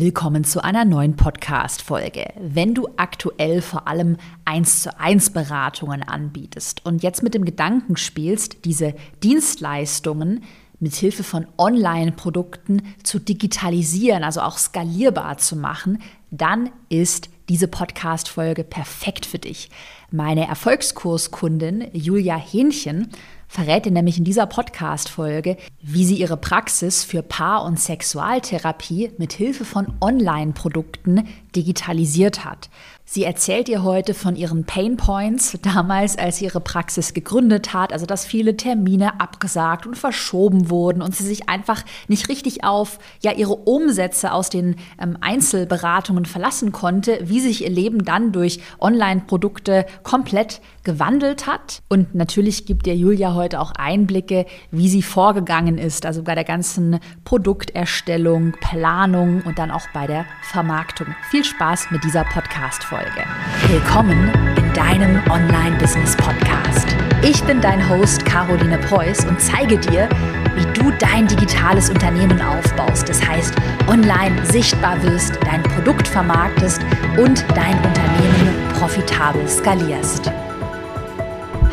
Willkommen 0.00 0.44
zu 0.44 0.62
einer 0.62 0.84
neuen 0.84 1.16
Podcast-Folge. 1.16 2.26
Wenn 2.38 2.72
du 2.72 2.86
aktuell 2.96 3.60
vor 3.60 3.88
allem 3.88 4.16
1 4.44 4.84
zu 4.84 4.96
1 4.96 5.30
Beratungen 5.30 6.04
anbietest 6.04 6.86
und 6.86 7.02
jetzt 7.02 7.24
mit 7.24 7.34
dem 7.34 7.44
Gedanken 7.44 7.96
spielst, 7.96 8.64
diese 8.64 8.94
Dienstleistungen 9.24 10.44
mit 10.78 10.94
Hilfe 10.94 11.24
von 11.24 11.48
Online-Produkten 11.58 12.82
zu 13.02 13.18
digitalisieren, 13.18 14.22
also 14.22 14.40
auch 14.40 14.56
skalierbar 14.56 15.38
zu 15.38 15.56
machen, 15.56 16.00
dann 16.30 16.70
ist 16.88 17.28
diese 17.48 17.66
Podcast-Folge 17.66 18.62
perfekt 18.62 19.26
für 19.26 19.40
dich. 19.40 19.68
Meine 20.12 20.46
Erfolgskurskundin 20.46 21.88
Julia 21.92 22.36
Hähnchen 22.36 23.08
verrät 23.48 23.86
dir 23.86 23.92
nämlich 23.92 24.18
in 24.18 24.24
dieser 24.24 24.46
Podcast-Folge, 24.46 25.56
wie 25.80 26.04
sie 26.04 26.16
ihre 26.16 26.36
Praxis 26.36 27.02
für 27.02 27.22
Paar- 27.22 27.64
und 27.64 27.80
Sexualtherapie 27.80 29.10
mit 29.18 29.32
Hilfe 29.32 29.64
von 29.64 29.94
Online-Produkten 30.00 31.26
digitalisiert 31.56 32.44
hat. 32.44 32.68
Sie 33.10 33.24
erzählt 33.24 33.70
ihr 33.70 33.84
heute 33.84 34.12
von 34.12 34.36
ihren 34.36 34.64
Pain 34.64 34.98
Points 34.98 35.58
damals, 35.62 36.18
als 36.18 36.36
sie 36.36 36.44
ihre 36.44 36.60
Praxis 36.60 37.14
gegründet 37.14 37.72
hat, 37.72 37.94
also 37.94 38.04
dass 38.04 38.26
viele 38.26 38.54
Termine 38.54 39.18
abgesagt 39.18 39.86
und 39.86 39.96
verschoben 39.96 40.68
wurden 40.68 41.00
und 41.00 41.16
sie 41.16 41.24
sich 41.24 41.48
einfach 41.48 41.82
nicht 42.08 42.28
richtig 42.28 42.64
auf 42.64 42.98
ja 43.22 43.32
ihre 43.32 43.54
Umsätze 43.54 44.30
aus 44.30 44.50
den 44.50 44.76
ähm, 45.00 45.16
Einzelberatungen 45.22 46.26
verlassen 46.26 46.70
konnte, 46.70 47.18
wie 47.22 47.40
sich 47.40 47.64
ihr 47.64 47.70
Leben 47.70 48.04
dann 48.04 48.30
durch 48.30 48.60
Online-Produkte 48.78 49.86
komplett 50.02 50.60
gewandelt 50.84 51.46
hat. 51.46 51.80
Und 51.88 52.14
natürlich 52.14 52.66
gibt 52.66 52.86
ihr 52.86 52.94
Julia 52.94 53.32
heute 53.32 53.60
auch 53.60 53.72
Einblicke, 53.72 54.44
wie 54.70 54.90
sie 54.90 55.02
vorgegangen 55.02 55.78
ist, 55.78 56.04
also 56.04 56.22
bei 56.22 56.34
der 56.34 56.44
ganzen 56.44 57.00
Produkterstellung, 57.24 58.52
Planung 58.60 59.40
und 59.46 59.58
dann 59.58 59.70
auch 59.70 59.86
bei 59.94 60.06
der 60.06 60.26
Vermarktung. 60.42 61.06
Viel 61.30 61.44
Spaß 61.44 61.90
mit 61.90 62.04
dieser 62.04 62.24
Podcast-Folge. 62.24 62.97
Folge. 62.98 63.24
Willkommen 63.68 64.32
in 64.56 64.72
deinem 64.72 65.22
Online-Business-Podcast. 65.30 66.88
Ich 67.22 67.42
bin 67.44 67.60
dein 67.60 67.88
Host 67.88 68.24
Caroline 68.24 68.78
Preuß 68.78 69.24
und 69.26 69.40
zeige 69.40 69.78
dir, 69.78 70.08
wie 70.56 70.64
du 70.72 70.90
dein 70.98 71.28
digitales 71.28 71.90
Unternehmen 71.90 72.40
aufbaust. 72.40 73.08
Das 73.08 73.24
heißt, 73.24 73.54
online 73.86 74.44
sichtbar 74.46 75.00
wirst, 75.04 75.38
dein 75.44 75.62
Produkt 75.62 76.08
vermarktest 76.08 76.82
und 77.16 77.44
dein 77.54 77.76
Unternehmen 77.76 78.68
profitabel 78.74 79.46
skalierst. 79.46 80.32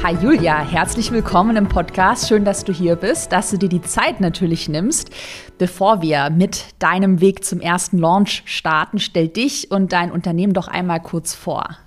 Hi 0.03 0.15
Julia, 0.21 0.59
herzlich 0.59 1.11
willkommen 1.11 1.55
im 1.55 1.67
Podcast. 1.67 2.27
Schön, 2.27 2.45
dass 2.45 2.63
du 2.63 2.71
hier 2.71 2.95
bist, 2.95 3.31
dass 3.31 3.49
du 3.49 3.57
dir 3.57 3.69
die 3.69 3.81
Zeit 3.81 4.21
natürlich 4.21 4.69
nimmst. 4.69 5.09
Bevor 5.57 6.01
wir 6.01 6.29
mit 6.29 6.75
deinem 6.79 7.21
Weg 7.21 7.43
zum 7.43 7.59
ersten 7.59 7.97
Launch 7.97 8.43
starten, 8.45 8.99
stell 8.99 9.27
dich 9.27 9.71
und 9.71 9.93
dein 9.93 10.11
Unternehmen 10.11 10.53
doch 10.53 10.67
einmal 10.67 10.99
kurz 10.99 11.33
vor. 11.33 11.77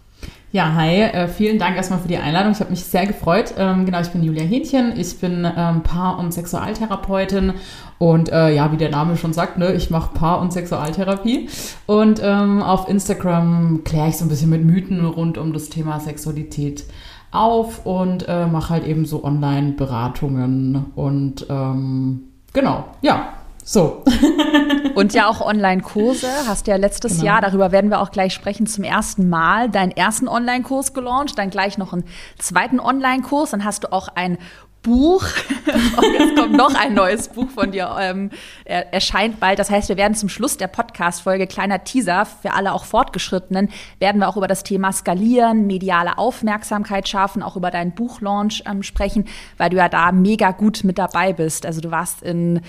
Ja, 0.50 0.72
hi, 0.72 1.02
äh, 1.02 1.28
vielen 1.28 1.58
Dank 1.58 1.76
erstmal 1.76 1.98
für 1.98 2.08
die 2.08 2.16
Einladung. 2.16 2.52
Ich 2.52 2.60
habe 2.60 2.70
mich 2.70 2.82
sehr 2.82 3.06
gefreut. 3.06 3.52
Ähm, 3.58 3.84
genau, 3.84 4.00
ich 4.00 4.08
bin 4.08 4.22
Julia 4.22 4.44
Hähnchen. 4.44 4.98
Ich 4.98 5.18
bin 5.20 5.44
ähm, 5.44 5.82
Paar- 5.82 6.18
und 6.18 6.32
Sexualtherapeutin 6.32 7.52
und 7.98 8.32
äh, 8.32 8.54
ja, 8.54 8.72
wie 8.72 8.78
der 8.78 8.88
Name 8.88 9.18
schon 9.18 9.34
sagt, 9.34 9.58
ne, 9.58 9.74
ich 9.74 9.90
mache 9.90 10.14
Paar- 10.14 10.40
und 10.40 10.50
Sexualtherapie. 10.50 11.50
Und 11.84 12.20
ähm, 12.22 12.62
auf 12.62 12.88
Instagram 12.88 13.82
kläre 13.84 14.08
ich 14.08 14.16
so 14.16 14.24
ein 14.24 14.28
bisschen 14.28 14.48
mit 14.48 14.64
Mythen 14.64 15.04
rund 15.04 15.36
um 15.36 15.52
das 15.52 15.68
Thema 15.68 16.00
Sexualität 16.00 16.84
auf 17.30 17.84
und 17.84 18.26
äh, 18.28 18.46
mache 18.46 18.70
halt 18.70 18.86
eben 18.86 19.04
so 19.04 19.24
Online-Beratungen 19.24 20.92
und 20.94 21.46
ähm, 21.48 22.22
genau, 22.52 22.84
ja. 23.02 23.34
So. 23.64 24.02
und 24.94 25.12
ja 25.12 25.28
auch 25.28 25.42
Online-Kurse. 25.42 26.26
Hast 26.46 26.66
du 26.66 26.70
ja 26.70 26.78
letztes 26.78 27.16
genau. 27.16 27.26
Jahr, 27.26 27.40
darüber 27.42 27.70
werden 27.70 27.90
wir 27.90 28.00
auch 28.00 28.10
gleich 28.10 28.32
sprechen, 28.32 28.66
zum 28.66 28.82
ersten 28.82 29.28
Mal 29.28 29.68
deinen 29.68 29.90
ersten 29.90 30.26
Online-Kurs 30.26 30.94
gelauncht, 30.94 31.38
dann 31.38 31.50
gleich 31.50 31.76
noch 31.76 31.92
einen 31.92 32.04
zweiten 32.38 32.80
Online-Kurs. 32.80 33.50
Dann 33.50 33.66
hast 33.66 33.84
du 33.84 33.92
auch 33.92 34.08
ein 34.14 34.38
Buch. 34.82 35.24
Und 35.96 36.12
jetzt 36.12 36.36
kommt 36.36 36.56
noch 36.56 36.74
ein 36.74 36.94
neues 36.94 37.28
Buch 37.28 37.50
von 37.50 37.72
dir. 37.72 37.94
Ähm, 38.00 38.30
er, 38.64 38.92
erscheint 38.92 39.40
bald. 39.40 39.58
Das 39.58 39.70
heißt, 39.70 39.88
wir 39.88 39.96
werden 39.96 40.14
zum 40.14 40.28
Schluss 40.28 40.56
der 40.56 40.68
Podcast-Folge, 40.68 41.46
kleiner 41.46 41.84
Teaser 41.84 42.24
für 42.24 42.52
alle 42.52 42.72
auch 42.72 42.84
Fortgeschrittenen, 42.84 43.70
werden 43.98 44.20
wir 44.20 44.28
auch 44.28 44.36
über 44.36 44.46
das 44.46 44.62
Thema 44.62 44.92
Skalieren, 44.92 45.66
mediale 45.66 46.16
Aufmerksamkeit 46.16 47.08
schaffen, 47.08 47.42
auch 47.42 47.56
über 47.56 47.70
deinen 47.70 47.92
Buchlaunch 47.92 48.62
ähm, 48.66 48.82
sprechen, 48.82 49.26
weil 49.56 49.70
du 49.70 49.76
ja 49.76 49.88
da 49.88 50.12
mega 50.12 50.52
gut 50.52 50.84
mit 50.84 50.98
dabei 50.98 51.32
bist. 51.32 51.66
Also 51.66 51.80
du 51.80 51.90
warst 51.90 52.22
in, 52.22 52.60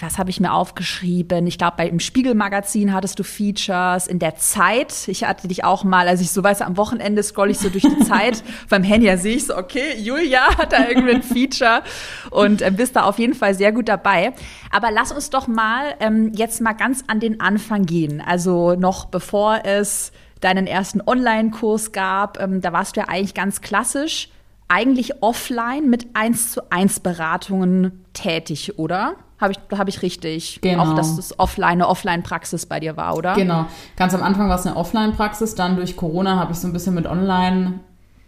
was 0.00 0.18
habe 0.18 0.30
ich 0.30 0.40
mir 0.40 0.52
aufgeschrieben? 0.52 1.46
Ich 1.46 1.58
glaube, 1.58 1.84
im 1.84 2.00
Spiegel-Magazin 2.00 2.92
hattest 2.92 3.18
du 3.18 3.24
Features, 3.24 4.08
in 4.08 4.18
der 4.18 4.36
Zeit. 4.36 5.06
Ich 5.06 5.24
hatte 5.24 5.48
dich 5.48 5.64
auch 5.64 5.84
mal, 5.84 6.08
also 6.08 6.22
ich 6.22 6.32
so 6.32 6.42
weiß, 6.42 6.60
am 6.62 6.76
Wochenende 6.76 7.22
scroll 7.22 7.50
ich 7.50 7.58
so 7.58 7.68
durch 7.68 7.84
die 7.84 7.98
Zeit. 8.04 8.42
Beim 8.68 8.82
Handy 8.82 9.06
ja, 9.06 9.16
sehe 9.16 9.36
ich 9.36 9.46
so, 9.46 9.56
okay, 9.56 9.96
Julia 9.98 10.56
hat 10.58 10.72
da 10.72 10.88
irgendwie 10.88 11.14
ein 11.14 11.22
Feature 11.22 11.51
Feature 11.52 11.82
und 12.30 12.62
äh, 12.62 12.70
bist 12.70 12.96
da 12.96 13.04
auf 13.04 13.18
jeden 13.18 13.34
Fall 13.34 13.54
sehr 13.54 13.72
gut 13.72 13.88
dabei. 13.88 14.32
Aber 14.70 14.90
lass 14.90 15.12
uns 15.12 15.30
doch 15.30 15.46
mal 15.46 15.94
ähm, 16.00 16.32
jetzt 16.34 16.60
mal 16.60 16.72
ganz 16.72 17.04
an 17.06 17.20
den 17.20 17.40
Anfang 17.40 17.84
gehen. 17.84 18.22
Also 18.24 18.74
noch 18.74 19.06
bevor 19.06 19.64
es 19.64 20.12
deinen 20.40 20.66
ersten 20.66 21.00
Online-Kurs 21.00 21.92
gab, 21.92 22.40
ähm, 22.40 22.60
da 22.60 22.72
warst 22.72 22.96
du 22.96 23.00
ja 23.00 23.08
eigentlich 23.08 23.34
ganz 23.34 23.60
klassisch, 23.60 24.28
eigentlich 24.68 25.22
offline 25.22 25.88
mit 25.88 26.08
1 26.14 26.52
zu 26.52 26.72
1 26.72 27.00
Beratungen 27.00 28.04
tätig, 28.12 28.78
oder? 28.78 29.14
Habe 29.38 29.52
ich, 29.52 29.78
hab 29.78 29.88
ich 29.88 30.02
richtig? 30.02 30.60
Genau. 30.62 30.84
Auch, 30.84 30.94
dass 30.94 31.16
das 31.16 31.38
offline, 31.38 31.72
eine 31.72 31.88
Offline-Praxis 31.88 32.66
bei 32.66 32.80
dir 32.80 32.96
war, 32.96 33.16
oder? 33.16 33.34
Genau. 33.34 33.66
Ganz 33.96 34.14
am 34.14 34.22
Anfang 34.22 34.48
war 34.48 34.58
es 34.58 34.66
eine 34.66 34.76
Offline-Praxis, 34.76 35.56
dann 35.56 35.76
durch 35.76 35.96
Corona 35.96 36.36
habe 36.36 36.52
ich 36.52 36.58
so 36.58 36.68
ein 36.68 36.72
bisschen 36.72 36.94
mit 36.94 37.06
Online 37.06 37.80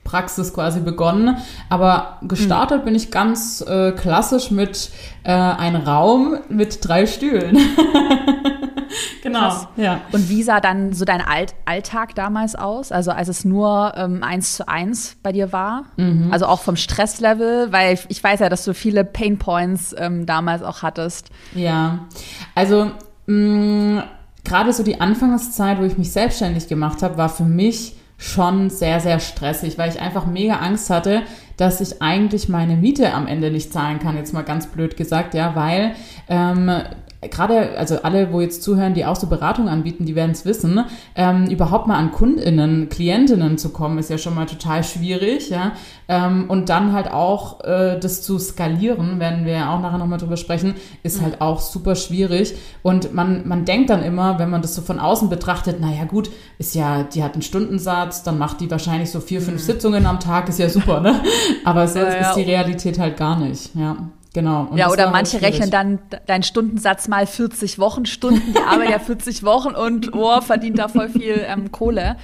Praxis 0.04 0.52
quasi 0.52 0.80
begonnen. 0.80 1.38
Aber 1.68 2.18
gestartet 2.22 2.80
mhm. 2.80 2.84
bin 2.84 2.94
ich 2.94 3.10
ganz 3.10 3.62
äh, 3.66 3.92
klassisch 3.92 4.50
mit 4.50 4.90
äh, 5.24 5.32
einem 5.32 5.82
Raum 5.82 6.36
mit 6.48 6.86
drei 6.86 7.06
Stühlen. 7.06 7.58
genau. 9.22 9.40
Krass. 9.40 9.68
Ja. 9.76 10.02
Und 10.12 10.28
wie 10.28 10.42
sah 10.42 10.60
dann 10.60 10.92
so 10.92 11.04
dein 11.04 11.20
Alt 11.20 11.54
Alltag 11.64 12.14
damals 12.14 12.54
aus? 12.54 12.92
Also 12.92 13.10
als 13.10 13.28
es 13.28 13.44
nur 13.44 13.94
ähm, 13.96 14.22
eins 14.22 14.56
zu 14.56 14.68
eins 14.68 15.16
bei 15.22 15.32
dir 15.32 15.52
war? 15.52 15.84
Mhm. 15.96 16.28
Also 16.30 16.46
auch 16.46 16.60
vom 16.60 16.76
Stresslevel, 16.76 17.72
weil 17.72 17.98
ich 18.08 18.22
weiß 18.22 18.40
ja, 18.40 18.48
dass 18.48 18.64
du 18.64 18.74
viele 18.74 19.04
Pain 19.04 19.38
Points 19.38 19.94
ähm, 19.98 20.26
damals 20.26 20.62
auch 20.62 20.82
hattest. 20.82 21.30
Ja, 21.54 22.00
also 22.54 22.90
mh, 23.26 24.04
gerade 24.44 24.72
so 24.72 24.82
die 24.82 25.00
Anfangszeit, 25.00 25.78
wo 25.78 25.84
ich 25.84 25.98
mich 25.98 26.12
selbstständig 26.12 26.68
gemacht 26.68 27.02
habe, 27.02 27.16
war 27.16 27.28
für 27.28 27.44
mich 27.44 27.96
schon 28.16 28.70
sehr, 28.70 29.00
sehr 29.00 29.20
stressig, 29.20 29.78
weil 29.78 29.90
ich 29.90 30.00
einfach 30.00 30.26
mega 30.26 30.56
Angst 30.56 30.90
hatte, 30.90 31.22
dass 31.56 31.80
ich 31.80 32.02
eigentlich 32.02 32.48
meine 32.48 32.76
Miete 32.76 33.12
am 33.12 33.26
Ende 33.26 33.50
nicht 33.50 33.72
zahlen 33.72 33.98
kann, 33.98 34.16
jetzt 34.16 34.32
mal 34.32 34.42
ganz 34.42 34.66
blöd 34.66 34.96
gesagt, 34.96 35.34
ja, 35.34 35.54
weil 35.54 35.94
ähm, 36.28 36.70
gerade, 37.28 37.76
also 37.78 38.02
alle, 38.02 38.32
wo 38.32 38.40
jetzt 38.40 38.62
zuhören, 38.62 38.94
die 38.94 39.04
auch 39.04 39.16
so 39.16 39.26
Beratung 39.26 39.68
anbieten, 39.68 40.06
die 40.06 40.14
werden 40.14 40.32
es 40.32 40.44
wissen, 40.44 40.84
ähm, 41.14 41.46
überhaupt 41.46 41.86
mal 41.86 41.96
an 41.96 42.12
KundInnen, 42.12 42.88
Klientinnen 42.88 43.58
zu 43.58 43.70
kommen, 43.70 43.98
ist 43.98 44.10
ja 44.10 44.18
schon 44.18 44.34
mal 44.34 44.46
total 44.46 44.84
schwierig, 44.84 45.50
ja. 45.50 45.72
Ähm, 46.08 46.44
und 46.48 46.68
dann 46.68 46.92
halt 46.92 47.10
auch 47.10 47.64
äh, 47.64 47.98
das 47.98 48.22
zu 48.22 48.38
skalieren, 48.38 49.20
werden 49.20 49.44
wir 49.46 49.52
ja 49.52 49.74
auch 49.74 49.80
nachher 49.80 49.98
nochmal 49.98 50.18
drüber 50.18 50.36
sprechen, 50.36 50.74
ist 51.02 51.22
halt 51.22 51.40
auch 51.40 51.60
super 51.60 51.94
schwierig. 51.94 52.54
Und 52.82 53.14
man, 53.14 53.48
man 53.48 53.64
denkt 53.64 53.90
dann 53.90 54.02
immer, 54.02 54.38
wenn 54.38 54.50
man 54.50 54.62
das 54.62 54.74
so 54.74 54.82
von 54.82 54.98
außen 54.98 55.28
betrachtet, 55.28 55.80
naja 55.80 56.04
gut, 56.04 56.30
ist 56.58 56.74
ja, 56.74 57.02
die 57.02 57.22
hat 57.22 57.34
einen 57.34 57.42
Stundensatz, 57.42 58.22
dann 58.22 58.38
macht 58.38 58.60
die 58.60 58.70
wahrscheinlich 58.70 59.10
so 59.10 59.20
vier, 59.20 59.40
fünf 59.40 59.62
mhm. 59.62 59.66
Sitzungen 59.66 60.06
am 60.06 60.20
Tag, 60.20 60.48
ist 60.48 60.58
ja 60.58 60.68
super, 60.68 61.00
ne? 61.00 61.20
Aber 61.64 61.88
so 61.88 61.98
ja, 61.98 62.08
ja. 62.08 62.28
ist 62.28 62.34
die 62.36 62.42
Realität 62.42 62.98
halt 62.98 63.16
gar 63.16 63.38
nicht, 63.38 63.74
ja. 63.74 63.96
Genau. 64.34 64.66
Und 64.68 64.76
ja, 64.76 64.90
oder 64.90 65.10
manche 65.10 65.40
rechnen 65.40 65.70
dann 65.70 66.00
deinen 66.26 66.42
Stundensatz 66.42 67.06
mal 67.06 67.24
40 67.24 67.78
Wochenstunden, 67.78 68.52
die 68.52 68.58
arbeitet 68.58 68.90
ja 68.90 68.98
40 68.98 69.44
Wochen 69.44 69.74
und 69.74 70.12
oh, 70.12 70.40
verdient 70.40 70.78
da 70.78 70.88
voll 70.88 71.08
viel 71.08 71.40
ähm, 71.46 71.70
Kohle. 71.70 72.16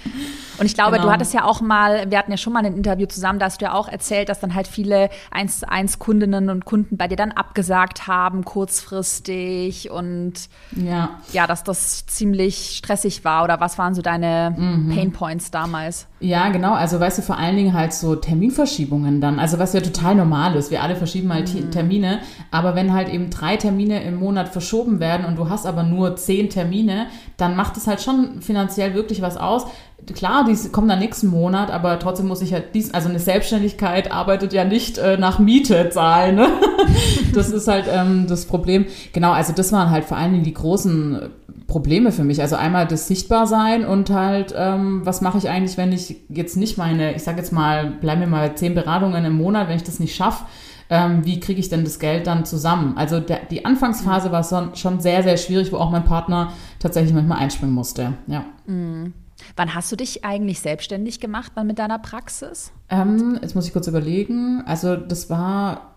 Und 0.60 0.66
ich 0.66 0.74
glaube, 0.74 0.92
genau. 0.92 1.04
du 1.04 1.12
hattest 1.12 1.32
ja 1.32 1.44
auch 1.44 1.62
mal, 1.62 2.10
wir 2.10 2.18
hatten 2.18 2.30
ja 2.30 2.36
schon 2.36 2.52
mal 2.52 2.64
ein 2.64 2.76
Interview 2.76 3.06
zusammen, 3.06 3.38
da 3.38 3.46
hast 3.46 3.62
du 3.62 3.64
ja 3.64 3.72
auch 3.72 3.88
erzählt, 3.88 4.28
dass 4.28 4.40
dann 4.40 4.54
halt 4.54 4.68
viele 4.68 5.08
eins 5.30 5.60
zu 5.60 5.68
eins 5.68 5.98
Kundinnen 5.98 6.50
und 6.50 6.66
Kunden 6.66 6.98
bei 6.98 7.08
dir 7.08 7.16
dann 7.16 7.32
abgesagt 7.32 8.06
haben, 8.06 8.44
kurzfristig 8.44 9.90
und 9.90 10.34
ja, 10.72 11.10
ja 11.32 11.46
dass 11.46 11.64
das 11.64 12.04
ziemlich 12.06 12.76
stressig 12.76 13.24
war. 13.24 13.44
Oder 13.44 13.58
was 13.60 13.78
waren 13.78 13.94
so 13.94 14.02
deine 14.02 14.54
mhm. 14.56 14.94
Pain 14.94 15.12
Points 15.12 15.50
damals? 15.50 16.06
Ja, 16.20 16.50
genau. 16.50 16.74
Also 16.74 17.00
weißt 17.00 17.18
du, 17.18 17.22
vor 17.22 17.38
allen 17.38 17.56
Dingen 17.56 17.72
halt 17.72 17.94
so 17.94 18.14
Terminverschiebungen 18.14 19.22
dann. 19.22 19.38
Also 19.38 19.58
was 19.58 19.72
ja 19.72 19.80
total 19.80 20.14
normal 20.14 20.54
ist. 20.56 20.70
Wir 20.70 20.82
alle 20.82 20.96
verschieben 20.96 21.32
halt 21.32 21.54
mhm. 21.54 21.70
Termine. 21.70 22.20
Aber 22.50 22.74
wenn 22.74 22.92
halt 22.92 23.08
eben 23.08 23.30
drei 23.30 23.56
Termine 23.56 24.02
im 24.02 24.16
Monat 24.16 24.50
verschoben 24.50 25.00
werden 25.00 25.24
und 25.24 25.36
du 25.36 25.48
hast 25.48 25.64
aber 25.64 25.82
nur 25.82 26.16
zehn 26.16 26.50
Termine, 26.50 27.06
dann 27.38 27.56
macht 27.56 27.78
es 27.78 27.86
halt 27.86 28.02
schon 28.02 28.42
finanziell 28.42 28.92
wirklich 28.94 29.22
was 29.22 29.38
aus 29.38 29.66
klar, 30.14 30.44
die 30.44 30.68
kommen 30.70 30.88
dann 30.88 30.98
nächsten 30.98 31.28
Monat, 31.28 31.70
aber 31.70 31.98
trotzdem 31.98 32.28
muss 32.28 32.42
ich 32.42 32.52
halt 32.52 32.74
dies, 32.74 32.92
also 32.92 33.08
eine 33.08 33.18
Selbstständigkeit 33.18 34.12
arbeitet 34.12 34.52
ja 34.52 34.64
nicht 34.64 34.98
äh, 34.98 35.16
nach 35.16 35.38
Miete 35.38 35.90
zahlen. 35.90 36.36
Ne? 36.36 36.48
Das 37.32 37.50
ist 37.50 37.68
halt 37.68 37.84
ähm, 37.88 38.26
das 38.28 38.46
Problem. 38.46 38.86
Genau, 39.12 39.30
also 39.30 39.52
das 39.52 39.70
waren 39.70 39.90
halt 39.90 40.04
vor 40.04 40.16
allen 40.16 40.32
Dingen 40.32 40.44
die 40.44 40.54
großen 40.54 41.30
Probleme 41.68 42.10
für 42.10 42.24
mich. 42.24 42.40
Also 42.40 42.56
einmal 42.56 42.86
das 42.86 43.06
Sichtbarsein 43.06 43.86
und 43.86 44.10
halt, 44.10 44.52
ähm, 44.56 45.02
was 45.04 45.20
mache 45.20 45.38
ich 45.38 45.48
eigentlich, 45.48 45.76
wenn 45.76 45.92
ich 45.92 46.16
jetzt 46.28 46.56
nicht 46.56 46.76
meine, 46.76 47.14
ich 47.14 47.22
sage 47.22 47.38
jetzt 47.38 47.52
mal, 47.52 47.92
bleiben 48.00 48.20
mir 48.20 48.26
mal 48.26 48.54
zehn 48.56 48.74
Beratungen 48.74 49.24
im 49.24 49.34
Monat, 49.34 49.68
wenn 49.68 49.76
ich 49.76 49.84
das 49.84 50.00
nicht 50.00 50.16
schaffe, 50.16 50.44
ähm, 50.90 51.24
wie 51.24 51.38
kriege 51.38 51.60
ich 51.60 51.68
denn 51.68 51.84
das 51.84 52.00
Geld 52.00 52.26
dann 52.26 52.44
zusammen? 52.44 52.94
Also 52.96 53.20
der, 53.20 53.40
die 53.48 53.64
Anfangsphase 53.64 54.32
war 54.32 54.44
schon 54.74 55.00
sehr, 55.00 55.22
sehr 55.22 55.36
schwierig, 55.36 55.72
wo 55.72 55.76
auch 55.76 55.90
mein 55.90 56.04
Partner 56.04 56.52
tatsächlich 56.80 57.14
manchmal 57.14 57.38
einspringen 57.38 57.74
musste. 57.74 58.14
Ja. 58.26 58.44
Mhm. 58.66 59.14
Wann 59.56 59.74
hast 59.74 59.90
du 59.92 59.96
dich 59.96 60.24
eigentlich 60.24 60.60
selbstständig 60.60 61.20
gemacht, 61.20 61.52
dann 61.54 61.66
mit 61.66 61.78
deiner 61.78 61.98
Praxis? 61.98 62.72
Ähm, 62.88 63.38
jetzt 63.42 63.54
muss 63.54 63.66
ich 63.66 63.72
kurz 63.72 63.86
überlegen. 63.86 64.62
Also 64.66 64.96
das 64.96 65.30
war 65.30 65.90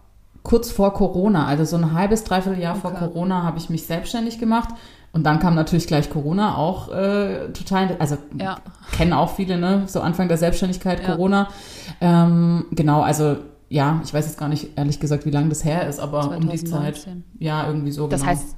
kurz 0.44 0.71
vor 0.71 0.94
Corona, 0.94 1.47
also 1.47 1.63
so 1.63 1.77
ein 1.77 1.94
halbes, 1.94 2.23
dreiviertel 2.25 2.61
Jahr 2.61 2.75
okay. 2.75 2.81
vor 2.81 2.91
Corona 2.91 3.44
habe 3.44 3.57
ich 3.57 3.69
mich 3.69 3.85
selbstständig 3.85 4.39
gemacht. 4.39 4.69
Und 5.13 5.23
dann 5.25 5.39
kam 5.39 5.53
natürlich 5.53 5.85
gleich 5.85 6.09
Corona 6.09 6.57
auch 6.57 6.91
äh, 6.91 7.50
total, 7.53 7.95
also 8.00 8.17
ja. 8.38 8.57
kennen 8.91 9.13
auch 9.13 9.35
viele, 9.35 9.59
ne? 9.59 9.83
So 9.85 10.01
Anfang 10.01 10.27
der 10.27 10.38
Selbstständigkeit 10.38 11.01
ja. 11.01 11.11
Corona. 11.11 11.49
Ähm, 12.01 12.65
genau, 12.71 13.01
also 13.01 13.38
ja, 13.69 14.01
ich 14.03 14.13
weiß 14.13 14.25
jetzt 14.25 14.39
gar 14.39 14.49
nicht 14.49 14.75
ehrlich 14.75 14.99
gesagt, 14.99 15.25
wie 15.25 15.31
lange 15.31 15.49
das 15.49 15.63
her 15.63 15.88
ist, 15.88 15.99
aber 15.99 16.21
2019. 16.21 16.49
um 16.49 16.57
die 16.57 16.63
Zeit. 16.63 17.07
Ja, 17.38 17.67
irgendwie 17.67 17.91
so. 17.91 18.07
Das 18.07 18.21
genau. 18.21 18.31
heißt, 18.31 18.56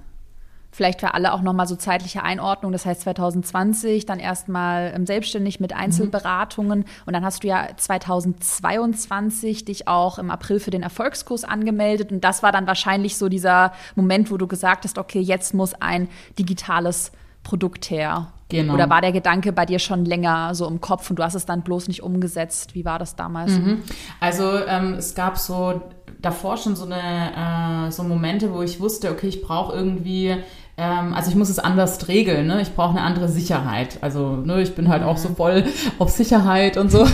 Vielleicht 0.76 1.00
für 1.00 1.14
alle 1.14 1.32
auch 1.32 1.42
nochmal 1.42 1.68
so 1.68 1.78
zeitliche 1.78 2.22
Einordnung. 2.22 2.74
Das 2.74 2.86
heißt 2.86 3.00
2020 3.04 4.06
dann 4.06 4.20
erstmal 4.20 4.92
ähm, 4.94 5.06
selbstständig 5.06 5.62
mit 5.62 5.72
Einzelberatungen 5.72 6.80
mhm. 6.80 6.86
und 7.06 7.14
dann 7.14 7.24
hast 7.24 7.44
du 7.44 7.48
ja 7.48 7.70
2022 7.78 9.64
dich 9.64 9.88
auch 9.88 10.20
im 10.20 10.30
April 10.30 10.60
für 10.60 10.72
den 10.72 10.84
Erfolgskurs 10.84 11.46
angemeldet 11.46 12.12
und 12.12 12.26
das 12.26 12.44
war 12.44 12.52
dann 12.52 12.68
wahrscheinlich 12.68 13.16
so 13.16 13.30
dieser 13.30 13.72
Moment, 13.96 14.32
wo 14.32 14.36
du 14.36 14.48
gesagt 14.48 14.84
hast, 14.84 14.98
okay, 14.98 15.22
jetzt 15.22 15.54
muss 15.54 15.74
ein 15.76 16.10
digitales 16.38 17.14
Produkt 17.44 17.90
her. 17.90 18.34
Genau. 18.50 18.74
Oder 18.74 18.90
war 18.90 19.00
der 19.00 19.14
Gedanke 19.14 19.54
bei 19.54 19.66
dir 19.66 19.80
schon 19.80 20.04
länger 20.04 20.54
so 20.56 20.68
im 20.68 20.82
Kopf 20.82 21.10
und 21.10 21.18
du 21.18 21.24
hast 21.24 21.36
es 21.36 21.46
dann 21.46 21.62
bloß 21.62 21.88
nicht 21.88 22.04
umgesetzt? 22.04 22.76
Wie 22.76 22.84
war 22.84 23.00
das 23.00 23.16
damals? 23.16 23.54
Mhm. 23.54 23.82
Also 24.20 24.60
ähm, 24.68 24.96
es 24.96 25.16
gab 25.16 25.38
so 25.38 25.82
davor 26.22 26.58
schon 26.58 26.76
so 26.76 26.86
eine 26.86 27.88
äh, 27.88 27.92
so 27.92 28.04
Momente, 28.04 28.54
wo 28.54 28.62
ich 28.62 28.80
wusste, 28.80 29.12
okay, 29.12 29.28
ich 29.28 29.42
brauche 29.42 29.74
irgendwie 29.74 30.36
ähm, 30.78 31.14
also 31.14 31.30
ich 31.30 31.36
muss 31.36 31.50
es 31.50 31.60
anders 31.60 32.08
regeln, 32.10 32.48
ne? 32.48 32.62
Ich 32.62 32.74
brauche 32.74 32.92
eine 32.92 33.02
andere 33.02 33.30
Sicherheit. 33.30 33.98
Also 34.02 34.36
ne, 34.36 34.62
ich 34.62 34.76
bin 34.76 34.90
halt 34.90 35.04
auch 35.04 35.18
so 35.18 35.30
mhm. 35.30 35.36
voll 35.36 35.64
auf 36.00 36.10
Sicherheit 36.10 36.76
und 36.76 36.92
so. 36.92 37.06
Ja. 37.06 37.12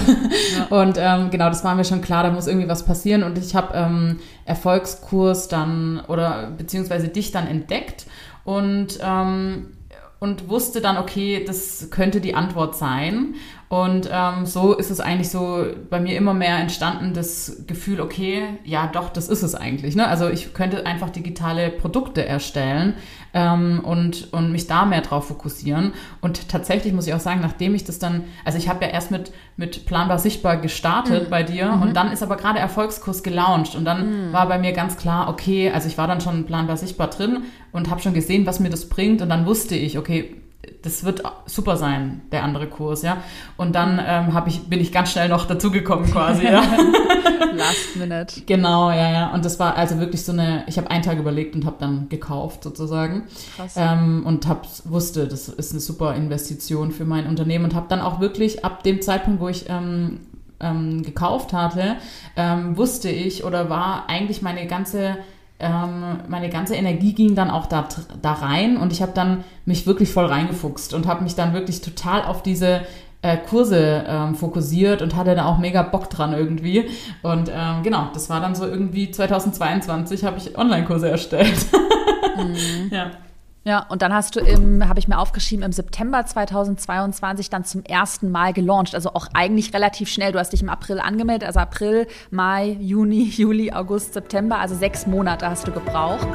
Und 0.82 0.98
ähm, 0.98 1.30
genau, 1.30 1.50
das 1.50 1.64
war 1.64 1.76
mir 1.76 1.84
schon 1.84 2.02
klar, 2.02 2.24
da 2.24 2.32
muss 2.32 2.48
irgendwie 2.48 2.68
was 2.68 2.86
passieren. 2.86 3.24
Und 3.24 3.38
ich 3.38 3.56
habe 3.56 3.74
ähm, 3.76 4.20
Erfolgskurs 4.46 5.48
dann 5.48 6.02
oder 6.08 6.52
beziehungsweise 6.58 7.10
dich 7.10 7.32
dann 7.32 7.48
entdeckt 7.48 8.06
und 8.44 9.00
ähm, 9.02 9.68
und 10.20 10.50
wusste 10.50 10.82
dann, 10.82 10.98
okay, 10.98 11.44
das 11.46 11.90
könnte 11.90 12.22
die 12.22 12.36
Antwort 12.36 12.76
sein. 12.76 13.34
Und 13.72 14.10
ähm, 14.12 14.46
so 14.46 14.74
ist 14.74 14.92
es 14.92 15.00
eigentlich 15.00 15.30
so 15.30 15.66
bei 15.90 16.02
mir 16.02 16.18
immer 16.18 16.34
mehr 16.34 16.58
entstanden, 16.58 17.14
das 17.14 17.64
Gefühl, 17.68 18.02
okay, 18.02 18.44
ja 18.66 18.88
doch, 18.88 19.08
das 19.08 19.30
ist 19.30 19.44
es 19.44 19.56
eigentlich. 19.56 19.96
Ne? 19.96 20.06
Also 20.10 20.28
ich 20.28 20.54
könnte 20.54 20.86
einfach 20.86 21.10
digitale 21.10 21.70
Produkte 21.70 22.26
erstellen 22.26 22.96
ähm, 23.34 23.80
und, 23.82 24.34
und 24.34 24.52
mich 24.52 24.68
da 24.68 24.84
mehr 24.84 25.00
drauf 25.00 25.30
fokussieren. 25.30 25.94
Und 26.20 26.50
tatsächlich 26.50 26.92
muss 26.92 27.08
ich 27.08 27.14
auch 27.14 27.22
sagen, 27.22 27.40
nachdem 27.40 27.74
ich 27.74 27.86
das 27.86 27.98
dann, 27.98 28.26
also 28.44 28.58
ich 28.58 28.68
habe 28.68 28.84
ja 28.84 28.92
erst 28.92 29.10
mit, 29.10 29.32
mit 29.56 29.86
Planbar 29.86 30.20
Sichtbar 30.20 30.58
gestartet 30.58 31.28
mhm. 31.28 31.30
bei 31.30 31.44
dir 31.44 31.72
mhm. 31.72 31.82
und 31.82 31.94
dann 31.96 32.12
ist 32.12 32.24
aber 32.24 32.36
gerade 32.36 32.60
Erfolgskurs 32.60 33.24
gelauncht 33.24 33.76
und 33.76 33.86
dann 33.86 34.32
mhm. 34.32 34.34
war 34.34 34.50
bei 34.50 34.60
mir 34.60 34.74
ganz 34.74 34.98
klar, 34.98 35.30
okay, 35.30 35.72
also 35.72 35.88
ich 35.88 35.98
war 35.98 36.10
dann 36.10 36.20
schon 36.20 36.46
Planbar 36.46 36.76
Sichtbar 36.76 37.08
drin 37.08 37.44
und 37.72 37.90
habe 37.90 38.02
schon 38.02 38.14
gesehen, 38.14 38.46
was 38.46 38.60
mir 38.60 38.70
das 38.70 38.90
bringt 38.90 39.22
und 39.22 39.30
dann 39.30 39.46
wusste 39.46 39.76
ich, 39.76 39.98
okay, 39.98 40.41
das 40.84 41.04
wird 41.04 41.24
super 41.46 41.78
sein, 41.78 42.22
der 42.32 42.44
andere 42.44 42.68
Kurs, 42.68 43.02
ja. 43.02 43.18
Und 43.58 43.74
dann 43.74 44.00
ähm, 44.04 44.34
hab 44.34 44.48
ich, 44.48 44.68
bin 44.70 44.80
ich 44.80 44.92
ganz 44.92 45.12
schnell 45.12 45.30
noch 45.30 45.46
dazugekommen 45.46 46.10
quasi, 46.12 46.46
ja. 46.46 46.62
Last 47.54 47.96
minute. 47.96 48.42
Genau, 48.46 48.92
ja, 48.92 49.12
ja. 49.12 49.34
Und 49.34 49.44
das 49.44 49.60
war 49.60 49.76
also 49.76 50.00
wirklich 50.00 50.24
so 50.24 50.32
eine, 50.32 50.64
ich 50.68 50.78
habe 50.78 50.90
einen 50.90 51.04
Tag 51.04 51.18
überlegt 51.18 51.56
und 51.56 51.66
habe 51.66 51.78
dann 51.80 52.10
gekauft 52.10 52.64
sozusagen. 52.64 53.24
Krass. 53.56 53.74
Ähm, 53.76 54.24
und 54.26 54.48
hab, 54.48 54.68
wusste, 54.86 55.28
das 55.28 55.50
ist 55.50 55.72
eine 55.72 55.82
super 55.82 56.16
Investition 56.16 56.92
für 56.92 57.06
mein 57.06 57.28
Unternehmen 57.28 57.66
und 57.66 57.76
habe 57.76 57.88
dann 57.90 58.00
auch 58.00 58.20
wirklich 58.20 58.64
ab 58.64 58.84
dem 58.84 59.02
Zeitpunkt, 59.02 59.42
wo 59.42 59.50
ich 59.50 59.70
ähm, 59.70 60.20
ähm, 60.60 61.02
gekauft 61.04 61.54
hatte, 61.54 61.98
ähm, 62.36 62.78
wusste 62.78 63.10
ich 63.10 63.44
oder 63.44 63.70
war 63.70 64.10
eigentlich 64.10 64.42
meine 64.42 64.68
ganze 64.68 65.18
ähm, 65.62 66.20
meine 66.28 66.50
ganze 66.50 66.76
Energie 66.76 67.14
ging 67.14 67.36
dann 67.36 67.50
auch 67.50 67.68
da, 67.68 67.88
da 68.22 68.34
rein 68.34 68.78
und 68.78 68.92
ich 68.92 69.02
habe 69.02 69.12
dann 69.14 69.44
mich 69.66 69.88
wirklich 69.88 70.12
voll 70.12 70.26
reingefuchst 70.26 70.94
und 70.94 71.08
habe 71.08 71.24
mich 71.24 71.36
dann 71.36 71.54
wirklich 71.54 71.82
total 71.82 72.24
auf 72.24 72.44
diese 72.44 72.82
äh, 73.22 73.38
Kurse 73.38 74.04
ähm, 74.08 74.36
fokussiert 74.36 75.02
und 75.02 75.16
hatte 75.16 75.36
da 75.36 75.46
auch 75.46 75.58
mega 75.58 75.84
Bock 75.84 76.10
dran 76.10 76.34
irgendwie. 76.34 76.90
Und 77.22 77.52
ähm, 77.54 77.84
genau, 77.84 78.10
das 78.14 78.30
war 78.30 78.42
dann 78.42 78.56
so 78.56 78.66
irgendwie 78.66 79.12
2022 79.12 80.24
habe 80.24 80.38
ich 80.38 80.58
Online-Kurse 80.58 81.10
erstellt. 81.10 81.66
Mhm. 82.38 82.90
Ja. 82.92 83.12
Ja, 83.64 83.86
und 83.90 84.02
dann 84.02 84.12
hast 84.12 84.36
du 84.36 84.40
im, 84.40 84.90
habe 84.90 84.98
ich 84.98 85.08
mir 85.08 85.20
aufgeschrieben, 85.20 85.64
im 85.64 85.72
September 85.72 86.26
2022 86.26 87.52
dann 87.52 87.64
zum 87.64 87.84
ersten 87.84 88.32
Mal 88.32 88.54
gelauncht. 88.54 88.96
Also 88.96 89.14
auch 89.14 89.28
eigentlich 89.36 89.72
relativ 89.76 90.10
schnell. 90.10 90.32
Du 90.32 90.40
hast 90.40 90.52
dich 90.52 90.64
im 90.64 90.70
April 90.70 91.00
angemeldet, 91.00 91.46
also 91.46 91.60
April, 91.60 92.08
Mai, 92.32 92.76
Juni, 92.80 93.24
Juli, 93.30 93.72
August, 93.72 94.14
September, 94.14 94.58
also 94.58 94.74
sechs 94.76 95.06
Monate 95.06 95.48
hast 95.48 95.68
du 95.68 95.72
gebraucht. 95.72 96.28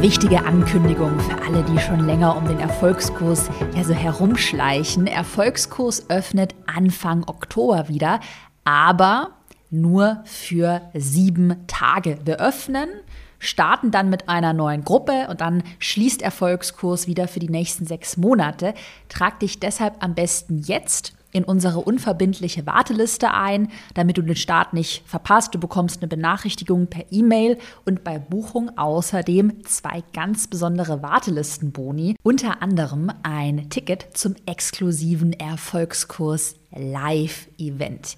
Wichtige 0.00 0.44
Ankündigung 0.44 1.20
für 1.20 1.40
alle, 1.42 1.62
die 1.62 1.78
schon 1.78 2.06
länger 2.06 2.36
um 2.36 2.48
den 2.48 2.58
Erfolgskurs 2.58 3.50
ja 3.76 3.84
so 3.84 3.94
herumschleichen. 3.94 5.06
Erfolgskurs 5.06 6.10
öffnet 6.10 6.56
Anfang 6.66 7.22
Oktober 7.28 7.88
wieder, 7.88 8.18
aber 8.64 9.30
nur 9.70 10.22
für 10.24 10.80
sieben 10.94 11.66
Tage. 11.66 12.18
Wir 12.24 12.40
öffnen 12.40 12.88
starten 13.44 13.90
dann 13.90 14.10
mit 14.10 14.28
einer 14.28 14.52
neuen 14.52 14.84
Gruppe 14.84 15.28
und 15.28 15.40
dann 15.40 15.62
schließt 15.78 16.22
Erfolgskurs 16.22 17.06
wieder 17.06 17.28
für 17.28 17.40
die 17.40 17.48
nächsten 17.48 17.86
sechs 17.86 18.16
Monate. 18.16 18.74
Trag 19.08 19.40
dich 19.40 19.60
deshalb 19.60 20.02
am 20.02 20.14
besten 20.14 20.58
jetzt 20.58 21.14
in 21.34 21.44
unsere 21.44 21.80
unverbindliche 21.80 22.64
Warteliste 22.64 23.34
ein, 23.34 23.68
damit 23.94 24.16
du 24.16 24.22
den 24.22 24.36
Start 24.36 24.72
nicht 24.72 25.02
verpasst. 25.04 25.54
Du 25.54 25.58
bekommst 25.58 26.00
eine 26.00 26.08
Benachrichtigung 26.08 26.86
per 26.86 27.04
E-Mail 27.10 27.58
und 27.84 28.04
bei 28.04 28.18
Buchung 28.20 28.78
außerdem 28.78 29.64
zwei 29.64 30.04
ganz 30.12 30.46
besondere 30.46 31.02
Wartelistenboni, 31.02 32.14
unter 32.22 32.62
anderem 32.62 33.10
ein 33.24 33.68
Ticket 33.68 34.16
zum 34.16 34.36
exklusiven 34.46 35.32
Erfolgskurs 35.32 36.54
Live-Event. 36.70 38.16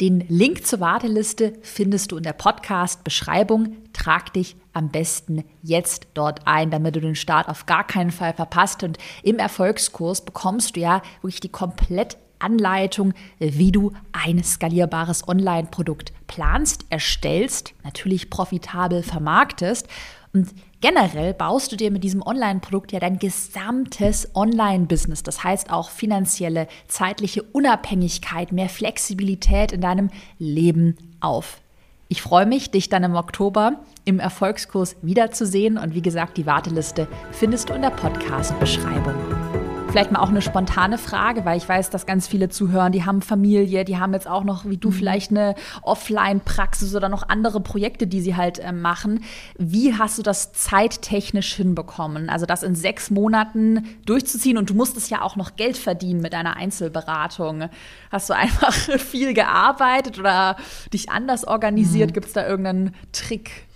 Den 0.00 0.20
Link 0.28 0.64
zur 0.64 0.78
Warteliste 0.78 1.54
findest 1.60 2.12
du 2.12 2.18
in 2.18 2.22
der 2.22 2.32
Podcast-Beschreibung. 2.32 3.78
Trag 3.92 4.32
dich 4.32 4.54
am 4.72 4.90
besten 4.90 5.42
jetzt 5.60 6.06
dort 6.14 6.46
ein, 6.46 6.70
damit 6.70 6.94
du 6.94 7.00
den 7.00 7.16
Start 7.16 7.48
auf 7.48 7.66
gar 7.66 7.84
keinen 7.84 8.12
Fall 8.12 8.32
verpasst. 8.32 8.84
Und 8.84 8.96
im 9.24 9.40
Erfolgskurs 9.40 10.24
bekommst 10.24 10.76
du 10.76 10.80
ja 10.80 11.02
wirklich 11.20 11.40
die 11.40 11.48
komplett 11.48 12.16
Anleitung, 12.38 13.12
wie 13.40 13.72
du 13.72 13.92
ein 14.12 14.44
skalierbares 14.44 15.26
Online-Produkt 15.26 16.12
planst, 16.28 16.86
erstellst, 16.90 17.74
natürlich 17.82 18.30
profitabel 18.30 19.02
vermarktest. 19.02 19.88
Und 20.32 20.54
Generell 20.80 21.34
baust 21.34 21.72
du 21.72 21.76
dir 21.76 21.90
mit 21.90 22.04
diesem 22.04 22.22
Online-Produkt 22.22 22.92
ja 22.92 23.00
dein 23.00 23.18
gesamtes 23.18 24.28
Online-Business, 24.36 25.24
das 25.24 25.42
heißt 25.42 25.72
auch 25.72 25.90
finanzielle, 25.90 26.68
zeitliche 26.86 27.42
Unabhängigkeit, 27.42 28.52
mehr 28.52 28.68
Flexibilität 28.68 29.72
in 29.72 29.80
deinem 29.80 30.08
Leben 30.38 30.96
auf. 31.18 31.60
Ich 32.06 32.22
freue 32.22 32.46
mich, 32.46 32.70
dich 32.70 32.88
dann 32.88 33.02
im 33.02 33.16
Oktober 33.16 33.80
im 34.04 34.20
Erfolgskurs 34.20 34.96
wiederzusehen 35.02 35.78
und 35.78 35.94
wie 35.94 36.02
gesagt, 36.02 36.36
die 36.36 36.46
Warteliste 36.46 37.08
findest 37.32 37.70
du 37.70 37.74
in 37.74 37.82
der 37.82 37.90
Podcast-Beschreibung. 37.90 39.67
Vielleicht 39.90 40.12
mal 40.12 40.20
auch 40.20 40.28
eine 40.28 40.42
spontane 40.42 40.98
Frage, 40.98 41.46
weil 41.46 41.56
ich 41.56 41.66
weiß, 41.66 41.88
dass 41.88 42.04
ganz 42.04 42.28
viele 42.28 42.50
zuhören, 42.50 42.92
die 42.92 43.06
haben 43.06 43.22
Familie, 43.22 43.86
die 43.86 43.96
haben 43.96 44.12
jetzt 44.12 44.28
auch 44.28 44.44
noch, 44.44 44.66
wie 44.66 44.76
du, 44.76 44.88
mhm. 44.90 44.92
vielleicht 44.92 45.30
eine 45.30 45.54
Offline-Praxis 45.80 46.94
oder 46.94 47.08
noch 47.08 47.26
andere 47.26 47.60
Projekte, 47.60 48.06
die 48.06 48.20
sie 48.20 48.36
halt 48.36 48.58
äh, 48.58 48.72
machen. 48.72 49.24
Wie 49.56 49.94
hast 49.94 50.18
du 50.18 50.22
das 50.22 50.52
zeittechnisch 50.52 51.54
hinbekommen? 51.54 52.28
Also 52.28 52.44
das 52.44 52.62
in 52.62 52.74
sechs 52.74 53.10
Monaten 53.10 53.88
durchzuziehen 54.04 54.58
und 54.58 54.68
du 54.68 54.74
musstest 54.74 55.10
ja 55.10 55.22
auch 55.22 55.36
noch 55.36 55.56
Geld 55.56 55.78
verdienen 55.78 56.20
mit 56.20 56.34
deiner 56.34 56.56
Einzelberatung. 56.56 57.70
Hast 58.10 58.28
du 58.28 58.34
einfach 58.36 58.74
viel 58.74 59.32
gearbeitet 59.32 60.18
oder 60.18 60.56
dich 60.92 61.08
anders 61.08 61.46
organisiert? 61.46 62.10
Mhm. 62.10 62.12
Gibt 62.12 62.26
es 62.26 62.34
da 62.34 62.46
irgendeinen 62.46 62.94
Trick? 63.12 63.67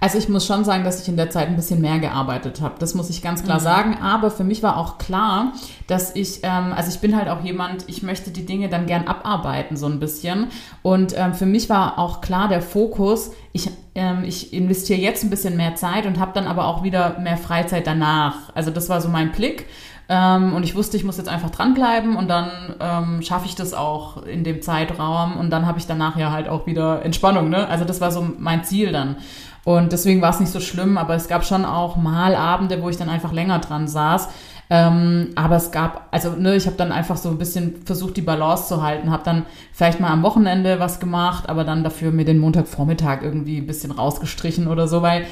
Also 0.00 0.18
ich 0.18 0.28
muss 0.28 0.46
schon 0.46 0.64
sagen, 0.64 0.84
dass 0.84 1.00
ich 1.00 1.08
in 1.08 1.16
der 1.16 1.30
Zeit 1.30 1.48
ein 1.48 1.56
bisschen 1.56 1.80
mehr 1.80 1.98
gearbeitet 1.98 2.60
habe. 2.60 2.74
Das 2.78 2.94
muss 2.94 3.08
ich 3.08 3.22
ganz 3.22 3.42
klar 3.42 3.58
mhm. 3.58 3.64
sagen. 3.64 3.98
Aber 4.02 4.30
für 4.30 4.44
mich 4.44 4.62
war 4.62 4.76
auch 4.76 4.98
klar, 4.98 5.52
dass 5.86 6.14
ich, 6.14 6.40
ähm, 6.42 6.72
also 6.74 6.90
ich 6.90 7.00
bin 7.00 7.16
halt 7.16 7.28
auch 7.28 7.42
jemand, 7.42 7.84
ich 7.88 8.02
möchte 8.02 8.30
die 8.30 8.44
Dinge 8.44 8.68
dann 8.68 8.86
gern 8.86 9.06
abarbeiten 9.06 9.76
so 9.76 9.86
ein 9.86 9.98
bisschen. 9.98 10.48
Und 10.82 11.14
ähm, 11.16 11.34
für 11.34 11.46
mich 11.46 11.70
war 11.70 11.98
auch 11.98 12.20
klar 12.20 12.48
der 12.48 12.62
Fokus, 12.62 13.32
ich, 13.52 13.70
ähm, 13.94 14.24
ich 14.24 14.52
investiere 14.52 15.00
jetzt 15.00 15.24
ein 15.24 15.30
bisschen 15.30 15.56
mehr 15.56 15.74
Zeit 15.76 16.06
und 16.06 16.20
habe 16.20 16.32
dann 16.34 16.46
aber 16.46 16.66
auch 16.66 16.82
wieder 16.82 17.18
mehr 17.18 17.38
Freizeit 17.38 17.86
danach. 17.86 18.54
Also 18.54 18.70
das 18.70 18.88
war 18.88 19.00
so 19.00 19.08
mein 19.08 19.32
Blick. 19.32 19.66
Ähm, 20.08 20.52
und 20.54 20.62
ich 20.62 20.76
wusste, 20.76 20.96
ich 20.96 21.02
muss 21.02 21.16
jetzt 21.16 21.28
einfach 21.28 21.50
dranbleiben 21.50 22.16
und 22.16 22.28
dann 22.28 22.76
ähm, 22.78 23.22
schaffe 23.22 23.46
ich 23.46 23.56
das 23.56 23.74
auch 23.74 24.22
in 24.22 24.44
dem 24.44 24.62
Zeitraum 24.62 25.36
und 25.36 25.50
dann 25.50 25.66
habe 25.66 25.80
ich 25.80 25.86
danach 25.86 26.16
ja 26.16 26.30
halt 26.30 26.48
auch 26.48 26.66
wieder 26.66 27.04
Entspannung. 27.04 27.48
Ne? 27.48 27.66
Also 27.66 27.84
das 27.84 28.00
war 28.00 28.12
so 28.12 28.24
mein 28.38 28.62
Ziel 28.62 28.92
dann. 28.92 29.16
Und 29.66 29.90
deswegen 29.90 30.22
war 30.22 30.30
es 30.30 30.38
nicht 30.38 30.52
so 30.52 30.60
schlimm, 30.60 30.96
aber 30.96 31.16
es 31.16 31.26
gab 31.26 31.44
schon 31.44 31.64
auch 31.64 31.96
mal 31.96 32.36
Abende, 32.36 32.80
wo 32.82 32.88
ich 32.88 32.98
dann 32.98 33.08
einfach 33.08 33.32
länger 33.32 33.58
dran 33.58 33.88
saß. 33.88 34.28
Ähm, 34.70 35.30
aber 35.34 35.56
es 35.56 35.72
gab, 35.72 36.06
also 36.12 36.30
ne, 36.30 36.54
ich 36.54 36.66
habe 36.66 36.76
dann 36.76 36.92
einfach 36.92 37.16
so 37.16 37.30
ein 37.30 37.36
bisschen 37.36 37.82
versucht, 37.84 38.16
die 38.16 38.22
Balance 38.22 38.68
zu 38.68 38.80
halten, 38.80 39.10
habe 39.10 39.24
dann 39.24 39.44
vielleicht 39.72 39.98
mal 39.98 40.12
am 40.12 40.22
Wochenende 40.22 40.78
was 40.78 41.00
gemacht, 41.00 41.48
aber 41.48 41.64
dann 41.64 41.82
dafür 41.82 42.12
mir 42.12 42.24
den 42.24 42.38
Montagvormittag 42.38 43.22
irgendwie 43.22 43.58
ein 43.58 43.66
bisschen 43.66 43.90
rausgestrichen 43.90 44.68
oder 44.68 44.86
so, 44.86 45.02
weil 45.02 45.26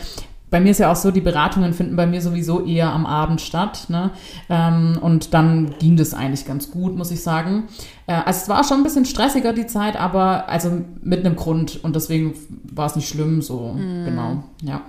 bei 0.54 0.60
mir 0.60 0.70
ist 0.70 0.78
ja 0.78 0.92
auch 0.92 0.94
so, 0.94 1.10
die 1.10 1.20
Beratungen 1.20 1.74
finden 1.74 1.96
bei 1.96 2.06
mir 2.06 2.20
sowieso 2.20 2.64
eher 2.64 2.92
am 2.92 3.06
Abend 3.06 3.40
statt. 3.40 3.86
Ne? 3.88 4.12
Ähm, 4.48 5.00
und 5.00 5.34
dann 5.34 5.74
ging 5.80 5.96
das 5.96 6.14
eigentlich 6.14 6.46
ganz 6.46 6.70
gut, 6.70 6.96
muss 6.96 7.10
ich 7.10 7.24
sagen. 7.24 7.64
Äh, 8.06 8.12
also 8.24 8.42
es 8.42 8.48
war 8.48 8.62
schon 8.62 8.76
ein 8.76 8.82
bisschen 8.84 9.04
stressiger 9.04 9.52
die 9.52 9.66
Zeit, 9.66 9.96
aber 9.96 10.48
also 10.48 10.70
mit 11.02 11.26
einem 11.26 11.34
Grund 11.34 11.82
und 11.82 11.96
deswegen 11.96 12.34
war 12.72 12.86
es 12.86 12.94
nicht 12.94 13.08
schlimm, 13.08 13.42
so 13.42 13.72
mm. 13.72 14.04
genau, 14.04 14.44
ja. 14.62 14.82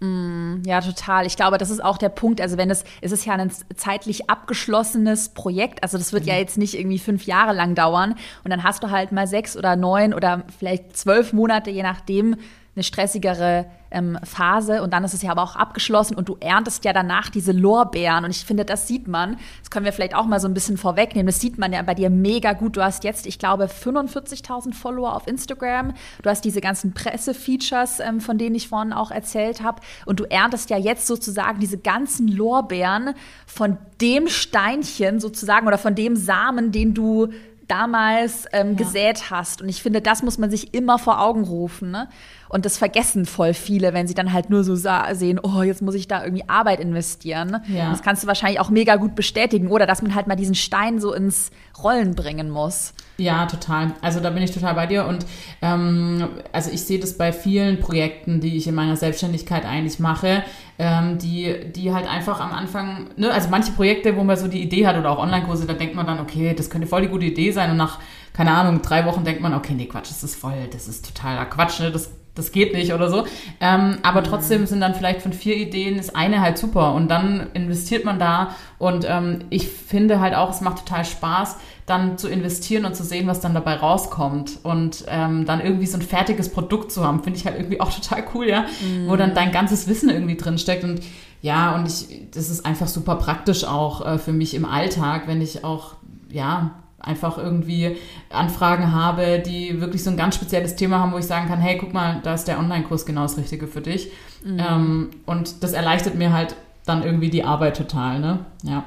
Mm, 0.00 0.62
ja, 0.66 0.80
total. 0.80 1.26
Ich 1.26 1.36
glaube, 1.36 1.58
das 1.58 1.70
ist 1.70 1.84
auch 1.84 1.96
der 1.96 2.08
Punkt. 2.08 2.40
Also 2.40 2.56
wenn 2.56 2.68
es, 2.68 2.82
es 3.02 3.12
ist 3.12 3.24
ja 3.24 3.34
ein 3.34 3.52
zeitlich 3.76 4.28
abgeschlossenes 4.28 5.28
Projekt. 5.28 5.84
Also 5.84 5.96
das 5.96 6.12
wird 6.12 6.24
mhm. 6.24 6.30
ja 6.30 6.34
jetzt 6.38 6.58
nicht 6.58 6.76
irgendwie 6.76 6.98
fünf 6.98 7.24
Jahre 7.24 7.52
lang 7.52 7.76
dauern. 7.76 8.16
Und 8.42 8.50
dann 8.50 8.64
hast 8.64 8.82
du 8.82 8.90
halt 8.90 9.12
mal 9.12 9.28
sechs 9.28 9.56
oder 9.56 9.76
neun 9.76 10.12
oder 10.12 10.42
vielleicht 10.58 10.96
zwölf 10.96 11.32
Monate, 11.32 11.70
je 11.70 11.84
nachdem, 11.84 12.34
eine 12.76 12.82
stressigere 12.82 13.64
ähm, 13.90 14.18
Phase 14.22 14.82
und 14.82 14.92
dann 14.92 15.02
ist 15.02 15.14
es 15.14 15.22
ja 15.22 15.30
aber 15.30 15.42
auch 15.42 15.56
abgeschlossen 15.56 16.14
und 16.14 16.28
du 16.28 16.36
erntest 16.40 16.84
ja 16.84 16.92
danach 16.92 17.30
diese 17.30 17.52
Lorbeeren 17.52 18.24
und 18.24 18.30
ich 18.30 18.44
finde, 18.44 18.66
das 18.66 18.86
sieht 18.86 19.08
man, 19.08 19.38
das 19.60 19.70
können 19.70 19.86
wir 19.86 19.94
vielleicht 19.94 20.14
auch 20.14 20.26
mal 20.26 20.40
so 20.40 20.46
ein 20.46 20.52
bisschen 20.52 20.76
vorwegnehmen, 20.76 21.26
das 21.26 21.40
sieht 21.40 21.56
man 21.56 21.72
ja 21.72 21.80
bei 21.80 21.94
dir 21.94 22.10
mega 22.10 22.52
gut. 22.52 22.76
Du 22.76 22.82
hast 22.82 23.02
jetzt, 23.04 23.26
ich 23.26 23.38
glaube, 23.38 23.64
45.000 23.64 24.74
Follower 24.74 25.14
auf 25.14 25.26
Instagram, 25.26 25.94
du 26.22 26.28
hast 26.28 26.44
diese 26.44 26.60
ganzen 26.60 26.92
Presse-Features, 26.92 28.00
ähm, 28.00 28.20
von 28.20 28.36
denen 28.36 28.54
ich 28.54 28.68
vorhin 28.68 28.92
auch 28.92 29.10
erzählt 29.10 29.62
habe 29.62 29.80
und 30.04 30.20
du 30.20 30.24
erntest 30.24 30.68
ja 30.68 30.76
jetzt 30.76 31.06
sozusagen 31.06 31.58
diese 31.60 31.78
ganzen 31.78 32.28
Lorbeeren 32.28 33.14
von 33.46 33.78
dem 34.02 34.28
Steinchen 34.28 35.18
sozusagen 35.18 35.66
oder 35.66 35.78
von 35.78 35.94
dem 35.94 36.14
Samen, 36.14 36.72
den 36.72 36.92
du 36.92 37.28
damals 37.68 38.46
ähm, 38.52 38.70
ja. 38.70 38.74
gesät 38.74 39.30
hast. 39.30 39.62
Und 39.62 39.68
ich 39.68 39.82
finde, 39.82 40.00
das 40.00 40.22
muss 40.22 40.38
man 40.38 40.50
sich 40.50 40.74
immer 40.74 40.98
vor 40.98 41.20
Augen 41.20 41.44
rufen. 41.44 41.90
Ne? 41.90 42.08
Und 42.48 42.64
das 42.64 42.78
vergessen 42.78 43.26
voll 43.26 43.54
viele, 43.54 43.92
wenn 43.92 44.06
sie 44.06 44.14
dann 44.14 44.32
halt 44.32 44.50
nur 44.50 44.64
so 44.64 44.76
sehen, 44.76 45.40
oh, 45.42 45.62
jetzt 45.62 45.82
muss 45.82 45.94
ich 45.94 46.08
da 46.08 46.24
irgendwie 46.24 46.48
Arbeit 46.48 46.80
investieren. 46.80 47.58
Ja. 47.68 47.90
Das 47.90 48.02
kannst 48.02 48.22
du 48.22 48.26
wahrscheinlich 48.26 48.60
auch 48.60 48.70
mega 48.70 48.96
gut 48.96 49.14
bestätigen. 49.14 49.68
Oder 49.68 49.86
dass 49.86 50.02
man 50.02 50.14
halt 50.14 50.26
mal 50.26 50.36
diesen 50.36 50.54
Stein 50.54 51.00
so 51.00 51.12
ins 51.12 51.50
Rollen 51.82 52.14
bringen 52.14 52.50
muss. 52.50 52.94
Ja, 53.18 53.46
total. 53.46 53.92
Also 54.02 54.20
da 54.20 54.30
bin 54.30 54.42
ich 54.42 54.52
total 54.52 54.74
bei 54.74 54.86
dir. 54.86 55.06
Und 55.06 55.26
ähm, 55.62 56.28
also 56.52 56.70
ich 56.70 56.82
sehe 56.82 56.98
das 56.98 57.16
bei 57.16 57.32
vielen 57.32 57.80
Projekten, 57.80 58.40
die 58.40 58.56
ich 58.56 58.66
in 58.66 58.74
meiner 58.74 58.96
Selbstständigkeit 58.96 59.64
eigentlich 59.64 59.98
mache, 59.98 60.42
ähm, 60.78 61.18
die, 61.18 61.72
die 61.74 61.92
halt 61.92 62.08
einfach 62.08 62.40
am 62.40 62.52
Anfang, 62.52 63.08
ne, 63.16 63.30
also 63.30 63.48
manche 63.48 63.72
Projekte, 63.72 64.16
wo 64.16 64.24
man 64.24 64.36
so 64.36 64.48
die 64.48 64.62
Idee 64.62 64.86
hat 64.86 64.96
oder 64.96 65.10
auch 65.10 65.18
Online-Kurse, 65.18 65.66
da 65.66 65.72
denkt 65.72 65.94
man 65.94 66.06
dann, 66.06 66.20
okay, 66.20 66.54
das 66.54 66.68
könnte 66.68 66.86
voll 66.86 67.02
die 67.02 67.08
gute 67.08 67.26
Idee 67.26 67.50
sein. 67.50 67.70
Und 67.70 67.78
nach, 67.78 67.98
keine 68.32 68.52
Ahnung, 68.52 68.82
drei 68.82 69.06
Wochen 69.06 69.24
denkt 69.24 69.40
man, 69.40 69.54
okay, 69.54 69.72
nee, 69.74 69.86
Quatsch, 69.86 70.10
das 70.10 70.22
ist 70.22 70.36
voll, 70.36 70.68
das 70.70 70.88
ist 70.88 71.06
totaler 71.06 71.46
Quatsch, 71.46 71.80
ne? 71.80 71.90
Das 71.90 72.10
das 72.36 72.52
geht 72.52 72.72
nicht 72.74 72.92
oder 72.92 73.10
so. 73.10 73.24
Ähm, 73.60 73.98
aber 74.02 74.22
trotzdem 74.22 74.66
sind 74.66 74.80
dann 74.80 74.94
vielleicht 74.94 75.22
von 75.22 75.32
vier 75.32 75.56
Ideen 75.56 75.98
ist 75.98 76.14
eine 76.14 76.40
halt 76.40 76.58
super 76.58 76.94
und 76.94 77.08
dann 77.08 77.48
investiert 77.54 78.04
man 78.04 78.20
da 78.20 78.54
und 78.78 79.04
ähm, 79.08 79.40
ich 79.50 79.68
finde 79.68 80.20
halt 80.20 80.34
auch, 80.34 80.50
es 80.50 80.60
macht 80.60 80.86
total 80.86 81.04
Spaß, 81.04 81.56
dann 81.86 82.18
zu 82.18 82.28
investieren 82.28 82.84
und 82.84 82.94
zu 82.94 83.04
sehen, 83.04 83.26
was 83.26 83.40
dann 83.40 83.54
dabei 83.54 83.76
rauskommt 83.76 84.58
und 84.62 85.04
ähm, 85.08 85.46
dann 85.46 85.60
irgendwie 85.60 85.86
so 85.86 85.96
ein 85.96 86.02
fertiges 86.02 86.50
Produkt 86.50 86.92
zu 86.92 87.04
haben, 87.04 87.22
finde 87.22 87.38
ich 87.38 87.46
halt 87.46 87.56
irgendwie 87.56 87.80
auch 87.80 87.92
total 88.00 88.24
cool, 88.34 88.48
ja, 88.48 88.62
mm. 88.62 89.08
wo 89.08 89.16
dann 89.16 89.34
dein 89.34 89.52
ganzes 89.52 89.88
Wissen 89.88 90.10
irgendwie 90.10 90.36
drin 90.36 90.58
steckt 90.58 90.84
und 90.84 91.00
ja, 91.42 91.74
und 91.76 91.86
ich, 91.86 92.30
das 92.32 92.50
ist 92.50 92.66
einfach 92.66 92.88
super 92.88 93.16
praktisch 93.16 93.64
auch 93.64 94.04
äh, 94.04 94.18
für 94.18 94.32
mich 94.32 94.54
im 94.54 94.64
Alltag, 94.64 95.24
wenn 95.26 95.40
ich 95.40 95.64
auch, 95.64 95.94
ja, 96.28 96.82
einfach 96.98 97.38
irgendwie 97.38 97.96
Anfragen 98.30 98.92
habe, 98.92 99.38
die 99.38 99.80
wirklich 99.80 100.02
so 100.02 100.10
ein 100.10 100.16
ganz 100.16 100.34
spezielles 100.34 100.76
Thema 100.76 100.98
haben, 100.98 101.12
wo 101.12 101.18
ich 101.18 101.26
sagen 101.26 101.48
kann, 101.48 101.60
hey, 101.60 101.78
guck 101.78 101.92
mal, 101.92 102.20
da 102.22 102.34
ist 102.34 102.48
der 102.48 102.58
Online-Kurs 102.58 103.06
genau 103.06 103.22
das 103.22 103.36
Richtige 103.36 103.66
für 103.66 103.80
dich. 103.80 104.10
Mhm. 104.44 104.58
Ähm, 104.58 105.10
und 105.26 105.62
das 105.62 105.72
erleichtert 105.72 106.14
mir 106.14 106.32
halt 106.32 106.56
dann 106.84 107.02
irgendwie 107.02 107.30
die 107.30 107.44
Arbeit 107.44 107.76
total, 107.76 108.20
ne? 108.20 108.46
Ja. 108.62 108.84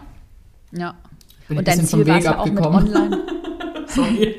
Ja. 0.72 0.96
Bin 1.48 1.58
und 1.58 1.68
dein 1.68 1.84
Ziel 1.86 2.08
war 2.08 2.20
ja 2.20 2.40
auch 2.40 2.46
mit 2.46 2.66
Online. 2.66 3.18
Sorry. 3.88 4.38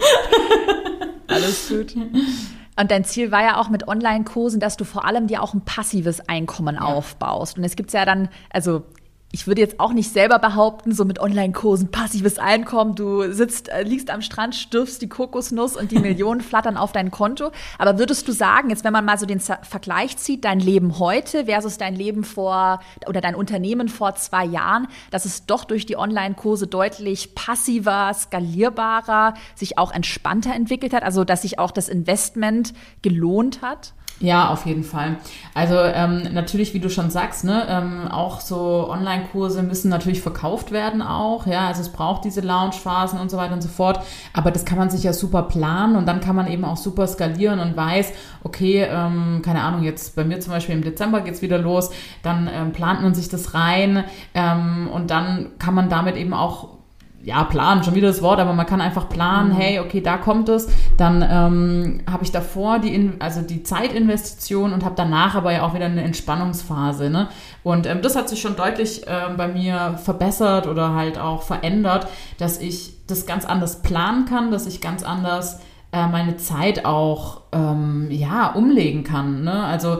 Alles 1.29 1.69
gut. 1.69 1.97
Und 1.97 2.91
dein 2.91 3.05
Ziel 3.05 3.31
war 3.31 3.43
ja 3.43 3.61
auch 3.61 3.69
mit 3.69 3.89
Online-Kursen, 3.89 4.61
dass 4.61 4.77
du 4.77 4.85
vor 4.85 5.05
allem 5.05 5.27
dir 5.27 5.43
auch 5.43 5.55
ein 5.55 5.61
passives 5.63 6.21
Einkommen 6.29 6.77
ja. 6.77 6.83
aufbaust. 6.83 7.59
Und 7.59 7.65
es 7.65 7.77
gibt 7.77 7.93
ja 7.93 8.05
dann, 8.05 8.29
also 8.51 8.85
ich 9.33 9.47
würde 9.47 9.61
jetzt 9.61 9.79
auch 9.79 9.93
nicht 9.93 10.13
selber 10.13 10.41
behaupten, 10.41 10.93
so 10.93 11.05
mit 11.05 11.21
Online-Kursen 11.21 11.91
passives 11.93 12.39
Einkommen, 12.39 12.97
du 12.97 13.33
sitzt, 13.33 13.69
äh, 13.69 13.83
liegst 13.83 14.11
am 14.11 14.23
Strand, 14.23 14.57
stürfst 14.57 15.01
die 15.03 15.09
Kokosnuss 15.09 15.77
und 15.77 15.93
die 15.93 15.99
Millionen 16.01 16.41
flattern 16.41 16.77
auf 16.77 16.91
dein 16.91 17.13
Konto. 17.13 17.53
Aber 17.79 17.99
würdest 17.99 18.27
du 18.27 18.33
sagen, 18.33 18.71
jetzt 18.71 18.83
wenn 18.83 18.93
man 18.93 19.05
mal 19.05 19.19
so 19.19 19.27
den 19.27 19.39
Vergleich 19.41 20.17
zieht, 20.17 20.45
dein 20.45 20.59
Leben 20.59 20.99
heute 20.99 21.45
versus 21.45 21.79
dein 21.79 21.95
Leben 21.95 22.25
vor 22.25 22.81
oder 23.07 23.21
dein 23.21 23.37
Unternehmen 23.37 23.89
vor 23.89 24.17
zwei 24.17 24.45
Jahren, 24.45 24.89
dass 25.13 25.25
es 25.25 25.47
doch 25.47 25.65
durch 25.65 25.87
die 25.87 25.97
Online-Kurse 25.97 26.67
deutlich 26.67 27.37
passiver, 27.37 28.13
skalierbarer, 28.13 29.35
sich 29.55 29.79
auch 29.79 29.93
entspannter 29.93 30.55
entwickelt 30.55 30.93
hat, 30.93 31.05
also 31.05 31.23
dass 31.23 31.43
sich 31.43 31.59
auch 31.61 31.71
das 31.71 31.89
Investment 31.89 32.75
gelohnt 33.03 33.63
hat? 33.63 33.93
Ja, 34.23 34.51
auf 34.51 34.67
jeden 34.67 34.85
Fall. 34.85 35.17
Also 35.55 35.77
ähm, 35.79 36.35
natürlich, 36.35 36.75
wie 36.75 36.79
du 36.79 36.91
schon 36.91 37.09
sagst, 37.09 37.43
ne, 37.43 37.65
ähm, 37.71 38.07
auch 38.07 38.41
so 38.41 38.87
Online-Kurse 38.91 39.63
müssen 39.63 39.89
natürlich 39.89 40.21
verkauft 40.21 40.73
werden 40.73 41.01
auch. 41.01 41.47
Ja, 41.47 41.69
also 41.69 41.81
es 41.81 41.89
braucht 41.89 42.27
diese 42.27 42.43
Launch-Phasen 42.43 43.19
und 43.19 43.31
so 43.31 43.39
weiter 43.39 43.55
und 43.55 43.63
so 43.63 43.71
fort. 43.71 44.01
Aber 44.35 44.51
das 44.51 44.67
kann 44.67 44.77
man 44.77 44.91
sich 44.91 45.05
ja 45.05 45.15
super 45.15 45.45
planen 45.45 45.97
und 45.97 46.05
dann 46.05 46.21
kann 46.21 46.37
man 46.37 46.49
eben 46.49 46.67
auch 46.67 46.77
super 46.77 47.07
skalieren 47.07 47.61
und 47.61 47.79
weiß, 47.79 48.13
okay, 48.45 48.87
ähm, 48.91 49.41
keine 49.43 49.63
Ahnung, 49.63 49.85
jetzt 49.85 50.15
bei 50.17 50.25
mir 50.25 50.39
zum 50.41 50.53
Beispiel 50.53 50.75
im 50.75 50.85
Dezember 50.85 51.23
geht's 51.23 51.41
wieder 51.41 51.59
los, 51.59 51.91
dann 52.23 52.47
ähm, 52.53 52.73
plant 52.73 53.01
man 53.01 53.15
sich 53.15 53.31
das 53.31 53.55
rein 53.55 54.05
ähm, 54.35 54.91
und 54.93 55.11
dann 55.11 55.53
kann 55.59 55.73
man 55.73 55.89
damit 55.89 56.17
eben 56.17 56.35
auch 56.35 56.80
ja, 57.23 57.45
planen, 57.45 57.85
schon 57.85 57.95
wieder 57.95 58.09
das 58.09 58.23
Wort, 58.23 58.41
aber 58.41 58.55
man 58.55 58.65
kann 58.65 58.81
einfach 58.81 59.09
planen, 59.09 59.51
mhm. 59.51 59.57
hey, 59.57 59.79
okay, 59.81 60.01
da 60.01 60.17
kommt 60.17 60.49
es. 60.49 60.69
Dann 60.97 61.23
ähm, 61.23 62.01
habe 62.11 62.25
ich 62.25 62.33
davor 62.33 62.79
die, 62.79 62.95
In 62.95 63.21
also 63.21 63.43
die 63.43 63.63
Zeitinvestition 63.63 64.73
und 64.73 64.85
habe 64.85 64.95
danach 64.97 65.35
aber 65.35 65.53
ja 65.53 65.63
auch 65.63 65.75
wieder 65.75 65.85
eine 65.85 66.03
Entspannungsphase. 66.03 67.11
Ne? 67.11 67.29
Und 67.63 67.87
ähm, 67.87 68.01
das 68.01 68.17
hat 68.17 68.29
sich 68.29 68.41
schon 68.41 68.57
deutlich 68.57 69.03
ähm, 69.07 69.37
bei 69.37 69.49
mir 69.49 69.99
verbessert 70.03 70.67
oder 70.67 70.95
halt 70.95 71.19
auch 71.19 71.43
verändert, 71.43 72.09
dass 72.39 72.59
ich 72.59 72.95
das 73.07 73.27
ganz 73.27 73.45
anders 73.45 73.83
planen 73.83 74.25
kann, 74.25 74.51
dass 74.51 74.67
ich 74.67 74.81
ganz 74.81 75.03
anders 75.03 75.61
äh, 75.93 76.07
meine 76.07 76.39
Zeit 76.39 76.87
auch 76.87 77.43
ähm, 77.53 78.07
ja, 78.11 78.49
umlegen 78.53 79.05
kann. 79.05 79.45
Ne? 79.45 79.65
Also 79.65 79.99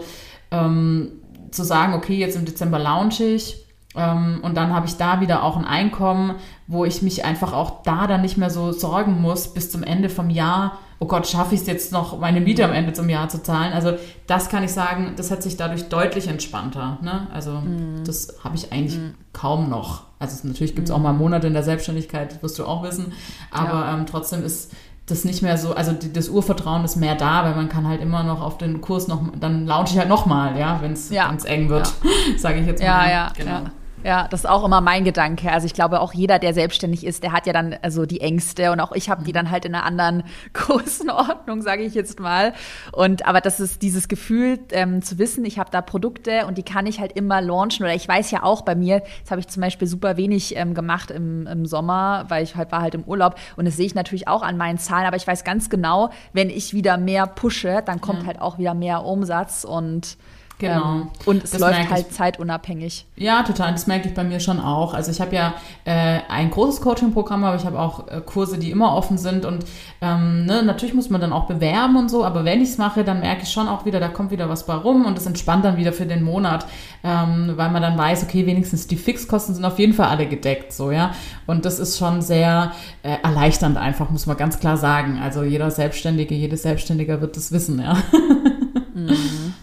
ähm, 0.51 1.13
zu 1.51 1.65
sagen, 1.65 1.93
okay, 1.93 2.17
jetzt 2.17 2.37
im 2.37 2.47
Dezember 2.47 2.79
launche 2.79 3.25
ich 3.25 3.67
und 3.95 4.55
dann 4.55 4.73
habe 4.73 4.87
ich 4.87 4.97
da 4.99 5.21
wieder 5.21 5.43
auch 5.43 5.57
ein 5.57 5.65
Einkommen, 5.65 6.37
wo 6.69 6.85
ich 6.85 7.03
mich 7.03 7.25
einfach 7.25 7.53
auch 7.53 7.83
da 7.83 8.07
dann 8.07 8.21
nicht 8.21 8.37
mehr 8.37 8.51
so 8.51 8.71
sorgen 8.71 9.21
muss 9.21 9.53
bis 9.53 9.71
zum 9.71 9.83
Ende 9.83 10.09
vom 10.09 10.31
Jahr. 10.31 10.79
Oh 11.01 11.07
Gott, 11.07 11.27
schaffe 11.27 11.55
ich 11.57 11.63
es 11.63 11.67
jetzt 11.67 11.93
noch, 11.93 12.21
meine 12.21 12.41
Miete 12.41 12.65
am 12.65 12.73
Ende 12.73 12.93
zum 12.93 13.09
Jahr 13.09 13.29
zu 13.29 13.43
zahlen? 13.43 13.73
Also 13.73 13.95
das 14.29 14.49
kann 14.49 14.63
ich 14.63 14.73
sagen, 14.73 15.15
das 15.17 15.33
hat 15.33 15.43
sich 15.43 15.57
dadurch 15.57 15.89
deutlich 15.89 16.29
entspannter. 16.29 16.99
Ne? 17.03 17.27
Also 17.33 17.53
mm. 17.53 18.05
das 18.05 18.37
habe 18.45 18.55
ich 18.55 18.71
eigentlich 18.71 18.97
mm. 18.97 19.15
kaum 19.33 19.69
noch. 19.69 20.03
Also 20.21 20.47
natürlich 20.47 20.77
gibt 20.77 20.89
es 20.89 20.95
auch 20.95 20.99
mal 20.99 21.15
Monate 21.15 21.47
in 21.47 21.55
der 21.55 21.63
Selbstständigkeit, 21.63 22.41
wirst 22.43 22.59
du 22.59 22.67
auch 22.67 22.85
wissen. 22.85 23.13
Aber 23.51 23.81
ja. 23.81 23.95
ähm, 23.95 24.07
trotzdem 24.07 24.45
ist 24.45 24.73
das 25.07 25.25
nicht 25.25 25.43
mehr 25.43 25.59
so, 25.59 25.75
also 25.75 25.93
das 25.93 26.29
Urvertrauen 26.29 26.85
ist 26.85 26.97
mehr 26.97 27.17
da, 27.17 27.45
weil 27.45 27.57
man 27.57 27.69
kann 27.69 27.89
halt 27.89 28.01
immer 28.01 28.23
noch 28.23 28.41
auf 28.41 28.59
den 28.59 28.81
Kurs 28.81 29.09
noch, 29.09 29.23
dann 29.41 29.67
launche 29.67 29.95
ich 29.95 29.99
halt 29.99 30.09
nochmal, 30.09 30.57
ja, 30.57 30.81
wenn 30.81 30.93
es 30.93 31.11
ja. 31.11 31.35
eng 31.45 31.69
wird, 31.69 31.93
ja. 32.05 32.11
sage 32.39 32.61
ich 32.61 32.67
jetzt 32.67 32.81
mal. 32.81 32.87
Ja, 32.87 33.11
ja, 33.11 33.33
genau. 33.37 33.51
Ja. 33.51 33.63
Ja, 34.03 34.29
das 34.29 34.41
ist 34.41 34.47
auch 34.47 34.65
immer 34.65 34.81
mein 34.81 35.05
Gedanke. 35.05 35.53
Also 35.53 35.67
ich 35.67 35.75
glaube, 35.75 36.01
auch 36.01 36.15
jeder, 36.15 36.39
der 36.39 36.55
selbstständig 36.55 37.05
ist, 37.05 37.23
der 37.23 37.33
hat 37.33 37.47
ja 37.47 37.53
dann 37.53 37.77
also 37.83 38.07
die 38.07 38.23
Ängste 38.23 38.73
und 38.73 38.81
auch 38.81 38.93
ich 38.93 39.11
habe 39.11 39.25
die 39.25 39.33
dann 39.33 39.51
halt 39.51 39.67
in 39.67 39.75
einer 39.75 39.85
anderen 39.85 40.23
Größenordnung, 40.55 41.61
sage 41.61 41.83
ich 41.83 41.93
jetzt 41.95 42.19
mal. 42.19 42.55
Und 42.93 43.27
aber 43.27 43.43
das 43.43 43.61
ist 43.61 43.83
dieses 43.83 44.09
Gefühl 44.09 44.59
ähm, 44.73 45.03
zu 45.03 45.19
wissen, 45.19 45.45
ich 45.45 45.59
habe 45.59 45.71
da 45.71 45.83
Produkte 45.83 46.47
und 46.47 46.57
die 46.57 46.63
kann 46.63 46.87
ich 46.87 46.99
halt 46.99 47.13
immer 47.13 47.43
launchen. 47.43 47.85
Oder 47.85 47.95
ich 47.95 48.09
weiß 48.09 48.31
ja 48.31 48.43
auch 48.43 48.63
bei 48.63 48.75
mir, 48.75 49.03
jetzt 49.19 49.31
habe 49.31 49.41
ich 49.41 49.49
zum 49.49 49.61
Beispiel 49.61 49.87
super 49.87 50.17
wenig 50.17 50.57
ähm, 50.57 50.73
gemacht 50.73 51.11
im, 51.11 51.47
im 51.47 51.67
Sommer, 51.67 52.25
weil 52.29 52.43
ich 52.43 52.57
halt 52.57 52.73
war 52.73 52.81
halt 52.81 52.95
im 52.95 53.05
Urlaub 53.05 53.35
und 53.57 53.67
das 53.67 53.77
sehe 53.77 53.87
ich 53.87 53.95
natürlich 53.95 54.29
auch 54.29 54.43
an 54.43 54.57
meinen 54.57 54.79
Zahlen. 54.79 55.07
Aber 55.07 55.17
ich 55.17 55.27
weiß 55.27 55.45
ganz 55.45 55.69
genau, 55.69 56.09
wenn 56.33 56.49
ich 56.49 56.73
wieder 56.73 56.97
mehr 56.97 57.27
pushe, 57.27 57.83
dann 57.85 58.01
kommt 58.01 58.21
ja. 58.21 58.29
halt 58.29 58.41
auch 58.41 58.57
wieder 58.57 58.73
mehr 58.73 59.05
Umsatz 59.05 59.65
und 59.65 60.17
Genau. 60.61 60.93
Ähm, 60.95 61.09
und 61.27 61.43
es 61.43 61.51
Das 61.51 61.61
läuft 61.61 61.91
halt 61.91 62.07
ich. 62.09 62.15
zeitunabhängig. 62.17 63.07
Ja, 63.17 63.43
total. 63.43 63.73
Das 63.73 63.87
merke 63.87 64.09
ich 64.09 64.15
bei 64.15 64.23
mir 64.25 64.41
schon 64.41 64.61
auch. 64.61 64.95
Also 64.95 65.11
ich 65.11 65.21
habe 65.21 65.35
ja 65.35 65.55
äh, 65.85 66.21
ein 66.29 66.51
großes 66.51 66.81
Coaching-Programm, 66.83 67.43
aber 67.45 67.57
ich 67.57 67.65
habe 67.65 67.79
auch 67.79 68.07
äh, 68.09 68.21
Kurse, 68.21 68.59
die 68.59 68.71
immer 68.71 68.95
offen 68.95 69.19
sind. 69.19 69.45
Und 69.45 69.65
ähm, 70.01 70.45
ne, 70.45 70.63
natürlich 70.63 70.95
muss 70.95 71.11
man 71.11 71.21
dann 71.21 71.33
auch 71.33 71.47
bewerben 71.47 71.97
und 71.97 72.11
so. 72.11 72.25
Aber 72.25 72.45
wenn 72.45 72.61
ich 72.61 72.69
es 72.71 72.79
mache, 72.79 73.03
dann 73.03 73.21
merke 73.21 73.43
ich 73.43 73.51
schon 73.51 73.69
auch 73.69 73.85
wieder, 73.87 73.99
da 74.01 74.09
kommt 74.09 74.31
wieder 74.31 74.49
was 74.49 74.67
bei 74.67 74.75
rum 74.75 75.07
und 75.07 75.17
es 75.19 75.27
entspannt 75.27 75.65
dann 75.65 75.77
wieder 75.79 75.93
für 75.93 76.07
den 76.07 76.23
Monat, 76.23 76.67
ähm, 77.03 77.55
weil 77.57 77.71
man 77.71 77.81
dann 77.83 77.97
weiß, 77.97 78.23
okay, 78.25 78.45
wenigstens 78.47 78.87
die 78.87 78.97
Fixkosten 78.97 79.55
sind 79.55 79.65
auf 79.65 79.79
jeden 79.79 79.95
Fall 79.95 80.09
alle 80.09 80.27
gedeckt, 80.27 80.73
so 80.73 80.91
ja. 80.91 81.13
Und 81.47 81.65
das 81.65 81.79
ist 81.79 81.99
schon 81.99 82.21
sehr 82.23 82.73
äh, 83.03 83.17
erleichternd 83.23 83.79
einfach, 83.79 84.11
muss 84.11 84.27
man 84.27 84.37
ganz 84.37 84.61
klar 84.61 84.77
sagen. 84.77 85.19
Also 85.23 85.43
jeder 85.43 85.71
Selbstständige, 85.71 86.35
jedes 86.35 86.63
Selbstständiger 86.63 87.21
wird 87.21 87.37
das 87.37 87.51
wissen, 87.51 87.81
ja. 87.81 87.97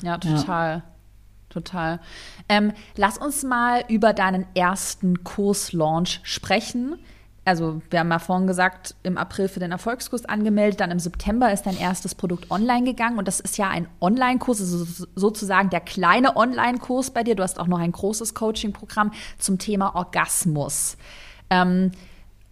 Ja, 0.02 0.18
total. 0.18 0.84
Total. 1.50 2.00
Ähm, 2.50 2.74
lass 2.96 3.18
uns 3.18 3.44
mal 3.44 3.84
über 3.88 4.14
deinen 4.14 4.46
ersten 4.54 5.24
Kurslaunch 5.24 6.20
sprechen. 6.24 6.96
Also, 7.46 7.82
wir 7.90 8.00
haben 8.02 8.12
ja 8.12 8.20
vorhin 8.20 8.46
gesagt, 8.48 8.96
im 9.04 9.18
April 9.18 9.48
für 9.48 9.62
den 9.62 9.72
Erfolgskurs 9.72 10.26
angemeldet, 10.26 10.82
dann 10.82 10.92
im 10.92 11.00
September 11.00 11.52
ist 11.54 11.64
dein 11.66 11.78
erstes 11.78 12.14
Produkt 12.14 12.52
online 12.52 12.84
gegangen 12.84 13.18
und 13.18 13.26
das 13.26 13.40
ist 13.40 13.58
ja 13.58 13.70
ein 13.70 13.88
Online-Kurs, 14.02 14.60
also 14.60 14.84
so- 14.84 15.08
sozusagen 15.16 15.70
der 15.70 15.80
kleine 15.80 16.36
Online-Kurs 16.36 17.12
bei 17.12 17.24
dir. 17.24 17.36
Du 17.36 17.44
hast 17.44 17.58
auch 17.58 17.68
noch 17.68 17.80
ein 17.80 17.94
großes 17.94 18.34
Coaching-Programm 18.34 19.14
zum 19.40 19.58
Thema 19.60 19.96
Orgasmus. 19.96 20.98
Ähm, 21.50 21.92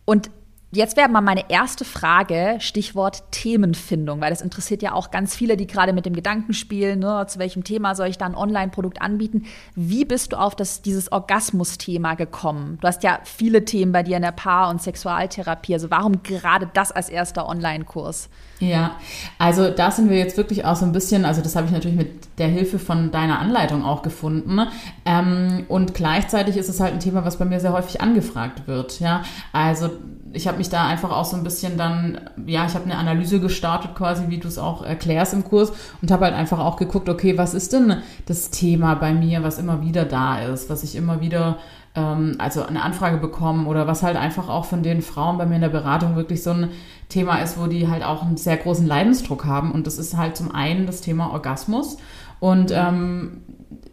und 0.05 0.31
jetzt 0.75 0.97
wäre 0.97 1.09
mal 1.09 1.21
meine 1.21 1.49
erste 1.49 1.85
Frage, 1.85 2.57
Stichwort 2.59 3.23
Themenfindung, 3.31 4.21
weil 4.21 4.29
das 4.29 4.41
interessiert 4.41 4.81
ja 4.81 4.93
auch 4.93 5.11
ganz 5.11 5.35
viele, 5.35 5.57
die 5.57 5.67
gerade 5.67 5.93
mit 5.93 6.05
dem 6.05 6.13
Gedanken 6.13 6.53
spielen, 6.53 6.99
ne, 6.99 7.25
zu 7.27 7.39
welchem 7.39 7.63
Thema 7.63 7.95
soll 7.95 8.07
ich 8.07 8.17
da 8.17 8.25
ein 8.25 8.35
Online-Produkt 8.35 9.01
anbieten. 9.01 9.45
Wie 9.75 10.05
bist 10.05 10.33
du 10.33 10.37
auf 10.37 10.55
das, 10.55 10.81
dieses 10.81 11.11
Orgasmus-Thema 11.11 12.15
gekommen? 12.15 12.77
Du 12.81 12.87
hast 12.87 13.03
ja 13.03 13.19
viele 13.23 13.65
Themen 13.65 13.91
bei 13.91 14.03
dir 14.03 14.17
in 14.17 14.23
der 14.23 14.31
Paar- 14.31 14.69
und 14.69 14.81
Sexualtherapie. 14.81 15.73
Also 15.73 15.89
warum 15.89 16.23
gerade 16.23 16.69
das 16.73 16.91
als 16.91 17.09
erster 17.09 17.47
Online-Kurs? 17.47 18.29
Ja, 18.59 18.95
also 19.37 19.69
da 19.69 19.91
sind 19.91 20.09
wir 20.09 20.17
jetzt 20.17 20.37
wirklich 20.37 20.63
auch 20.63 20.77
so 20.77 20.85
ein 20.85 20.93
bisschen, 20.93 21.25
also 21.25 21.41
das 21.41 21.57
habe 21.57 21.67
ich 21.67 21.73
natürlich 21.73 21.97
mit 21.97 22.37
der 22.37 22.47
Hilfe 22.47 22.79
von 22.79 23.11
deiner 23.11 23.39
Anleitung 23.39 23.83
auch 23.83 24.01
gefunden. 24.01 24.61
Ähm, 25.05 25.65
und 25.67 25.93
gleichzeitig 25.93 26.55
ist 26.55 26.69
es 26.69 26.79
halt 26.79 26.93
ein 26.93 26.99
Thema, 27.01 27.25
was 27.25 27.37
bei 27.37 27.45
mir 27.45 27.59
sehr 27.59 27.73
häufig 27.73 27.99
angefragt 27.99 28.65
wird. 28.67 29.01
Ja, 29.01 29.23
also 29.51 29.89
ich 30.31 30.47
habe 30.47 30.57
mich 30.57 30.69
da 30.69 30.87
einfach 30.87 31.11
auch 31.11 31.25
so 31.25 31.35
ein 31.35 31.43
bisschen 31.43 31.77
dann, 31.77 32.19
ja, 32.45 32.65
ich 32.65 32.75
habe 32.75 32.85
eine 32.85 32.97
Analyse 32.97 33.39
gestartet 33.39 33.95
quasi, 33.95 34.25
wie 34.27 34.37
du 34.37 34.47
es 34.47 34.57
auch 34.57 34.83
erklärst 34.83 35.33
im 35.33 35.43
Kurs 35.43 35.73
und 36.01 36.11
habe 36.11 36.25
halt 36.25 36.35
einfach 36.35 36.59
auch 36.59 36.77
geguckt, 36.77 37.09
okay, 37.09 37.37
was 37.37 37.53
ist 37.53 37.73
denn 37.73 38.01
das 38.25 38.51
Thema 38.51 38.95
bei 38.95 39.13
mir, 39.13 39.43
was 39.43 39.59
immer 39.59 39.81
wieder 39.81 40.05
da 40.05 40.39
ist, 40.39 40.69
was 40.69 40.83
ich 40.83 40.95
immer 40.95 41.21
wieder 41.21 41.57
ähm, 41.95 42.35
also 42.37 42.63
eine 42.63 42.83
Anfrage 42.83 43.17
bekommen 43.17 43.67
oder 43.67 43.87
was 43.87 44.03
halt 44.03 44.17
einfach 44.17 44.49
auch 44.49 44.65
von 44.65 44.83
den 44.83 45.01
Frauen 45.01 45.37
bei 45.37 45.45
mir 45.45 45.55
in 45.55 45.61
der 45.61 45.69
Beratung 45.69 46.15
wirklich 46.15 46.43
so 46.43 46.51
ein 46.51 46.69
Thema 47.09 47.37
ist, 47.37 47.59
wo 47.59 47.67
die 47.67 47.87
halt 47.87 48.03
auch 48.03 48.23
einen 48.23 48.37
sehr 48.37 48.57
großen 48.57 48.85
Leidensdruck 48.85 49.45
haben. 49.45 49.71
Und 49.71 49.87
das 49.87 49.97
ist 49.97 50.17
halt 50.17 50.35
zum 50.35 50.53
einen 50.53 50.85
das 50.85 51.01
Thema 51.01 51.31
Orgasmus 51.31 51.97
und 52.39 52.71
ähm, 52.71 53.41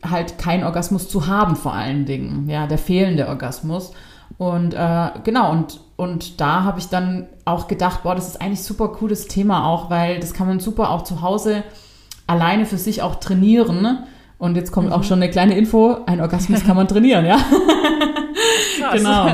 halt 0.09 0.39
kein 0.39 0.65
Orgasmus 0.65 1.09
zu 1.09 1.27
haben 1.27 1.57
vor 1.57 1.75
allen 1.75 2.07
Dingen, 2.07 2.49
ja, 2.49 2.67
der 2.67 2.79
fehlende 2.79 3.29
Orgasmus. 3.29 3.93
Und 4.39 4.75
äh, 4.75 5.11
genau, 5.25 5.53
und, 5.53 5.81
und 5.97 6.41
da 6.41 6.65
habe 6.65 6.81
ich 6.81 6.89
dann 6.89 7.29
auch 7.45 7.69
gedacht, 7.69 8.03
boah, 8.03 8.15
das 8.15 8.27
ist 8.27 8.41
eigentlich 8.41 8.63
super 8.63 8.89
cooles 8.89 9.29
Thema 9.29 9.67
auch, 9.67 9.91
weil 9.91 10.19
das 10.19 10.33
kann 10.33 10.49
man 10.49 10.59
super 10.59 10.91
auch 10.91 11.05
zu 11.05 11.23
Hause 11.23 11.63
alleine 12.27 12.67
für 12.67 12.79
sich 12.79 13.03
auch 13.03 13.17
trainieren. 13.17 13.83
ne? 13.83 14.07
Und 14.43 14.57
jetzt 14.57 14.73
kommt 14.73 14.91
auch 14.91 15.05
schon 15.05 15.23
eine 15.23 15.31
kleine 15.31 15.57
Info, 15.57 15.99
ein 16.05 16.21
Orgasmus 16.21 16.65
kann 16.65 16.75
man 16.75 16.89
trainieren, 16.89 17.25
ja. 17.25 17.37
Genau. 18.93 19.29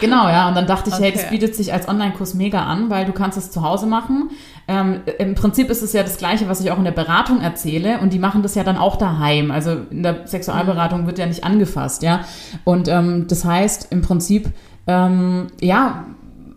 Genau, 0.00 0.28
ja. 0.28 0.48
Und 0.48 0.56
dann 0.56 0.66
dachte 0.66 0.90
ich, 0.90 0.98
hey, 0.98 1.12
das 1.12 1.22
Okay. 1.22 1.30
bietet 1.30 1.54
sich 1.54 1.72
als 1.72 1.88
Online-Kurs 1.88 2.34
mega 2.34 2.64
an, 2.64 2.90
weil 2.90 3.04
du 3.04 3.12
kannst 3.12 3.38
es 3.38 3.52
zu 3.52 3.62
Hause 3.62 3.86
machen. 3.86 4.30
Ähm, 4.66 5.02
Im 5.20 5.36
Prinzip 5.36 5.70
ist 5.70 5.82
es 5.82 5.92
ja 5.92 6.02
das 6.02 6.18
Gleiche, 6.18 6.48
was 6.48 6.60
ich 6.60 6.72
auch 6.72 6.78
in 6.78 6.84
der 6.84 6.90
Beratung 6.90 7.40
erzähle. 7.40 8.00
Und 8.00 8.12
die 8.12 8.18
machen 8.18 8.42
das 8.42 8.56
ja 8.56 8.64
dann 8.64 8.76
auch 8.76 8.96
daheim. 8.96 9.52
Also 9.52 9.76
in 9.90 10.02
der 10.02 10.26
Sexualberatung 10.26 11.06
wird 11.06 11.18
ja 11.20 11.26
nicht 11.26 11.44
angefasst, 11.44 12.02
ja. 12.02 12.22
Und 12.64 12.88
ähm, 12.88 13.26
das 13.28 13.44
heißt, 13.44 13.92
im 13.92 14.02
Prinzip, 14.02 14.50
ähm, 14.88 15.46
ja, 15.60 16.06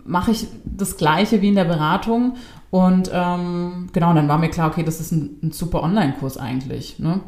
mache 0.04 0.32
ich 0.32 0.48
das 0.66 0.98
Gleiche 0.98 1.44
wie 1.44 1.50
in 1.50 1.56
der 1.56 1.66
Beratung. 1.66 2.34
Und 2.72 3.12
ähm, 3.14 3.90
genau, 3.92 4.14
dann 4.14 4.30
war 4.30 4.38
mir 4.38 4.50
klar, 4.50 4.70
okay, 4.70 4.84
das 4.84 5.00
ist 5.02 5.12
ein, 5.12 5.38
ein 5.44 5.52
super 5.52 5.84
Online-Kurs 5.84 6.38
eigentlich. 6.38 7.00
Ne? 7.00 7.20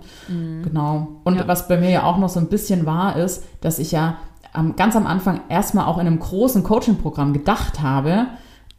Genau. 0.63 1.19
Und 1.25 1.35
Ja. 1.35 1.47
was 1.47 1.67
bei 1.67 1.77
mir 1.77 1.89
ja 1.89 2.03
auch 2.03 2.17
noch 2.17 2.29
so 2.29 2.39
ein 2.39 2.47
bisschen 2.47 2.85
war, 2.85 3.17
ist, 3.17 3.43
dass 3.61 3.77
ich 3.77 3.91
ja 3.91 4.15
am, 4.53 4.75
ganz 4.77 4.95
am 4.95 5.05
Anfang 5.05 5.41
erstmal 5.49 5.85
auch 5.85 5.97
in 5.97 6.07
einem 6.07 6.19
großen 6.19 6.63
Coaching-Programm 6.63 7.33
gedacht 7.33 7.81
habe. 7.81 8.27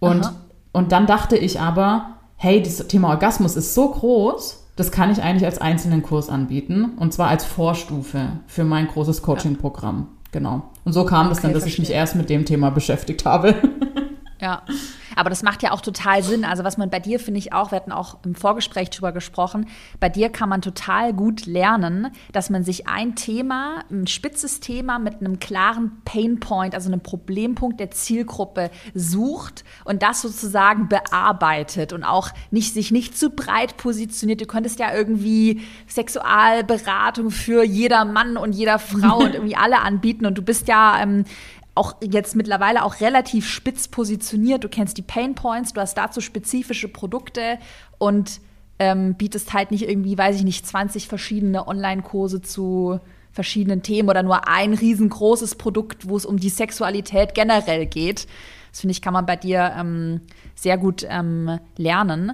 Und, 0.01 0.25
Aha. 0.25 0.33
und 0.73 0.91
dann 0.93 1.07
dachte 1.07 1.37
ich 1.37 1.61
aber, 1.61 2.07
hey, 2.37 2.63
das 2.63 2.79
Thema 2.89 3.09
Orgasmus 3.11 3.57
ist 3.57 3.75
so 3.75 3.91
groß, 3.91 4.65
das 4.77 4.91
kann 4.91 5.11
ich 5.11 5.23
eigentlich 5.23 5.45
als 5.45 5.59
einzelnen 5.61 6.03
Kurs 6.03 6.31
anbieten. 6.31 6.93
Und 6.97 7.13
zwar 7.13 7.29
als 7.29 7.45
Vorstufe 7.45 8.41
für 8.47 8.65
mein 8.65 8.89
großes 8.89 9.21
Coaching-Programm. 9.21 10.09
Genau. 10.33 10.63
Und 10.85 10.95
so 10.95 11.05
kam 11.05 11.27
es 11.31 11.39
Okay, 11.39 11.49
dann, 11.49 11.55
dass 11.55 11.63
ich 11.67 11.79
mich 11.79 11.89
verstehe. 11.89 11.97
erst 11.97 12.17
mit 12.17 12.31
dem 12.31 12.47
Thema 12.47 12.71
beschäftigt 12.71 13.27
habe. 13.27 13.55
Ja, 14.45 14.63
aber 15.17 15.31
das 15.31 15.43
macht 15.43 15.63
ja 15.63 15.73
auch 15.73 15.81
total 15.81 16.23
Sinn. 16.23 16.45
Also 16.45 16.65
was 16.65 16.77
man 16.77 16.91
bei 16.91 17.01
dir, 17.01 17.19
finde 17.19 17.39
ich 17.39 17.55
auch, 17.55 17.71
wir 17.71 17.77
hatten 17.77 17.93
auch 17.93 18.19
im 18.27 18.35
Vorgespräch 18.35 18.91
drüber 18.91 19.11
gesprochen, 19.11 19.69
bei 20.01 20.11
dir 20.11 20.29
kann 20.29 20.51
man 20.51 20.61
total 20.61 21.15
gut 21.15 21.47
lernen, 21.47 22.11
dass 22.33 22.51
man 22.51 22.63
sich 22.63 22.87
ein 22.87 23.17
Thema, 23.17 23.85
ein 23.91 24.07
spitzes 24.07 24.61
Thema 24.61 24.99
mit 24.99 25.21
einem 25.21 25.39
klaren 25.39 26.03
Painpoint, 26.05 26.75
also 26.75 26.91
einem 26.91 27.01
Problempunkt 27.01 27.81
der 27.81 27.91
Zielgruppe 27.91 28.71
sucht 28.93 29.65
und 29.87 30.03
das 30.03 30.21
sozusagen 30.21 30.91
bearbeitet 30.91 31.95
und 31.95 32.05
auch 32.05 32.29
nicht, 32.51 32.75
sich 32.75 32.91
nicht 32.91 33.17
zu 33.17 33.31
breit 33.31 33.79
positioniert. 33.79 34.43
Du 34.43 34.47
könntest 34.47 34.79
ja 34.79 34.93
irgendwie 34.93 35.63
Sexualberatung 35.89 37.31
für 37.31 37.65
jeder 37.65 38.05
Mann 38.05 38.37
und 38.37 38.53
jeder 38.53 38.79
Frau 38.79 39.21
und 39.21 39.33
irgendwie 39.37 39.57
alle 39.57 39.81
anbieten 39.81 40.27
und 40.27 40.37
du 40.37 40.43
bist 40.43 40.69
ja 40.69 41.01
ähm, 41.01 41.25
auch 41.75 41.97
jetzt 42.03 42.37
mittlerweile 42.37 42.85
auch 42.85 43.01
relativ 43.01 43.49
spitz 43.49 43.89
positioniert. 43.89 44.63
Du 44.63 44.69
kennst 44.69 44.97
die 44.97 45.03
Pain 45.03 45.35
Points, 45.35 45.73
du 45.73 45.81
hast 45.81 45.95
dazu 45.95 46.21
spezifische 46.21 46.89
Produkte 46.89 47.59
und 47.99 48.41
ähm, 48.79 49.15
bietest 49.15 49.53
halt 49.53 49.71
nicht 49.71 49.89
irgendwie, 49.89 50.17
weiß 50.17 50.37
ich 50.37 50.45
nicht, 50.45 50.67
20 50.67 51.09
verschiedene 51.09 51.67
Online-Kurse 51.67 52.43
zu 52.43 53.01
verschiedenen 53.33 53.83
Themen 53.83 54.09
oder 54.09 54.23
nur 54.23 54.49
ein 54.49 54.75
riesengroßes 54.75 55.57
Produkt, 55.57 56.09
wo 56.09 56.17
es 56.17 56.25
um 56.25 56.39
die 56.39 56.49
Sexualität 56.49 57.35
generell 57.35 57.87
geht. 57.87 58.29
Das 58.71 58.81
finde 58.81 58.93
ich, 58.93 59.03
kann 59.03 59.13
man 59.13 59.27
bei 59.27 59.37
dir 59.37 59.75
ähm, 59.77 60.21
sehr 60.55 60.79
gut 60.79 61.05
ähm, 61.09 61.59
lernen. 61.77 62.33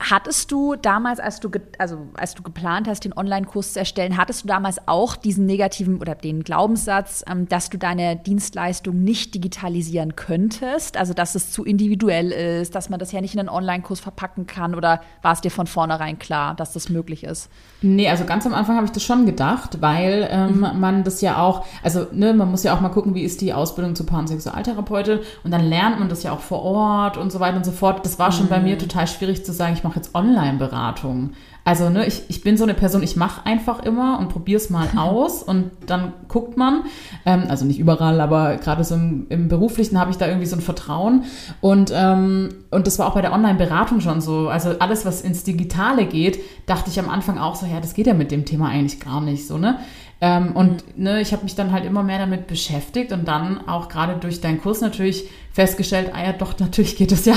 Hattest 0.00 0.50
du 0.50 0.76
damals, 0.76 1.20
als 1.20 1.40
du, 1.40 1.50
also 1.78 2.08
als 2.14 2.34
du 2.34 2.42
geplant 2.42 2.88
hast, 2.88 3.04
den 3.04 3.12
Online-Kurs 3.14 3.74
zu 3.74 3.78
erstellen, 3.78 4.16
hattest 4.16 4.44
du 4.44 4.48
damals 4.48 4.88
auch 4.88 5.14
diesen 5.14 5.44
negativen 5.44 5.98
oder 5.98 6.14
den 6.14 6.42
Glaubenssatz, 6.42 7.22
ähm, 7.30 7.48
dass 7.48 7.68
du 7.68 7.76
deine 7.76 8.16
Dienstleistung 8.16 9.02
nicht 9.02 9.34
digitalisieren 9.34 10.16
könntest? 10.16 10.96
Also, 10.96 11.12
dass 11.12 11.34
es 11.34 11.52
zu 11.52 11.64
individuell 11.64 12.32
ist, 12.32 12.74
dass 12.74 12.88
man 12.88 12.98
das 12.98 13.12
ja 13.12 13.20
nicht 13.20 13.34
in 13.34 13.40
einen 13.40 13.50
Online-Kurs 13.50 14.00
verpacken 14.00 14.46
kann? 14.46 14.74
Oder 14.74 15.02
war 15.20 15.34
es 15.34 15.42
dir 15.42 15.50
von 15.50 15.66
vornherein 15.66 16.18
klar, 16.18 16.54
dass 16.54 16.72
das 16.72 16.88
möglich 16.88 17.24
ist? 17.24 17.50
Nee, 17.82 18.08
also 18.08 18.24
ganz 18.24 18.46
am 18.46 18.54
Anfang 18.54 18.76
habe 18.76 18.86
ich 18.86 18.92
das 18.92 19.02
schon 19.02 19.26
gedacht, 19.26 19.82
weil 19.82 20.26
ähm, 20.30 20.66
man 20.78 21.04
das 21.04 21.20
ja 21.20 21.42
auch, 21.42 21.66
also 21.82 22.06
ne, 22.12 22.32
man 22.32 22.50
muss 22.50 22.62
ja 22.62 22.74
auch 22.74 22.80
mal 22.80 22.88
gucken, 22.88 23.14
wie 23.14 23.22
ist 23.22 23.40
die 23.42 23.52
Ausbildung 23.52 23.94
zur 23.94 24.06
Paar- 24.06 24.20
und 24.20 25.50
dann 25.50 25.64
lernt 25.64 25.98
man 25.98 26.08
das 26.08 26.22
ja 26.22 26.32
auch 26.32 26.40
vor 26.40 26.62
Ort 26.62 27.16
und 27.16 27.32
so 27.32 27.40
weiter 27.40 27.56
und 27.56 27.64
so 27.64 27.72
fort. 27.72 28.04
Das 28.04 28.18
war 28.18 28.32
schon 28.32 28.48
bei 28.48 28.60
mir 28.60 28.78
total 28.78 29.06
schwierig 29.06 29.44
zu 29.44 29.52
sagen, 29.52 29.74
ich 29.74 29.82
mache 29.82 29.89
jetzt 29.94 30.14
Online-Beratung. 30.14 31.30
Also 31.64 31.90
ne, 31.90 32.06
ich, 32.06 32.22
ich 32.28 32.42
bin 32.42 32.56
so 32.56 32.64
eine 32.64 32.74
Person, 32.74 33.02
ich 33.02 33.16
mache 33.16 33.44
einfach 33.44 33.82
immer 33.82 34.18
und 34.18 34.28
probiere 34.28 34.60
es 34.60 34.70
mal 34.70 34.88
aus 34.96 35.42
und 35.42 35.70
dann 35.86 36.12
guckt 36.28 36.56
man, 36.56 36.84
ähm, 37.26 37.44
also 37.48 37.64
nicht 37.64 37.78
überall, 37.78 38.20
aber 38.20 38.56
gerade 38.56 38.82
so 38.82 38.94
im, 38.94 39.26
im 39.28 39.48
Beruflichen 39.48 39.98
habe 39.98 40.10
ich 40.10 40.16
da 40.16 40.26
irgendwie 40.26 40.46
so 40.46 40.56
ein 40.56 40.62
Vertrauen 40.62 41.24
und, 41.60 41.92
ähm, 41.94 42.48
und 42.70 42.86
das 42.86 42.98
war 42.98 43.08
auch 43.08 43.14
bei 43.14 43.22
der 43.22 43.32
Online-Beratung 43.32 44.00
schon 44.00 44.20
so. 44.20 44.48
Also 44.48 44.78
alles, 44.78 45.04
was 45.04 45.20
ins 45.20 45.44
Digitale 45.44 46.06
geht, 46.06 46.40
dachte 46.66 46.90
ich 46.90 46.98
am 46.98 47.10
Anfang 47.10 47.38
auch 47.38 47.54
so, 47.54 47.66
ja, 47.66 47.80
das 47.80 47.94
geht 47.94 48.06
ja 48.06 48.14
mit 48.14 48.30
dem 48.30 48.44
Thema 48.44 48.68
eigentlich 48.68 49.00
gar 49.00 49.20
nicht 49.20 49.46
so, 49.46 49.58
ne? 49.58 49.78
Ähm, 50.22 50.52
und 50.52 50.98
ne, 50.98 51.20
ich 51.20 51.32
habe 51.32 51.44
mich 51.44 51.54
dann 51.54 51.72
halt 51.72 51.84
immer 51.84 52.02
mehr 52.02 52.18
damit 52.18 52.46
beschäftigt 52.46 53.12
und 53.12 53.26
dann 53.26 53.66
auch 53.66 53.88
gerade 53.88 54.16
durch 54.16 54.40
deinen 54.40 54.60
Kurs 54.60 54.82
natürlich 54.82 55.30
festgestellt, 55.52 56.10
ah 56.14 56.22
ja, 56.22 56.32
doch, 56.32 56.58
natürlich 56.58 56.96
geht 56.96 57.12
es 57.12 57.24
ja. 57.24 57.34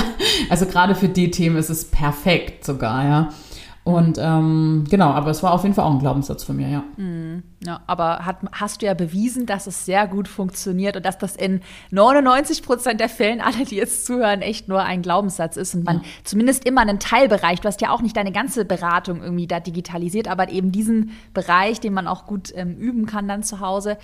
Also 0.50 0.66
gerade 0.66 0.94
für 0.94 1.08
die 1.08 1.30
Themen 1.30 1.56
ist 1.56 1.70
es 1.70 1.90
perfekt 1.90 2.64
sogar, 2.64 3.04
ja. 3.04 3.28
Und 3.84 4.18
ähm, 4.18 4.84
genau, 4.88 5.10
aber 5.10 5.30
es 5.30 5.42
war 5.42 5.52
auf 5.52 5.62
jeden 5.62 5.74
Fall 5.74 5.84
auch 5.84 5.92
ein 5.92 5.98
Glaubenssatz 5.98 6.42
von 6.44 6.56
mir, 6.56 6.68
ja. 6.68 6.84
Ja, 7.66 7.80
aber 7.86 8.26
hat, 8.26 8.38
hast 8.52 8.82
du 8.82 8.86
ja 8.86 8.92
bewiesen, 8.92 9.46
dass 9.46 9.66
es 9.66 9.86
sehr 9.86 10.06
gut 10.06 10.28
funktioniert 10.28 10.96
und 10.96 11.06
dass 11.06 11.16
das 11.16 11.34
in 11.34 11.62
99 11.92 12.62
Prozent 12.62 13.00
der 13.00 13.08
Fällen, 13.08 13.40
alle, 13.40 13.64
die 13.64 13.76
jetzt 13.76 14.04
zuhören, 14.04 14.42
echt 14.42 14.68
nur 14.68 14.82
ein 14.82 15.00
Glaubenssatz 15.00 15.56
ist 15.56 15.74
und 15.74 15.84
man 15.84 15.98
ja. 15.98 16.02
zumindest 16.24 16.66
immer 16.66 16.82
einen 16.82 16.98
Teilbereich, 16.98 17.60
du 17.60 17.68
hast 17.68 17.80
ja 17.80 17.90
auch 17.90 18.02
nicht 18.02 18.16
deine 18.16 18.32
ganze 18.32 18.66
Beratung 18.66 19.22
irgendwie 19.22 19.46
da 19.46 19.60
digitalisiert, 19.60 20.28
aber 20.28 20.50
eben 20.50 20.72
diesen 20.72 21.12
Bereich, 21.32 21.80
den 21.80 21.94
man 21.94 22.06
auch 22.06 22.26
gut 22.26 22.52
ähm, 22.54 22.76
üben 22.76 23.06
kann 23.06 23.28
dann 23.28 23.42
zu 23.42 23.60
Hause. 23.60 23.96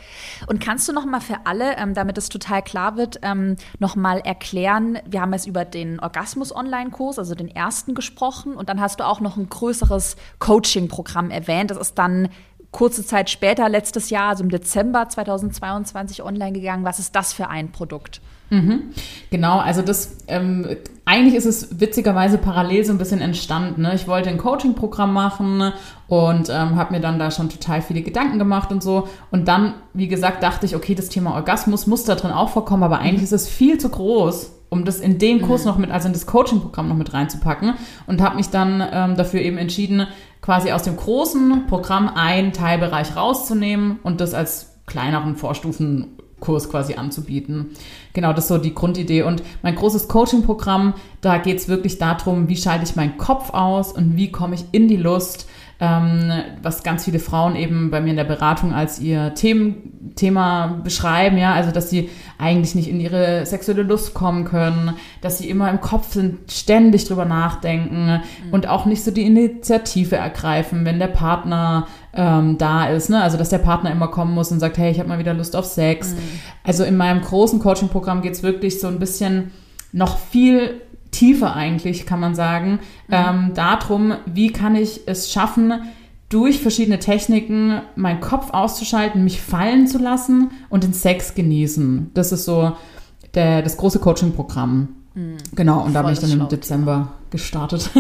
Und 0.46 0.60
kannst 0.60 0.88
du 0.88 0.92
noch 0.94 1.04
mal 1.04 1.20
für 1.20 1.40
alle, 1.44 1.76
ähm, 1.76 1.92
damit 1.92 2.16
es 2.16 2.30
total 2.30 2.62
klar 2.62 2.96
wird, 2.96 3.18
ähm, 3.22 3.56
noch 3.78 3.94
mal 3.94 4.20
erklären, 4.20 4.98
wir 5.04 5.20
haben 5.20 5.34
jetzt 5.34 5.46
über 5.46 5.66
den 5.66 6.00
Orgasmus-Online-Kurs, 6.00 7.18
also 7.18 7.34
den 7.34 7.48
ersten 7.48 7.94
gesprochen 7.94 8.54
und 8.54 8.70
dann 8.70 8.80
hast 8.80 9.00
du 9.00 9.06
auch 9.06 9.20
noch 9.20 9.36
ein 9.36 9.50
größeres 9.50 10.16
Coaching-Programm 10.38 11.30
erwähnt. 11.30 11.70
Das 11.70 11.78
ist 11.78 11.98
dann 11.98 12.30
kurze 12.70 13.04
Zeit 13.04 13.30
später, 13.30 13.68
letztes 13.68 14.10
Jahr, 14.10 14.30
also 14.30 14.44
im 14.44 14.50
Dezember 14.50 15.08
2022 15.08 16.22
online 16.22 16.52
gegangen. 16.52 16.84
Was 16.84 16.98
ist 16.98 17.14
das 17.16 17.32
für 17.32 17.48
ein 17.48 17.72
Produkt? 17.72 18.20
Mhm. 18.50 18.90
Genau, 19.30 19.58
also 19.58 19.80
das 19.80 20.16
ähm, 20.26 20.66
eigentlich 21.04 21.34
ist 21.34 21.46
es 21.46 21.80
witzigerweise 21.80 22.36
parallel 22.36 22.84
so 22.84 22.92
ein 22.92 22.98
bisschen 22.98 23.20
entstanden. 23.20 23.82
Ne? 23.82 23.94
Ich 23.94 24.08
wollte 24.08 24.28
ein 24.28 24.38
Coaching-Programm 24.38 25.12
machen 25.12 25.72
und 26.08 26.48
ähm, 26.48 26.76
habe 26.76 26.94
mir 26.94 27.00
dann 27.00 27.18
da 27.18 27.30
schon 27.30 27.48
total 27.48 27.80
viele 27.80 28.02
Gedanken 28.02 28.38
gemacht 28.38 28.72
und 28.72 28.82
so. 28.82 29.08
Und 29.30 29.46
dann, 29.46 29.74
wie 29.92 30.08
gesagt, 30.08 30.42
dachte 30.42 30.66
ich, 30.66 30.74
okay, 30.74 30.96
das 30.96 31.08
Thema 31.08 31.34
Orgasmus 31.34 31.86
muss 31.86 32.04
da 32.04 32.16
drin 32.16 32.32
auch 32.32 32.50
vorkommen, 32.50 32.82
aber 32.82 32.98
eigentlich 32.98 33.22
ist 33.22 33.32
es 33.32 33.48
viel 33.48 33.78
zu 33.78 33.88
groß, 33.88 34.52
um 34.70 34.84
das 34.84 35.00
in 35.00 35.18
den 35.18 35.42
Kurs 35.42 35.62
mhm. 35.62 35.70
noch 35.70 35.78
mit, 35.78 35.90
also 35.90 36.06
in 36.06 36.14
das 36.14 36.26
Coaching-Programm 36.26 36.88
noch 36.88 36.96
mit 36.96 37.12
reinzupacken. 37.12 37.74
Und 38.06 38.22
habe 38.22 38.36
mich 38.36 38.48
dann 38.48 38.82
ähm, 38.92 39.16
dafür 39.16 39.40
eben 39.42 39.58
entschieden, 39.58 40.06
quasi 40.40 40.72
aus 40.72 40.84
dem 40.84 40.96
großen 40.96 41.66
Programm 41.66 42.08
einen 42.08 42.52
Teilbereich 42.52 43.16
rauszunehmen 43.16 43.98
und 44.02 44.20
das 44.20 44.32
als 44.32 44.78
kleineren 44.86 45.36
Vorstufenkurs 45.36 46.70
quasi 46.70 46.94
anzubieten. 46.94 47.70
Genau, 48.12 48.32
das 48.32 48.44
ist 48.44 48.48
so 48.48 48.58
die 48.58 48.74
Grundidee. 48.74 49.22
Und 49.22 49.42
mein 49.62 49.74
großes 49.74 50.08
Coaching-Programm, 50.08 50.94
da 51.20 51.38
geht 51.38 51.58
es 51.58 51.68
wirklich 51.68 51.98
darum, 51.98 52.48
wie 52.48 52.56
schalte 52.56 52.84
ich 52.84 52.96
meinen 52.96 53.18
Kopf 53.18 53.50
aus 53.52 53.92
und 53.92 54.16
wie 54.16 54.32
komme 54.32 54.54
ich 54.54 54.64
in 54.72 54.88
die 54.88 54.96
Lust, 54.96 55.48
ähm, 55.80 56.30
was 56.62 56.82
ganz 56.82 57.04
viele 57.06 57.18
Frauen 57.18 57.56
eben 57.56 57.90
bei 57.90 58.02
mir 58.02 58.10
in 58.10 58.16
der 58.16 58.24
Beratung 58.24 58.74
als 58.74 58.98
ihr 59.00 59.34
Themen, 59.34 60.12
Thema 60.14 60.80
beschreiben, 60.84 61.38
ja, 61.38 61.54
also 61.54 61.70
dass 61.70 61.88
sie 61.88 62.10
eigentlich 62.36 62.74
nicht 62.74 62.88
in 62.88 63.00
ihre 63.00 63.46
sexuelle 63.46 63.82
Lust 63.82 64.12
kommen 64.12 64.44
können, 64.44 64.94
dass 65.22 65.38
sie 65.38 65.48
immer 65.48 65.70
im 65.70 65.80
Kopf 65.80 66.12
sind, 66.12 66.52
ständig 66.52 67.06
drüber 67.06 67.24
nachdenken 67.24 68.06
mhm. 68.06 68.52
und 68.52 68.68
auch 68.68 68.84
nicht 68.84 69.02
so 69.02 69.10
die 69.10 69.24
Initiative 69.24 70.16
ergreifen, 70.16 70.84
wenn 70.84 70.98
der 70.98 71.08
Partner 71.08 71.86
ähm, 72.12 72.58
da 72.58 72.86
ist, 72.86 73.08
ne? 73.08 73.22
Also 73.22 73.38
dass 73.38 73.48
der 73.48 73.58
Partner 73.58 73.90
immer 73.90 74.08
kommen 74.08 74.34
muss 74.34 74.52
und 74.52 74.60
sagt, 74.60 74.76
hey, 74.76 74.90
ich 74.90 74.98
habe 74.98 75.08
mal 75.08 75.18
wieder 75.18 75.32
Lust 75.32 75.56
auf 75.56 75.64
Sex. 75.64 76.12
Mhm. 76.12 76.18
Also 76.62 76.84
in 76.84 76.96
meinem 76.96 77.22
großen 77.22 77.58
Coaching-Programm 77.58 78.20
geht 78.20 78.32
es 78.32 78.42
wirklich 78.42 78.80
so 78.80 78.88
ein 78.88 78.98
bisschen 78.98 79.52
noch 79.92 80.18
viel 80.18 80.82
tiefer 81.10 81.54
eigentlich, 81.54 82.06
kann 82.06 82.20
man 82.20 82.34
sagen, 82.34 82.80
mhm. 83.08 83.14
ähm, 83.14 83.50
darum, 83.54 84.14
wie 84.26 84.52
kann 84.52 84.74
ich 84.74 85.02
es 85.06 85.30
schaffen, 85.30 85.72
durch 86.28 86.60
verschiedene 86.60 87.00
Techniken 87.00 87.82
meinen 87.96 88.20
Kopf 88.20 88.50
auszuschalten, 88.52 89.24
mich 89.24 89.42
fallen 89.42 89.88
zu 89.88 89.98
lassen 89.98 90.52
und 90.68 90.84
den 90.84 90.92
Sex 90.92 91.34
genießen. 91.34 92.12
Das 92.14 92.30
ist 92.32 92.44
so 92.44 92.76
der, 93.34 93.62
das 93.62 93.76
große 93.76 93.98
Coaching-Programm. 93.98 94.88
Mhm. 95.14 95.36
Genau, 95.54 95.82
und 95.82 95.92
da 95.92 96.02
bin 96.02 96.12
ich 96.12 96.20
dann 96.20 96.30
im 96.30 96.48
Dezember 96.48 97.12
gestartet. 97.30 97.90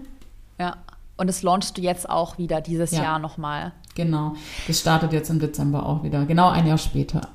ja, 0.58 0.76
und 1.18 1.26
das 1.26 1.42
launchst 1.42 1.76
du 1.76 1.82
jetzt 1.82 2.08
auch 2.08 2.38
wieder 2.38 2.62
dieses 2.62 2.90
ja. 2.90 3.02
Jahr 3.02 3.18
nochmal. 3.18 3.72
Genau, 3.94 4.34
das 4.66 4.80
startet 4.80 5.12
jetzt 5.12 5.28
im 5.28 5.38
Dezember 5.38 5.86
auch 5.86 6.02
wieder, 6.02 6.24
genau 6.24 6.48
ein 6.48 6.66
Jahr 6.66 6.78
später. 6.78 7.28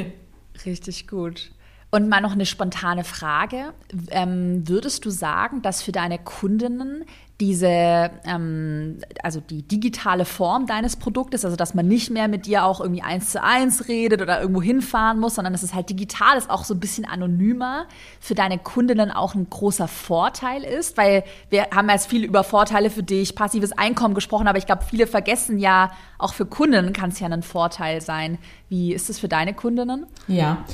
Richtig 0.64 1.08
gut. 1.08 1.50
Und 1.90 2.08
mal 2.08 2.20
noch 2.20 2.32
eine 2.32 2.44
spontane 2.44 3.02
Frage. 3.02 3.72
Ähm, 4.10 4.68
würdest 4.68 5.06
du 5.06 5.10
sagen, 5.10 5.62
dass 5.62 5.82
für 5.82 5.92
deine 5.92 6.18
Kundinnen 6.18 7.04
diese, 7.40 8.10
ähm, 8.24 8.98
also 9.22 9.40
die 9.40 9.62
digitale 9.62 10.24
Form 10.24 10.66
deines 10.66 10.96
Produktes, 10.96 11.44
also 11.44 11.56
dass 11.56 11.72
man 11.72 11.86
nicht 11.86 12.10
mehr 12.10 12.26
mit 12.26 12.46
dir 12.46 12.64
auch 12.64 12.80
irgendwie 12.80 13.02
eins 13.02 13.30
zu 13.30 13.42
eins 13.42 13.86
redet 13.86 14.20
oder 14.20 14.40
irgendwo 14.40 14.60
hinfahren 14.60 15.20
muss, 15.20 15.36
sondern 15.36 15.52
dass 15.52 15.62
es 15.62 15.72
halt 15.72 15.88
digital 15.88 16.36
ist, 16.36 16.50
auch 16.50 16.64
so 16.64 16.74
ein 16.74 16.80
bisschen 16.80 17.04
anonymer, 17.04 17.86
für 18.18 18.34
deine 18.34 18.58
Kundinnen 18.58 19.12
auch 19.12 19.36
ein 19.36 19.48
großer 19.48 19.86
Vorteil 19.86 20.64
ist, 20.64 20.96
weil 20.96 21.22
wir 21.48 21.68
haben 21.72 21.88
jetzt 21.88 22.08
viel 22.08 22.24
über 22.24 22.42
Vorteile 22.42 22.90
für 22.90 23.04
dich, 23.04 23.36
passives 23.36 23.70
Einkommen 23.70 24.14
gesprochen, 24.14 24.48
aber 24.48 24.58
ich 24.58 24.66
glaube, 24.66 24.82
viele 24.84 25.06
vergessen 25.06 25.58
ja, 25.58 25.92
auch 26.18 26.34
für 26.34 26.46
Kunden 26.46 26.92
kann 26.92 27.10
es 27.10 27.20
ja 27.20 27.28
ein 27.28 27.42
Vorteil 27.44 28.00
sein. 28.00 28.38
Wie 28.68 28.92
ist 28.92 29.08
es 29.08 29.20
für 29.20 29.28
deine 29.28 29.54
Kundinnen? 29.54 30.06
Ja, 30.26 30.64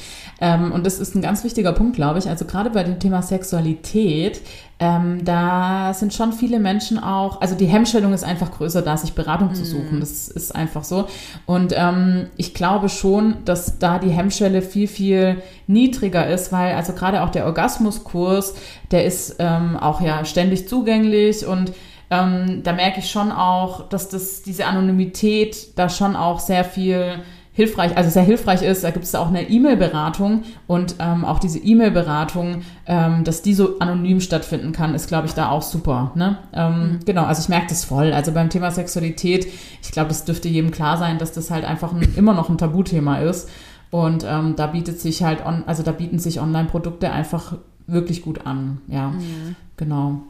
ähm, 0.41 0.73
und 0.73 0.87
das 0.87 0.99
ist 0.99 1.15
ein 1.15 1.21
ganz 1.21 1.45
wichtiger 1.45 1.73
Punkt, 1.73 1.95
glaube 1.95 2.19
ich. 2.19 2.29
Also 2.29 2.47
gerade 2.47 2.71
bei 2.71 2.83
dem 2.83 2.99
Thema 2.99 3.21
Sexualität 3.21 4.41
ähm, 4.81 5.25
da 5.25 5.95
sind 5.95 6.13
schon 6.13 6.33
viele 6.33 6.59
Menschen 6.59 6.99
auch, 6.99 7.41
also 7.41 7.55
die 7.55 7.67
Hemmstellung 7.67 8.13
ist 8.13 8.25
einfach 8.25 8.51
größer, 8.51 8.83
da 8.83 8.97
sich 8.97 9.13
Beratung 9.13 9.53
mm. 9.53 9.55
zu 9.55 9.65
suchen. 9.65 10.01
Das 10.01 10.29
ist 10.29 10.55
einfach 10.55 10.83
so. 10.83 11.07
Und 11.47 11.73
ähm, 11.77 12.27
ich 12.37 12.55
glaube 12.55 12.89
schon, 12.89 13.37
dass 13.45 13.79
da 13.79 14.01
die 14.01 14.11
Hemmschwelle 14.11 14.63
viel, 14.63 14.89
viel 14.89 15.43
niedriger 15.69 16.27
ist, 16.29 16.51
weil 16.51 16.75
also 16.75 16.93
gerade 16.93 17.23
auch 17.23 17.31
der 17.31 17.47
Orgasmuskurs, 17.47 18.55
der 18.91 19.05
ist 19.05 19.37
ähm, 19.39 19.77
auch 19.77 20.01
ja 20.01 20.25
ständig 20.25 20.69
zugänglich 20.69 21.47
und 21.47 21.73
ähm, 22.11 22.63
da 22.63 22.73
merke 22.73 23.01
ich 23.01 23.11
schon 23.11 23.33
auch, 23.33 23.89
dass 23.89 24.09
das 24.09 24.43
diese 24.43 24.67
Anonymität 24.67 25.79
da 25.79 25.89
schon 25.89 26.17
auch 26.17 26.41
sehr 26.41 26.65
viel 26.65 27.21
hilfreich, 27.55 27.97
also 27.97 28.11
sehr 28.11 28.25
hilfreich 28.25 28.63
ist. 28.63 28.85
Da 28.85 28.91
gibt 28.91 29.05
es 29.05 29.15
auch 29.15 29.29
eine 29.29 29.49
E-Mail-Beratung 29.49 30.43
und 30.67 30.97
ähm, 30.99 31.25
auch 31.25 31.39
diese 31.39 31.61
E-Mail-Beratung, 31.61 32.63
ähm, 32.87 33.23
dass 33.25 33.43
die 33.43 33.55
so 33.55 33.79
anonym 33.79 34.21
stattfinden 34.21 34.73
kann, 34.73 34.95
ist, 34.95 35.07
glaube 35.07 35.29
ich, 35.29 35.35
da 35.35 35.49
auch 35.51 35.63
super. 35.63 36.11
Ne? 36.17 36.39
Ähm, 36.53 36.79
mhm. 36.79 37.05
Genau, 37.07 37.25
also 37.25 37.41
ich 37.41 37.49
merke 37.49 37.69
das 37.69 37.85
voll. 37.85 38.13
Also 38.13 38.33
beim 38.33 38.51
Thema 38.51 38.73
Sexualität, 38.73 39.47
ich 39.83 39.93
glaube, 39.93 40.09
das 40.09 40.25
dürfte 40.25 40.49
jedem 40.49 40.73
klar 40.73 40.99
sein, 40.99 41.19
dass 41.19 41.33
das 41.33 41.51
halt 41.51 41.65
einfach 41.65 41.93
ein, 41.93 42.03
immer 42.17 42.35
noch 42.35 42.51
ein 42.51 42.59
Tabuthema 42.59 43.19
ist. 43.19 43.49
Und 43.93 44.27
ähm, 44.29 44.57
da 44.57 44.67
bietet 44.67 45.01
sich 45.01 45.23
halt, 45.23 45.47
on, 45.47 45.63
also 45.67 45.85
da 45.85 45.93
bieten 45.93 46.19
sich 46.19 46.41
Online-Produkte 46.41 47.13
einfach 47.13 47.57
wirklich 47.87 48.23
gut 48.23 48.47
an. 48.47 48.81
Ja, 48.89 49.11
mhm. 49.11 49.55
genau. 49.77 50.23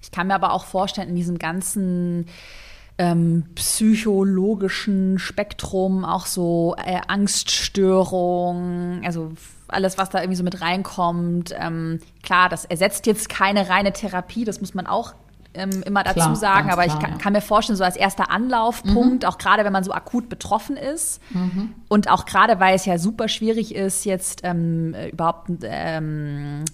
Ich 0.00 0.12
kann 0.12 0.28
mir 0.28 0.36
aber 0.36 0.52
auch 0.52 0.64
vorstellen, 0.64 1.08
in 1.08 1.16
diesem 1.16 1.38
ganzen 1.38 2.26
ähm, 2.98 3.44
psychologischen 3.54 5.18
Spektrum, 5.18 6.04
auch 6.04 6.26
so 6.26 6.74
äh, 6.84 7.00
Angststörungen, 7.06 9.04
also 9.04 9.32
alles, 9.68 9.96
was 9.98 10.10
da 10.10 10.20
irgendwie 10.20 10.36
so 10.36 10.44
mit 10.44 10.60
reinkommt. 10.60 11.54
Ähm, 11.58 12.00
klar, 12.22 12.48
das 12.48 12.64
ersetzt 12.64 13.06
jetzt 13.06 13.28
keine 13.28 13.68
reine 13.68 13.92
Therapie, 13.92 14.44
das 14.44 14.60
muss 14.60 14.74
man 14.74 14.86
auch 14.86 15.14
ähm, 15.54 15.82
immer 15.84 16.02
dazu 16.04 16.20
klar, 16.20 16.36
sagen, 16.36 16.70
aber 16.70 16.84
klar, 16.84 16.96
ich 16.96 17.02
kann, 17.02 17.12
ja. 17.12 17.18
kann, 17.18 17.32
mir 17.32 17.40
vorstellen, 17.40 17.76
so 17.76 17.84
als 17.84 17.96
erster 17.96 18.30
Anlaufpunkt, 18.30 19.22
mhm. 19.22 19.28
auch 19.28 19.38
gerade 19.38 19.64
wenn 19.64 19.72
man 19.72 19.84
so 19.84 19.92
akut 19.92 20.28
betroffen 20.28 20.76
ist 20.76 21.20
mhm. 21.30 21.74
und 21.88 22.10
auch 22.10 22.26
gerade, 22.26 22.60
weil 22.60 22.74
es 22.74 22.84
ja 22.84 22.98
super 22.98 23.28
schwierig 23.28 23.74
ist, 23.74 24.04
jetzt 24.04 24.40
ähm, 24.44 24.94
überhaupt 25.12 25.48
ähm, 25.62 26.64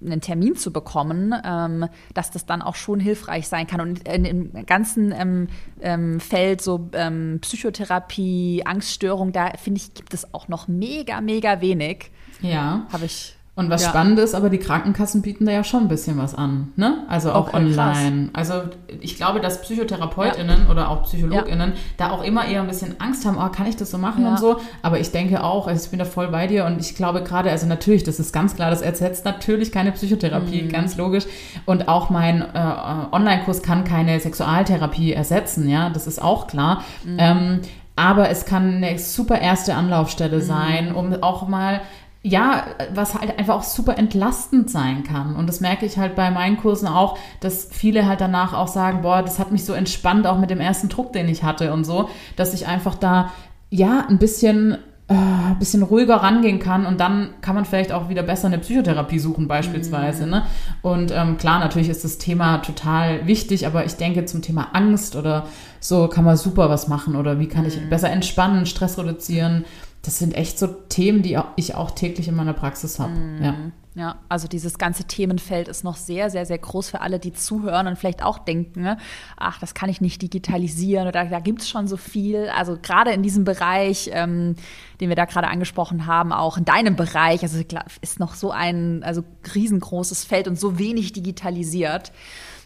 einen 0.00 0.20
Termin 0.20 0.56
zu 0.56 0.72
bekommen, 0.72 1.34
ähm, 1.44 1.86
dass 2.14 2.30
das 2.30 2.46
dann 2.46 2.62
auch 2.62 2.74
schon 2.74 3.00
hilfreich 3.00 3.48
sein 3.48 3.66
kann. 3.66 3.80
Und 3.80 4.08
in, 4.08 4.24
im 4.24 4.66
ganzen 4.66 5.12
ähm, 5.12 5.48
ähm, 5.80 6.20
Feld 6.20 6.60
so 6.60 6.88
ähm, 6.92 7.38
Psychotherapie, 7.40 8.62
Angststörung, 8.64 9.32
da 9.32 9.52
finde 9.56 9.80
ich, 9.80 9.94
gibt 9.94 10.14
es 10.14 10.32
auch 10.34 10.48
noch 10.48 10.68
mega, 10.68 11.20
mega 11.20 11.60
wenig. 11.60 12.10
Ja. 12.40 12.86
Habe 12.92 13.04
ich 13.04 13.36
und 13.54 13.68
was 13.68 13.82
ja. 13.82 13.90
spannend 13.90 14.18
ist, 14.18 14.34
aber 14.34 14.48
die 14.48 14.56
Krankenkassen 14.56 15.20
bieten 15.20 15.44
da 15.44 15.52
ja 15.52 15.62
schon 15.62 15.82
ein 15.82 15.88
bisschen 15.88 16.16
was 16.16 16.34
an, 16.34 16.72
ne? 16.76 17.04
Also 17.08 17.32
auch 17.32 17.48
okay, 17.48 17.58
online. 17.58 18.30
Krass. 18.32 18.50
Also 18.50 18.68
ich 19.02 19.16
glaube, 19.16 19.40
dass 19.40 19.60
PsychotherapeutInnen 19.60 20.62
ja. 20.64 20.70
oder 20.70 20.88
auch 20.88 21.02
PsychologInnen 21.02 21.72
ja. 21.72 21.78
da 21.98 22.10
auch 22.12 22.24
immer 22.24 22.46
eher 22.46 22.62
ein 22.62 22.66
bisschen 22.66 22.98
Angst 22.98 23.26
haben, 23.26 23.36
oh, 23.38 23.50
kann 23.50 23.66
ich 23.66 23.76
das 23.76 23.90
so 23.90 23.98
machen 23.98 24.24
und 24.24 24.38
so. 24.38 24.56
Aber 24.80 25.00
ich 25.00 25.10
denke 25.10 25.44
auch, 25.44 25.66
also 25.66 25.84
ich 25.84 25.90
bin 25.90 25.98
da 25.98 26.06
voll 26.06 26.28
bei 26.28 26.46
dir 26.46 26.64
und 26.64 26.80
ich 26.80 26.94
glaube 26.94 27.22
gerade, 27.22 27.50
also 27.50 27.66
natürlich, 27.66 28.04
das 28.04 28.18
ist 28.18 28.32
ganz 28.32 28.56
klar, 28.56 28.70
das 28.70 28.80
ersetzt 28.80 29.26
natürlich 29.26 29.70
keine 29.70 29.92
Psychotherapie, 29.92 30.62
mhm. 30.62 30.68
ganz 30.70 30.96
logisch. 30.96 31.26
Und 31.66 31.88
auch 31.88 32.08
mein 32.08 32.40
äh, 32.40 32.74
Online-Kurs 33.12 33.62
kann 33.62 33.84
keine 33.84 34.18
Sexualtherapie 34.18 35.12
ersetzen, 35.12 35.68
ja, 35.68 35.90
das 35.90 36.06
ist 36.06 36.22
auch 36.22 36.46
klar. 36.46 36.84
Mhm. 37.04 37.16
Ähm, 37.18 37.60
aber 37.96 38.30
es 38.30 38.46
kann 38.46 38.76
eine 38.82 38.98
super 38.98 39.38
erste 39.38 39.74
Anlaufstelle 39.74 40.38
mhm. 40.38 40.42
sein, 40.42 40.94
um 40.94 41.22
auch 41.22 41.46
mal 41.46 41.82
ja, 42.22 42.66
was 42.94 43.14
halt 43.14 43.36
einfach 43.38 43.56
auch 43.56 43.62
super 43.64 43.98
entlastend 43.98 44.70
sein 44.70 45.02
kann. 45.02 45.34
Und 45.34 45.48
das 45.48 45.60
merke 45.60 45.86
ich 45.86 45.98
halt 45.98 46.14
bei 46.14 46.30
meinen 46.30 46.56
Kursen 46.56 46.86
auch, 46.86 47.18
dass 47.40 47.68
viele 47.70 48.06
halt 48.06 48.20
danach 48.20 48.52
auch 48.52 48.68
sagen, 48.68 49.02
boah, 49.02 49.22
das 49.22 49.40
hat 49.40 49.50
mich 49.50 49.64
so 49.64 49.72
entspannt, 49.72 50.26
auch 50.26 50.38
mit 50.38 50.50
dem 50.50 50.60
ersten 50.60 50.88
Druck, 50.88 51.12
den 51.12 51.28
ich 51.28 51.42
hatte 51.42 51.72
und 51.72 51.84
so, 51.84 52.08
dass 52.36 52.54
ich 52.54 52.68
einfach 52.68 52.94
da, 52.94 53.32
ja, 53.70 54.06
ein 54.08 54.18
bisschen 54.18 54.78
äh, 55.08 55.14
ein 55.14 55.58
bisschen 55.58 55.82
ruhiger 55.82 56.16
rangehen 56.16 56.60
kann 56.60 56.86
und 56.86 57.00
dann 57.00 57.30
kann 57.40 57.56
man 57.56 57.64
vielleicht 57.64 57.90
auch 57.90 58.08
wieder 58.08 58.22
besser 58.22 58.46
eine 58.46 58.58
Psychotherapie 58.58 59.18
suchen 59.18 59.48
beispielsweise. 59.48 60.24
Mhm. 60.24 60.30
Ne? 60.30 60.42
Und 60.80 61.12
ähm, 61.12 61.38
klar, 61.38 61.58
natürlich 61.58 61.88
ist 61.88 62.04
das 62.04 62.18
Thema 62.18 62.58
total 62.58 63.26
wichtig, 63.26 63.66
aber 63.66 63.84
ich 63.84 63.96
denke 63.96 64.24
zum 64.26 64.42
Thema 64.42 64.68
Angst 64.74 65.16
oder 65.16 65.46
so 65.80 66.06
kann 66.06 66.24
man 66.24 66.36
super 66.36 66.70
was 66.70 66.86
machen 66.86 67.16
oder 67.16 67.40
wie 67.40 67.48
kann 67.48 67.66
ich 67.66 67.80
mhm. 67.80 67.90
besser 67.90 68.10
entspannen, 68.10 68.64
Stress 68.64 68.96
reduzieren. 68.96 69.64
Das 70.02 70.18
sind 70.18 70.34
echt 70.34 70.58
so 70.58 70.66
Themen, 70.66 71.22
die 71.22 71.38
ich 71.56 71.74
auch 71.74 71.92
täglich 71.92 72.28
in 72.28 72.34
meiner 72.34 72.52
Praxis 72.52 72.98
habe. 72.98 73.12
Mhm. 73.12 73.42
Ja. 73.42 73.54
Ja, 73.94 74.16
also 74.30 74.48
dieses 74.48 74.78
ganze 74.78 75.04
Themenfeld 75.04 75.68
ist 75.68 75.84
noch 75.84 75.96
sehr, 75.96 76.30
sehr, 76.30 76.46
sehr 76.46 76.56
groß 76.56 76.88
für 76.88 77.02
alle, 77.02 77.18
die 77.18 77.34
zuhören 77.34 77.86
und 77.86 77.98
vielleicht 77.98 78.22
auch 78.22 78.38
denken, 78.38 78.80
ne, 78.80 78.96
ach, 79.36 79.58
das 79.60 79.74
kann 79.74 79.90
ich 79.90 80.00
nicht 80.00 80.22
digitalisieren 80.22 81.08
oder 81.08 81.26
da 81.26 81.40
gibt 81.40 81.60
es 81.60 81.68
schon 81.68 81.86
so 81.86 81.98
viel. 81.98 82.48
Also 82.56 82.78
gerade 82.80 83.12
in 83.12 83.22
diesem 83.22 83.44
Bereich, 83.44 84.08
ähm, 84.14 84.56
den 85.02 85.10
wir 85.10 85.16
da 85.16 85.26
gerade 85.26 85.48
angesprochen 85.48 86.06
haben, 86.06 86.32
auch 86.32 86.56
in 86.56 86.64
deinem 86.64 86.96
Bereich, 86.96 87.42
also 87.42 87.62
ist 88.00 88.18
noch 88.18 88.34
so 88.34 88.50
ein 88.50 89.02
also 89.02 89.24
riesengroßes 89.54 90.24
Feld 90.24 90.48
und 90.48 90.58
so 90.58 90.78
wenig 90.78 91.12
digitalisiert. 91.12 92.12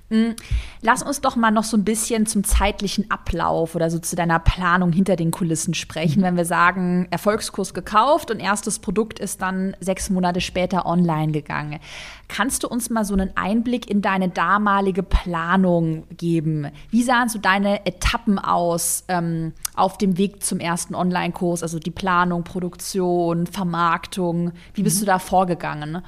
Hm, 0.08 0.36
lass 0.82 1.02
uns 1.02 1.20
doch 1.20 1.34
mal 1.34 1.50
noch 1.50 1.64
so 1.64 1.76
ein 1.76 1.82
bisschen 1.82 2.26
zum 2.26 2.44
zeitlichen 2.44 3.10
Ablauf 3.10 3.74
oder 3.74 3.90
so 3.90 3.98
zu 3.98 4.14
deiner 4.14 4.38
Planung 4.38 4.92
hinter 4.92 5.16
den 5.16 5.32
Kulissen 5.32 5.74
sprechen, 5.74 6.22
wenn 6.22 6.36
wir 6.36 6.44
sagen, 6.44 7.08
Erfolgskurs 7.10 7.74
gekauft 7.74 8.30
und 8.30 8.38
erstes 8.38 8.78
Produkt 8.78 9.18
ist 9.18 9.42
dann 9.42 9.76
sechs 9.80 10.08
Monate 10.08 10.40
später 10.40 10.86
online 10.86 11.32
gegangen. 11.32 11.80
Kannst 12.28 12.62
du 12.62 12.68
uns 12.68 12.88
mal 12.88 13.04
so 13.04 13.14
einen 13.14 13.36
Einblick 13.36 13.90
in 13.90 14.00
deine 14.00 14.28
damalige 14.28 15.02
Planung 15.02 16.04
geben? 16.16 16.68
Wie 16.90 17.02
sahen 17.02 17.28
so 17.28 17.40
deine 17.40 17.84
Etappen 17.84 18.38
aus 18.38 19.02
ähm, 19.08 19.54
auf 19.74 19.98
dem 19.98 20.18
Weg 20.18 20.44
zum 20.44 20.60
ersten 20.60 20.94
Online-Kurs, 20.94 21.64
also 21.64 21.80
die 21.80 21.90
Planung, 21.90 22.44
Produktion, 22.44 23.48
Vermarktung? 23.48 24.52
Wie 24.74 24.84
bist 24.84 24.98
mhm. 24.98 25.00
du 25.00 25.06
da 25.06 25.18
vorgegangen? 25.18 26.02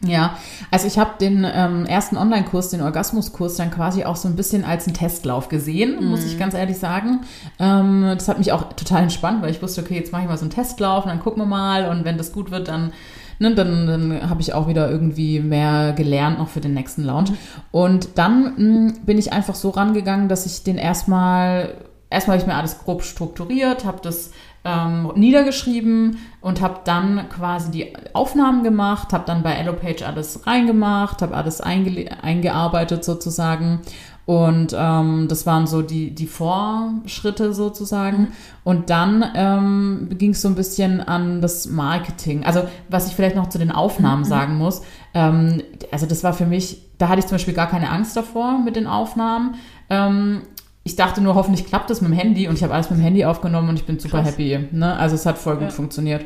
Ja, 0.00 0.38
also 0.70 0.86
ich 0.86 0.96
habe 0.96 1.12
den 1.20 1.44
ähm, 1.52 1.84
ersten 1.84 2.16
Online-Kurs, 2.16 2.70
den 2.70 2.82
Orgasmuskurs, 2.82 3.56
dann 3.56 3.72
quasi 3.72 4.04
auch 4.04 4.14
so 4.14 4.28
ein 4.28 4.36
bisschen 4.36 4.64
als 4.64 4.86
einen 4.86 4.94
Testlauf 4.94 5.48
gesehen, 5.48 5.96
mm. 6.00 6.04
muss 6.06 6.24
ich 6.24 6.34
mhm. 6.34 6.38
ganz 6.38 6.54
ehrlich 6.54 6.78
sagen. 6.78 7.22
Ähm, 7.58 8.02
das 8.14 8.28
hat 8.28 8.38
mich 8.38 8.52
auch 8.52 8.72
total 8.74 9.02
entspannt, 9.02 9.42
weil 9.42 9.50
ich 9.50 9.60
wusste, 9.60 9.80
okay, 9.80 9.96
jetzt 9.96 10.12
mache 10.12 10.22
ich 10.22 10.28
mal 10.28 10.36
so 10.38 10.42
einen 10.42 10.52
Testlauf 10.52 11.04
und 11.04 11.10
dann 11.10 11.18
gucken 11.18 11.42
wir 11.42 11.46
mal 11.46 11.88
und 11.90 12.04
wenn 12.04 12.16
das 12.16 12.32
gut 12.32 12.52
wird, 12.52 12.68
dann 12.68 12.92
Ne, 13.40 13.54
dann, 13.54 13.86
dann 13.86 14.28
habe 14.28 14.40
ich 14.40 14.52
auch 14.52 14.66
wieder 14.66 14.90
irgendwie 14.90 15.38
mehr 15.38 15.92
gelernt 15.92 16.38
noch 16.38 16.48
für 16.48 16.60
den 16.60 16.74
nächsten 16.74 17.04
Launch. 17.04 17.30
Und 17.70 18.18
dann 18.18 18.42
mh, 18.42 18.56
hm, 18.56 18.94
bin 19.04 19.16
ich 19.16 19.32
einfach 19.32 19.54
so 19.54 19.70
rangegangen, 19.70 20.28
dass 20.28 20.44
ich 20.44 20.64
den 20.64 20.76
erstmal, 20.76 21.74
erstmal 22.10 22.36
habe 22.36 22.42
ich 22.42 22.48
mir 22.48 22.58
alles 22.58 22.80
grob 22.80 23.04
strukturiert, 23.04 23.84
habe 23.84 24.00
das 24.02 24.32
ähm, 24.64 25.12
niedergeschrieben 25.14 26.18
und 26.40 26.60
habe 26.60 26.80
dann 26.84 27.28
quasi 27.28 27.70
die 27.70 27.92
Aufnahmen 28.12 28.62
gemacht, 28.62 29.12
habe 29.12 29.24
dann 29.26 29.42
bei 29.42 29.52
EloPage 29.52 30.06
alles 30.06 30.46
reingemacht, 30.46 31.22
habe 31.22 31.36
alles 31.36 31.60
eingearbeitet 31.60 33.04
sozusagen. 33.04 33.80
Und 34.28 34.76
ähm, 34.78 35.24
das 35.26 35.46
waren 35.46 35.66
so 35.66 35.80
die, 35.80 36.14
die 36.14 36.26
Vorschritte 36.26 37.54
sozusagen. 37.54 38.18
Mhm. 38.18 38.32
Und 38.62 38.90
dann 38.90 39.24
ähm, 39.34 40.10
ging 40.18 40.32
es 40.32 40.42
so 40.42 40.48
ein 40.48 40.54
bisschen 40.54 41.00
an 41.00 41.40
das 41.40 41.66
Marketing. 41.66 42.44
Also 42.44 42.68
was 42.90 43.06
ich 43.06 43.14
vielleicht 43.14 43.36
noch 43.36 43.48
zu 43.48 43.56
den 43.56 43.70
Aufnahmen 43.70 44.24
mhm. 44.24 44.26
sagen 44.26 44.58
muss. 44.58 44.82
Ähm, 45.14 45.62
also 45.90 46.04
das 46.04 46.24
war 46.24 46.34
für 46.34 46.44
mich, 46.44 46.82
da 46.98 47.08
hatte 47.08 47.20
ich 47.20 47.26
zum 47.26 47.36
Beispiel 47.36 47.54
gar 47.54 47.68
keine 47.70 47.88
Angst 47.88 48.18
davor 48.18 48.58
mit 48.58 48.76
den 48.76 48.86
Aufnahmen. 48.86 49.54
Ähm, 49.88 50.42
ich 50.88 50.96
dachte 50.96 51.20
nur, 51.20 51.34
hoffentlich 51.34 51.66
klappt 51.66 51.90
das 51.90 52.00
mit 52.00 52.10
dem 52.10 52.16
Handy 52.16 52.48
und 52.48 52.54
ich 52.54 52.62
habe 52.62 52.72
alles 52.72 52.88
mit 52.88 52.98
dem 52.98 53.02
Handy 53.02 53.26
aufgenommen 53.26 53.68
und 53.68 53.78
ich 53.78 53.84
bin 53.84 53.98
super 53.98 54.22
Krass. 54.22 54.32
happy. 54.32 54.58
Ne? 54.72 54.96
Also 54.96 55.16
es 55.16 55.26
hat 55.26 55.36
voll 55.36 55.56
gut 55.56 55.64
ja. 55.64 55.70
funktioniert. 55.70 56.24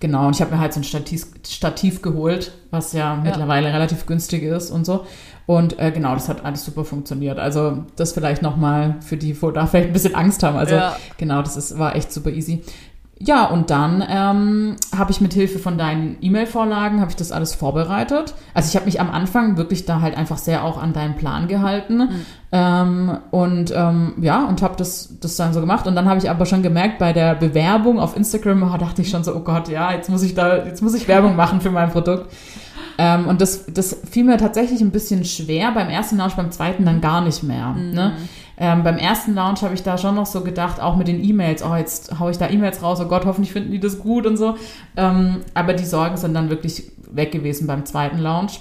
Genau, 0.00 0.26
und 0.26 0.34
ich 0.34 0.40
habe 0.40 0.52
mir 0.52 0.58
halt 0.58 0.72
so 0.72 0.80
ein 0.80 0.84
Stativ, 0.84 1.26
Stativ 1.46 2.00
geholt, 2.00 2.52
was 2.70 2.94
ja, 2.94 3.14
ja, 3.14 3.20
mittlerweile 3.22 3.70
relativ 3.70 4.06
günstig 4.06 4.42
ist 4.42 4.70
und 4.70 4.86
so. 4.86 5.04
Und 5.44 5.78
äh, 5.78 5.92
genau, 5.92 6.14
das 6.14 6.30
hat 6.30 6.42
alles 6.46 6.64
super 6.64 6.86
funktioniert. 6.86 7.38
Also 7.38 7.84
das 7.96 8.12
vielleicht 8.12 8.40
nochmal 8.40 8.96
für 9.00 9.18
die, 9.18 9.40
wo 9.42 9.50
da 9.50 9.66
vielleicht 9.66 9.88
ein 9.88 9.92
bisschen 9.92 10.14
Angst 10.14 10.42
haben. 10.42 10.56
Also 10.56 10.76
ja. 10.76 10.96
genau, 11.18 11.42
das 11.42 11.58
ist, 11.58 11.78
war 11.78 11.94
echt 11.94 12.10
super 12.10 12.30
easy. 12.30 12.62
Ja, 13.22 13.44
und 13.44 13.68
dann 13.68 14.02
ähm, 14.08 14.76
habe 14.96 15.10
ich 15.10 15.20
mit 15.20 15.34
Hilfe 15.34 15.58
von 15.58 15.76
deinen 15.76 16.16
E-Mail-Vorlagen, 16.22 17.00
habe 17.00 17.10
ich 17.10 17.16
das 17.16 17.32
alles 17.32 17.54
vorbereitet. 17.54 18.32
Also 18.54 18.68
ich 18.70 18.76
habe 18.76 18.86
mich 18.86 18.98
am 18.98 19.10
Anfang 19.10 19.58
wirklich 19.58 19.84
da 19.84 20.00
halt 20.00 20.16
einfach 20.16 20.38
sehr 20.38 20.64
auch 20.64 20.82
an 20.82 20.94
deinen 20.94 21.16
Plan 21.16 21.46
gehalten. 21.46 21.98
Mhm. 21.98 22.26
Ähm, 22.50 23.18
und 23.30 23.74
ähm, 23.76 24.14
ja, 24.22 24.46
und 24.46 24.62
habe 24.62 24.74
das, 24.78 25.16
das 25.20 25.36
dann 25.36 25.52
so 25.52 25.60
gemacht. 25.60 25.86
Und 25.86 25.96
dann 25.96 26.08
habe 26.08 26.18
ich 26.18 26.30
aber 26.30 26.46
schon 26.46 26.62
gemerkt, 26.62 26.98
bei 26.98 27.12
der 27.12 27.34
Bewerbung 27.34 28.00
auf 28.00 28.16
Instagram 28.16 28.62
oh, 28.62 28.78
dachte 28.78 29.02
ich 29.02 29.10
schon 29.10 29.22
so, 29.22 29.36
oh 29.36 29.40
Gott, 29.40 29.68
ja, 29.68 29.92
jetzt 29.92 30.08
muss 30.08 30.22
ich 30.22 30.34
da, 30.34 30.64
jetzt 30.64 30.80
muss 30.80 30.94
ich 30.94 31.06
Werbung 31.06 31.36
machen 31.36 31.60
für 31.60 31.70
mein 31.70 31.90
Produkt. 31.90 32.32
Ähm, 32.96 33.28
und 33.28 33.42
das, 33.42 33.66
das 33.66 33.98
fiel 34.10 34.24
mir 34.24 34.38
tatsächlich 34.38 34.80
ein 34.80 34.92
bisschen 34.92 35.26
schwer 35.26 35.72
beim 35.72 35.90
ersten 35.90 36.16
Launch, 36.16 36.36
beim 36.36 36.50
zweiten 36.50 36.86
dann 36.86 37.02
gar 37.02 37.20
nicht 37.20 37.42
mehr. 37.42 37.68
Mhm. 37.68 37.90
Ne? 37.90 38.12
Ähm, 38.62 38.84
beim 38.84 38.98
ersten 38.98 39.34
Launch 39.34 39.62
habe 39.62 39.72
ich 39.72 39.82
da 39.82 39.96
schon 39.96 40.14
noch 40.14 40.26
so 40.26 40.42
gedacht, 40.42 40.80
auch 40.82 40.94
mit 40.94 41.08
den 41.08 41.24
E-Mails, 41.24 41.64
oh, 41.64 41.74
jetzt 41.74 42.20
haue 42.20 42.30
ich 42.30 42.36
da 42.36 42.46
E-Mails 42.50 42.82
raus, 42.82 43.00
oh 43.00 43.06
Gott, 43.06 43.24
hoffentlich 43.24 43.54
finden 43.54 43.72
die 43.72 43.80
das 43.80 43.98
gut 43.98 44.26
und 44.26 44.36
so. 44.36 44.54
Ähm, 44.98 45.40
aber 45.54 45.72
die 45.72 45.86
Sorgen 45.86 46.18
sind 46.18 46.34
dann 46.34 46.50
wirklich 46.50 46.92
weg 47.10 47.32
gewesen 47.32 47.66
beim 47.66 47.86
zweiten 47.86 48.18
Launch. 48.18 48.60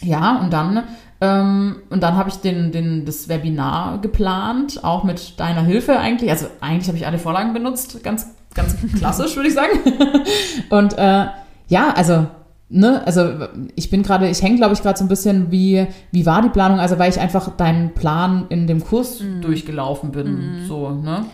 Ja, 0.00 0.38
und 0.38 0.52
dann, 0.52 0.84
ähm, 1.20 1.76
und 1.90 2.04
dann 2.04 2.14
habe 2.16 2.28
ich 2.28 2.36
den, 2.36 2.70
den, 2.70 3.04
das 3.04 3.28
Webinar 3.28 4.00
geplant, 4.00 4.84
auch 4.84 5.02
mit 5.02 5.40
deiner 5.40 5.62
Hilfe 5.62 5.98
eigentlich. 5.98 6.30
Also 6.30 6.46
eigentlich 6.60 6.86
habe 6.86 6.96
ich 6.96 7.06
alle 7.06 7.18
Vorlagen 7.18 7.52
benutzt, 7.52 8.04
ganz, 8.04 8.28
ganz 8.54 8.76
klassisch, 8.96 9.34
würde 9.34 9.48
ich 9.48 9.54
sagen. 9.54 9.76
und 10.70 10.96
äh, 10.96 11.26
ja, 11.66 11.92
also 11.96 12.26
ne, 12.68 13.06
also 13.06 13.48
ich 13.74 13.90
bin 13.90 14.02
gerade, 14.02 14.28
ich 14.28 14.42
hänge, 14.42 14.56
glaube 14.56 14.74
ich, 14.74 14.82
gerade 14.82 14.98
so 14.98 15.04
ein 15.04 15.08
bisschen, 15.08 15.50
wie, 15.50 15.86
wie 16.10 16.26
war 16.26 16.42
die 16.42 16.48
Planung? 16.48 16.80
Also 16.80 16.98
weil 16.98 17.10
ich 17.10 17.20
einfach 17.20 17.56
deinen 17.56 17.94
Plan 17.94 18.46
in 18.48 18.66
dem 18.66 18.82
Kurs 18.82 19.20
mhm. 19.20 19.42
durchgelaufen 19.42 20.12
bin. 20.12 20.60
Mhm. 20.62 20.66
So, 20.66 20.90
ne? 20.90 21.26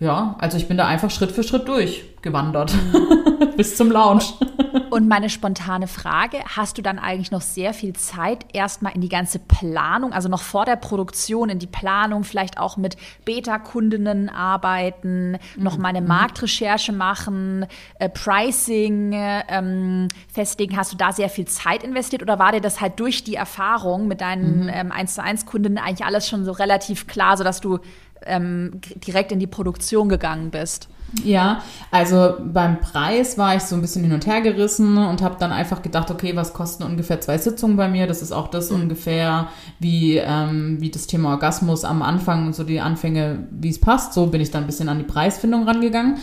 Ja, 0.00 0.36
also 0.38 0.56
ich 0.56 0.66
bin 0.66 0.76
da 0.76 0.86
einfach 0.86 1.10
Schritt 1.10 1.30
für 1.30 1.42
Schritt 1.42 1.68
durchgewandert. 1.68 2.74
Mhm. 2.74 3.48
Bis 3.56 3.76
zum 3.76 3.90
Launch. 3.90 4.34
Und 4.92 5.08
meine 5.08 5.30
spontane 5.30 5.88
Frage, 5.88 6.36
hast 6.54 6.76
du 6.76 6.82
dann 6.82 6.98
eigentlich 6.98 7.30
noch 7.30 7.40
sehr 7.40 7.72
viel 7.72 7.94
Zeit 7.94 8.44
erstmal 8.52 8.94
in 8.94 9.00
die 9.00 9.08
ganze 9.08 9.38
Planung, 9.38 10.12
also 10.12 10.28
noch 10.28 10.42
vor 10.42 10.66
der 10.66 10.76
Produktion 10.76 11.48
in 11.48 11.58
die 11.58 11.66
Planung, 11.66 12.24
vielleicht 12.24 12.58
auch 12.58 12.76
mit 12.76 12.98
Beta-Kundinnen 13.24 14.28
arbeiten, 14.28 15.32
mhm. 15.32 15.38
noch 15.56 15.78
mal 15.78 15.88
eine 15.88 16.02
mhm. 16.02 16.08
Marktrecherche 16.08 16.92
machen, 16.92 17.64
äh, 18.00 18.10
Pricing 18.10 19.12
ähm, 19.14 20.08
festlegen. 20.30 20.76
Hast 20.76 20.92
du 20.92 20.98
da 20.98 21.10
sehr 21.14 21.30
viel 21.30 21.46
Zeit 21.46 21.84
investiert 21.84 22.20
oder 22.20 22.38
war 22.38 22.52
dir 22.52 22.60
das 22.60 22.82
halt 22.82 23.00
durch 23.00 23.24
die 23.24 23.36
Erfahrung 23.36 24.08
mit 24.08 24.20
deinen 24.20 24.64
mhm. 24.64 24.70
ähm, 24.74 24.92
1 24.92 25.14
zu 25.14 25.22
1 25.22 25.46
Kundinnen 25.46 25.78
eigentlich 25.78 26.04
alles 26.04 26.28
schon 26.28 26.44
so 26.44 26.52
relativ 26.52 27.06
klar, 27.06 27.38
sodass 27.38 27.62
du 27.62 27.78
ähm, 28.26 28.80
direkt 29.06 29.32
in 29.32 29.38
die 29.38 29.46
Produktion 29.46 30.08
gegangen 30.08 30.50
bist? 30.50 30.88
Ja, 31.24 31.62
also 31.90 32.36
beim 32.42 32.80
Preis 32.80 33.36
war 33.36 33.54
ich 33.54 33.62
so 33.62 33.74
ein 33.74 33.82
bisschen 33.82 34.02
hin 34.02 34.12
und 34.12 34.26
her 34.26 34.40
gerissen 34.40 34.96
und 34.96 35.20
habe 35.20 35.36
dann 35.38 35.52
einfach 35.52 35.82
gedacht, 35.82 36.10
okay, 36.10 36.34
was 36.34 36.54
kosten 36.54 36.84
ungefähr 36.84 37.20
zwei 37.20 37.36
Sitzungen 37.36 37.76
bei 37.76 37.88
mir? 37.88 38.06
Das 38.06 38.22
ist 38.22 38.32
auch 38.32 38.48
das 38.48 38.70
mhm. 38.70 38.82
ungefähr 38.82 39.48
wie, 39.78 40.16
ähm, 40.16 40.80
wie 40.80 40.90
das 40.90 41.06
Thema 41.06 41.30
Orgasmus 41.30 41.84
am 41.84 42.00
Anfang 42.02 42.46
und 42.46 42.54
so 42.54 42.64
die 42.64 42.80
Anfänge, 42.80 43.46
wie 43.50 43.68
es 43.68 43.78
passt. 43.78 44.14
So 44.14 44.26
bin 44.26 44.40
ich 44.40 44.50
dann 44.50 44.64
ein 44.64 44.66
bisschen 44.66 44.88
an 44.88 44.98
die 44.98 45.04
Preisfindung 45.04 45.64
rangegangen. 45.64 46.16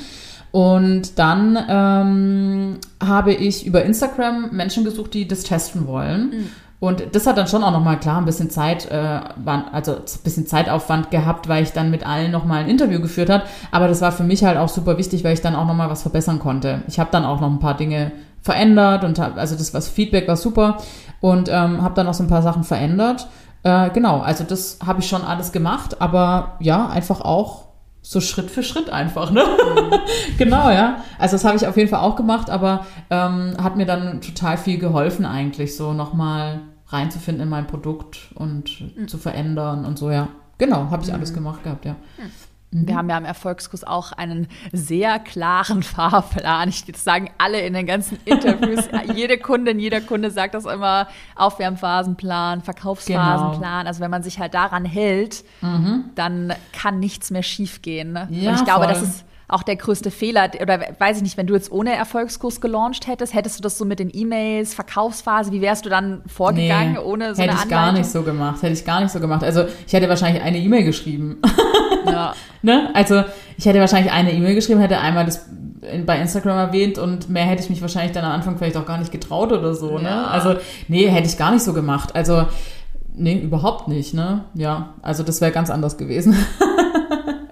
Und 0.51 1.19
dann 1.19 1.57
ähm, 1.69 2.77
habe 3.03 3.33
ich 3.33 3.67
über 3.67 3.85
Instagram 3.85 4.49
Menschen 4.51 4.83
gesucht, 4.83 5.13
die 5.13 5.27
das 5.27 5.43
testen 5.43 5.85
wollen. 5.85 6.29
Mhm. 6.29 6.49
Und 6.79 7.13
das 7.13 7.27
hat 7.27 7.37
dann 7.37 7.47
schon 7.47 7.63
auch 7.63 7.71
nochmal 7.71 7.99
klar 7.99 8.19
ein 8.19 8.25
bisschen 8.25 8.49
Zeit, 8.49 8.89
äh, 8.89 9.19
also 9.71 9.95
ein 9.95 10.23
bisschen 10.23 10.47
Zeitaufwand 10.47 11.11
gehabt, 11.11 11.49
weil 11.49 11.63
ich 11.63 11.73
dann 11.73 11.91
mit 11.91 12.07
allen 12.07 12.31
nochmal 12.31 12.63
ein 12.63 12.69
Interview 12.69 13.01
geführt 13.01 13.29
hat. 13.29 13.43
Aber 13.71 13.89
das 13.89 14.01
war 14.01 14.13
für 14.13 14.23
mich 14.23 14.45
halt 14.45 14.57
auch 14.57 14.69
super 14.69 14.97
wichtig, 14.97 15.23
weil 15.23 15.33
ich 15.33 15.41
dann 15.41 15.55
auch 15.55 15.65
nochmal 15.65 15.89
was 15.89 16.03
verbessern 16.03 16.39
konnte. 16.39 16.83
Ich 16.87 16.99
habe 16.99 17.09
dann 17.11 17.25
auch 17.25 17.41
noch 17.41 17.49
ein 17.49 17.59
paar 17.59 17.75
Dinge 17.75 18.13
verändert 18.41 19.03
und 19.03 19.19
hab, 19.19 19.37
also 19.37 19.55
das 19.55 19.73
was 19.73 19.89
Feedback 19.89 20.27
war 20.27 20.37
super 20.37 20.77
und 21.19 21.49
ähm, 21.49 21.81
habe 21.81 21.95
dann 21.95 22.07
auch 22.07 22.13
so 22.13 22.23
ein 22.23 22.29
paar 22.29 22.41
Sachen 22.41 22.63
verändert. 22.63 23.27
Äh, 23.63 23.89
genau, 23.89 24.19
also 24.21 24.45
das 24.45 24.79
habe 24.85 25.01
ich 25.01 25.09
schon 25.09 25.23
alles 25.23 25.51
gemacht, 25.51 26.01
aber 26.01 26.53
ja, 26.59 26.87
einfach 26.87 27.19
auch 27.19 27.65
so 28.01 28.21
Schritt 28.21 28.49
für 28.49 28.63
Schritt 28.63 28.89
einfach, 28.89 29.31
ne? 29.31 29.43
Mhm. 29.43 29.99
genau, 30.37 30.69
ja. 30.69 31.03
Also 31.17 31.35
das 31.35 31.43
habe 31.43 31.57
ich 31.57 31.67
auf 31.67 31.75
jeden 31.75 31.89
Fall 31.89 31.99
auch 31.99 32.15
gemacht, 32.15 32.49
aber 32.49 32.85
ähm, 33.09 33.55
hat 33.61 33.75
mir 33.75 33.85
dann 33.85 34.21
total 34.21 34.57
viel 34.57 34.77
geholfen 34.77 35.25
eigentlich, 35.25 35.75
so 35.75 35.91
nochmal 35.91 36.61
reinzufinden 36.89 37.43
in 37.43 37.49
mein 37.49 37.67
Produkt 37.67 38.31
und 38.35 38.97
mhm. 38.97 39.07
zu 39.07 39.17
verändern 39.17 39.85
und 39.85 39.97
so, 39.97 40.11
ja. 40.11 40.29
Genau, 40.57 40.89
habe 40.91 41.03
ich 41.03 41.09
mhm. 41.09 41.15
alles 41.15 41.33
gemacht 41.33 41.63
gehabt, 41.63 41.85
ja. 41.85 41.93
Mhm. 42.17 42.31
Mhm. 42.71 42.87
Wir 42.87 42.95
haben 42.95 43.09
ja 43.09 43.17
im 43.17 43.25
Erfolgskurs 43.25 43.83
auch 43.83 44.11
einen 44.11 44.47
sehr 44.71 45.17
klaren 45.19 45.81
Fahrplan. 45.83 46.69
Ich 46.69 46.85
das 46.85 47.03
sagen 47.03 47.31
alle 47.37 47.61
in 47.61 47.73
den 47.73 47.87
ganzen 47.87 48.19
Interviews. 48.25 48.87
Jede 49.15 49.39
Kundin, 49.39 49.79
jeder 49.79 50.01
Kunde 50.01 50.29
sagt 50.29 50.53
das 50.53 50.65
immer: 50.65 51.07
Aufwärmphasenplan, 51.35 52.61
Verkaufsphasenplan. 52.61 53.79
Genau. 53.79 53.87
Also 53.87 54.01
wenn 54.01 54.11
man 54.11 54.21
sich 54.21 54.39
halt 54.39 54.53
daran 54.53 54.85
hält, 54.85 55.43
mhm. 55.61 56.11
dann 56.15 56.53
kann 56.71 56.99
nichts 56.99 57.31
mehr 57.31 57.43
schiefgehen. 57.43 58.15
Ja, 58.29 58.51
Und 58.51 58.57
ich 58.57 58.65
glaube, 58.65 58.85
voll. 58.85 58.93
das 58.93 59.01
ist 59.01 59.25
auch 59.49 59.63
der 59.63 59.75
größte 59.75 60.11
Fehler? 60.11 60.49
Oder 60.61 60.79
weiß 60.99 61.17
ich 61.17 61.23
nicht, 61.23 61.37
wenn 61.37 61.47
du 61.47 61.53
jetzt 61.53 61.71
ohne 61.71 61.93
Erfolgskurs 61.95 62.61
gelauncht 62.61 63.07
hättest, 63.07 63.33
hättest 63.33 63.57
du 63.59 63.61
das 63.61 63.77
so 63.77 63.85
mit 63.85 63.99
den 63.99 64.09
E-Mails, 64.13 64.73
Verkaufsphase, 64.73 65.51
wie 65.51 65.61
wärst 65.61 65.85
du 65.85 65.89
dann 65.89 66.21
vorgegangen 66.27 66.93
Nee, 66.93 66.99
ohne 66.99 67.35
so 67.35 67.41
hätte 67.41 67.51
eine 67.51 67.59
ich 67.59 67.63
Anleitung? 67.65 67.69
gar 67.69 67.91
nicht 67.91 68.09
so 68.09 68.21
gemacht. 68.23 68.61
Hätte 68.61 68.73
ich 68.73 68.85
gar 68.85 69.01
nicht 69.01 69.11
so 69.11 69.19
gemacht. 69.19 69.43
Also 69.43 69.65
ich 69.85 69.93
hätte 69.93 70.07
wahrscheinlich 70.07 70.41
eine 70.43 70.59
E-Mail 70.59 70.83
geschrieben. 70.83 71.41
Ja. 72.05 72.33
ne? 72.61 72.89
Also 72.93 73.23
ich 73.57 73.65
hätte 73.65 73.79
wahrscheinlich 73.79 74.11
eine 74.11 74.31
E-Mail 74.33 74.55
geschrieben, 74.55 74.79
hätte 74.79 74.99
einmal 74.99 75.25
das 75.25 75.45
bei 76.05 76.19
Instagram 76.19 76.57
erwähnt 76.57 76.97
und 76.97 77.29
mehr 77.29 77.45
hätte 77.45 77.63
ich 77.63 77.69
mich 77.69 77.81
wahrscheinlich 77.81 78.11
dann 78.11 78.25
am 78.25 78.31
Anfang 78.31 78.57
vielleicht 78.57 78.77
auch 78.77 78.85
gar 78.85 78.97
nicht 78.97 79.11
getraut 79.11 79.51
oder 79.51 79.73
so. 79.73 79.97
Ne? 79.97 80.09
Ja. 80.09 80.25
Also 80.27 80.55
nee, 80.87 81.07
hätte 81.07 81.27
ich 81.27 81.37
gar 81.37 81.51
nicht 81.51 81.63
so 81.63 81.73
gemacht. 81.73 82.15
Also 82.15 82.45
nee, 83.13 83.39
überhaupt 83.39 83.87
nicht. 83.87 84.13
Ne? 84.13 84.43
Ja, 84.53 84.93
also 85.01 85.23
das 85.23 85.41
wäre 85.41 85.51
ganz 85.51 85.69
anders 85.69 85.97
gewesen. 85.97 86.35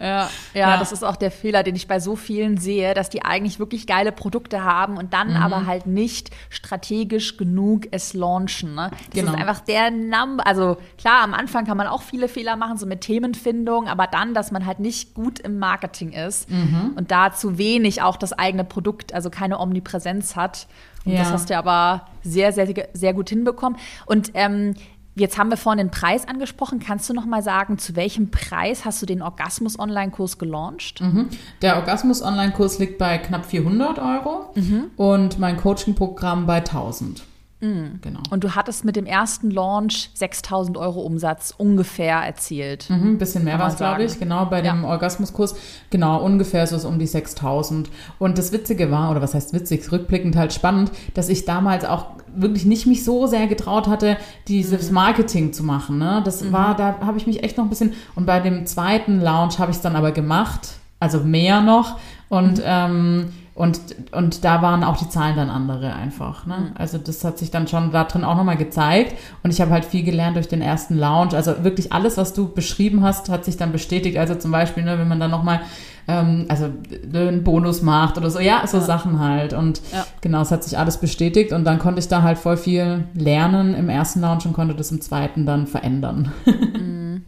Ja, 0.07 0.29
ja, 0.53 0.69
Ja. 0.71 0.77
das 0.77 0.91
ist 0.91 1.03
auch 1.03 1.15
der 1.17 1.31
Fehler, 1.31 1.63
den 1.63 1.75
ich 1.75 1.87
bei 1.87 1.99
so 1.99 2.15
vielen 2.15 2.57
sehe, 2.57 2.93
dass 2.93 3.09
die 3.09 3.23
eigentlich 3.23 3.59
wirklich 3.59 3.85
geile 3.87 4.11
Produkte 4.11 4.63
haben 4.63 4.97
und 4.97 5.13
dann 5.13 5.31
Mhm. 5.31 5.37
aber 5.37 5.65
halt 5.65 5.85
nicht 5.87 6.31
strategisch 6.49 7.37
genug 7.37 7.87
es 7.91 8.13
launchen. 8.13 8.75
Ne? 8.75 8.89
Das 8.91 9.19
Genau. 9.21 9.33
ist 9.33 9.37
einfach 9.39 9.59
der 9.61 9.91
Number. 9.91 10.45
Also 10.45 10.77
klar, 10.97 11.23
am 11.23 11.33
Anfang 11.33 11.65
kann 11.65 11.77
man 11.77 11.87
auch 11.87 12.01
viele 12.01 12.27
Fehler 12.27 12.55
machen, 12.55 12.77
so 12.77 12.85
mit 12.85 13.01
Themenfindung, 13.01 13.87
aber 13.87 14.07
dann, 14.07 14.33
dass 14.33 14.51
man 14.51 14.65
halt 14.65 14.79
nicht 14.79 15.13
gut 15.13 15.39
im 15.39 15.59
Marketing 15.59 16.11
ist 16.13 16.49
Mhm. 16.49 16.93
und 16.95 17.11
da 17.11 17.31
zu 17.33 17.57
wenig 17.57 18.01
auch 18.01 18.17
das 18.17 18.33
eigene 18.33 18.63
Produkt, 18.63 19.13
also 19.13 19.29
keine 19.29 19.59
Omnipräsenz 19.59 20.35
hat. 20.35 20.67
Und 21.05 21.13
Ja. 21.13 21.19
das 21.19 21.31
hast 21.31 21.49
du 21.49 21.57
aber 21.57 22.07
sehr, 22.21 22.51
sehr, 22.51 22.67
sehr 22.93 23.13
gut 23.13 23.29
hinbekommen. 23.29 23.79
Und 24.05 24.31
ähm, 24.33 24.75
Jetzt 25.17 25.37
haben 25.37 25.49
wir 25.49 25.57
vorhin 25.57 25.79
den 25.79 25.91
Preis 25.91 26.27
angesprochen. 26.27 26.79
Kannst 26.79 27.09
du 27.09 27.13
noch 27.13 27.25
mal 27.25 27.41
sagen, 27.41 27.79
zu 27.79 27.95
welchem 27.95 28.29
Preis 28.29 28.85
hast 28.85 29.01
du 29.01 29.07
den 29.07 29.23
Orgasmus-Online-Kurs 29.23 30.37
gelauncht? 30.37 31.01
Mhm. 31.01 31.29
Der 31.63 31.77
Orgasmus-Online-Kurs 31.77 32.77
liegt 32.77 32.99
bei 32.99 33.17
knapp 33.17 33.45
400 33.45 33.97
Euro 33.97 34.53
und 34.95 35.39
mein 35.39 35.57
Coaching-Programm 35.57 36.45
bei 36.45 36.57
1000. 36.57 37.23
Genau. 37.59 38.19
Und 38.29 38.43
du 38.43 38.53
hattest 38.55 38.85
mit 38.85 38.95
dem 38.95 39.07
ersten 39.07 39.49
Launch 39.49 40.11
6000 40.13 40.77
Euro 40.77 41.01
Umsatz 41.01 41.55
ungefähr 41.57 42.17
erzielt. 42.17 42.87
Mhm, 42.89 43.13
ein 43.13 43.17
bisschen 43.17 43.43
mehr 43.45 43.57
war 43.57 43.69
es, 43.69 43.77
glaube 43.77 44.03
ich, 44.03 44.19
genau, 44.19 44.45
bei 44.45 44.61
dem 44.61 44.83
Ja. 44.83 44.89
Orgasmuskurs. 44.89 45.55
Genau, 45.89 46.21
ungefähr 46.23 46.67
so 46.67 46.75
ist 46.75 46.85
um 46.85 46.99
die 46.99 47.07
6000. 47.07 47.89
Und 48.19 48.37
das 48.37 48.51
Witzige 48.51 48.91
war, 48.91 49.09
oder 49.09 49.23
was 49.23 49.33
heißt 49.33 49.53
witzig, 49.53 49.91
rückblickend 49.91 50.35
halt 50.35 50.53
spannend, 50.53 50.91
dass 51.15 51.29
ich 51.29 51.45
damals 51.45 51.83
auch 51.83 52.05
wirklich 52.35 52.65
nicht 52.65 52.85
mich 52.85 53.03
so 53.03 53.25
sehr 53.25 53.47
getraut 53.47 53.87
hatte, 53.87 54.17
dieses 54.47 54.91
Marketing 54.91 55.51
zu 55.51 55.63
machen. 55.63 55.97
Ne? 55.97 56.21
Das 56.23 56.51
war, 56.51 56.75
da 56.75 56.99
habe 57.01 57.17
ich 57.17 57.25
mich 57.25 57.41
echt 57.43 57.57
noch 57.57 57.65
ein 57.65 57.69
bisschen, 57.69 57.93
und 58.13 58.27
bei 58.27 58.39
dem 58.39 58.67
zweiten 58.67 59.19
Launch 59.19 59.57
habe 59.57 59.71
ich 59.71 59.77
es 59.77 59.81
dann 59.83 59.95
aber 59.95 60.11
gemacht, 60.11 60.75
also 60.99 61.19
mehr 61.21 61.61
noch. 61.61 61.97
Und, 62.29 62.61
ähm, 62.63 63.29
und, 63.55 63.79
und 64.11 64.43
da 64.43 64.61
waren 64.61 64.83
auch 64.83 64.97
die 64.97 65.09
Zahlen 65.09 65.35
dann 65.35 65.49
andere 65.49 65.93
einfach. 65.93 66.45
Ne? 66.45 66.73
Also 66.75 66.97
das 66.99 67.23
hat 67.23 67.39
sich 67.39 67.49
dann 67.49 67.67
schon 67.67 67.91
da 67.91 68.03
drin 68.03 68.23
auch 68.23 68.35
nochmal 68.35 68.57
gezeigt. 68.57 69.15
Und 69.43 69.51
ich 69.51 69.61
habe 69.61 69.71
halt 69.71 69.85
viel 69.85 70.03
gelernt 70.03 70.35
durch 70.35 70.47
den 70.47 70.61
ersten 70.61 70.95
Lounge. 70.95 71.33
Also 71.33 71.63
wirklich 71.63 71.91
alles, 71.91 72.17
was 72.17 72.33
du 72.33 72.53
beschrieben 72.53 73.03
hast, 73.03 73.29
hat 73.29 73.45
sich 73.45 73.57
dann 73.57 73.71
bestätigt. 73.71 74.17
Also 74.17 74.35
zum 74.35 74.51
Beispiel, 74.51 74.83
ne, 74.83 74.99
wenn 74.99 75.07
man 75.07 75.19
dann 75.19 75.31
nochmal 75.31 75.61
ähm, 76.07 76.45
also 76.49 76.67
ne, 77.11 77.27
einen 77.29 77.43
Bonus 77.43 77.81
macht 77.81 78.17
oder 78.17 78.29
so. 78.29 78.39
Ja, 78.39 78.67
so 78.67 78.79
Sachen 78.79 79.19
halt. 79.19 79.53
Und 79.53 79.81
Ja. 79.91 80.05
genau, 80.21 80.41
es 80.41 80.51
hat 80.51 80.63
sich 80.63 80.77
alles 80.77 80.97
bestätigt. 80.97 81.51
Und 81.51 81.63
dann 81.65 81.79
konnte 81.79 81.99
ich 81.99 82.07
da 82.09 82.21
halt 82.21 82.37
voll 82.37 82.57
viel 82.57 83.05
lernen 83.15 83.73
im 83.73 83.89
ersten 83.89 84.21
Lounge 84.21 84.41
und 84.45 84.53
konnte 84.53 84.75
das 84.75 84.91
im 84.91 85.01
zweiten 85.01 85.45
dann 85.47 85.65
verändern. 85.65 86.31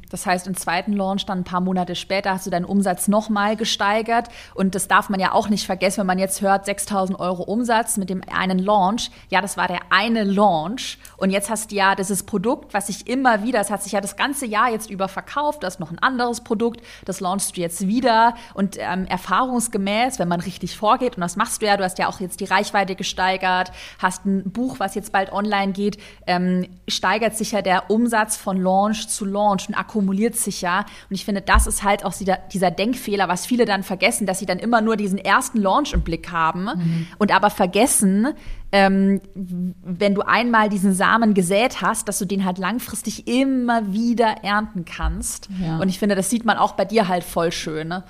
Das 0.09 0.25
heißt, 0.25 0.47
im 0.47 0.55
zweiten 0.55 0.93
Launch, 0.93 1.25
dann 1.25 1.39
ein 1.39 1.43
paar 1.43 1.61
Monate 1.61 1.95
später, 1.95 2.31
hast 2.31 2.45
du 2.45 2.49
deinen 2.49 2.65
Umsatz 2.65 3.07
nochmal 3.07 3.55
gesteigert. 3.55 4.27
Und 4.53 4.75
das 4.75 4.87
darf 4.87 5.09
man 5.09 5.19
ja 5.19 5.31
auch 5.31 5.49
nicht 5.49 5.65
vergessen, 5.65 5.99
wenn 6.01 6.07
man 6.07 6.19
jetzt 6.19 6.41
hört, 6.41 6.65
6000 6.65 7.19
Euro 7.19 7.43
Umsatz 7.43 7.97
mit 7.97 8.09
dem 8.09 8.21
einen 8.31 8.59
Launch. 8.59 9.11
Ja, 9.29 9.41
das 9.41 9.57
war 9.57 9.67
der 9.67 9.79
eine 9.89 10.23
Launch. 10.23 10.97
Und 11.17 11.29
jetzt 11.29 11.49
hast 11.49 11.71
du 11.71 11.75
ja 11.75 11.95
dieses 11.95 12.23
Produkt, 12.23 12.73
was 12.73 12.87
sich 12.87 13.07
immer 13.07 13.43
wieder, 13.43 13.59
das 13.59 13.71
hat 13.71 13.83
sich 13.83 13.93
ja 13.93 14.01
das 14.01 14.15
ganze 14.15 14.45
Jahr 14.45 14.69
jetzt 14.71 14.89
über 14.89 15.07
verkauft. 15.07 15.63
Das 15.63 15.75
ist 15.75 15.79
noch 15.79 15.91
ein 15.91 15.99
anderes 15.99 16.41
Produkt, 16.41 16.81
das 17.05 17.19
launchst 17.19 17.55
du 17.55 17.61
jetzt 17.61 17.87
wieder. 17.87 18.35
Und 18.53 18.77
ähm, 18.79 19.05
erfahrungsgemäß, 19.05 20.19
wenn 20.19 20.27
man 20.27 20.41
richtig 20.41 20.75
vorgeht, 20.75 21.15
und 21.15 21.21
das 21.21 21.35
machst 21.35 21.61
du 21.61 21.67
ja, 21.67 21.77
du 21.77 21.83
hast 21.83 21.99
ja 21.99 22.07
auch 22.07 22.19
jetzt 22.19 22.39
die 22.39 22.45
Reichweite 22.45 22.95
gesteigert, 22.95 23.71
hast 23.99 24.25
ein 24.25 24.51
Buch, 24.51 24.79
was 24.79 24.95
jetzt 24.95 25.11
bald 25.11 25.31
online 25.31 25.73
geht, 25.73 25.97
ähm, 26.27 26.67
steigert 26.87 27.35
sich 27.35 27.51
ja 27.51 27.61
der 27.61 27.89
Umsatz 27.89 28.35
von 28.37 28.61
Launch 28.61 29.07
zu 29.07 29.25
Launch 29.25 29.67
und 29.67 29.75
akkumuliert 29.99 30.35
sich 30.35 30.61
ja. 30.61 30.79
Und 31.09 31.15
ich 31.15 31.25
finde, 31.25 31.41
das 31.41 31.67
ist 31.67 31.83
halt 31.83 32.05
auch 32.05 32.13
dieser, 32.13 32.71
Denkfehler, 32.71 33.27
was 33.27 33.45
viele 33.45 33.65
dann 33.65 33.83
vergessen, 33.83 34.25
dass 34.25 34.39
sie 34.39 34.45
dann 34.45 34.59
immer 34.59 34.81
nur 34.81 34.95
diesen 34.95 35.17
ersten 35.17 35.59
Launch 35.59 35.93
im 35.93 36.01
Blick 36.01 36.31
haben 36.31 36.69
und 37.17 37.33
aber 37.33 37.49
vergessen, 37.49 38.27
ähm, 38.71 39.21
wenn 39.33 40.15
du 40.15 40.21
einmal 40.21 40.69
diesen 40.69 40.93
Samen 40.93 41.33
gesät 41.33 41.81
hast, 41.81 42.07
dass 42.07 42.19
du 42.19 42.25
den 42.25 42.45
halt 42.45 42.57
langfristig 42.59 43.27
immer 43.27 43.91
wieder 43.91 44.43
ernten 44.43 44.85
kannst. 44.85 45.49
Ja. 45.61 45.77
Und 45.77 45.89
ich 45.89 45.99
finde, 45.99 46.15
das 46.15 46.29
sieht 46.29 46.45
man 46.45 46.57
auch 46.57 46.73
bei 46.73 46.85
dir 46.85 47.07
halt 47.07 47.23
voll 47.23 47.51
schön. 47.51 47.89
Ne? 47.89 48.03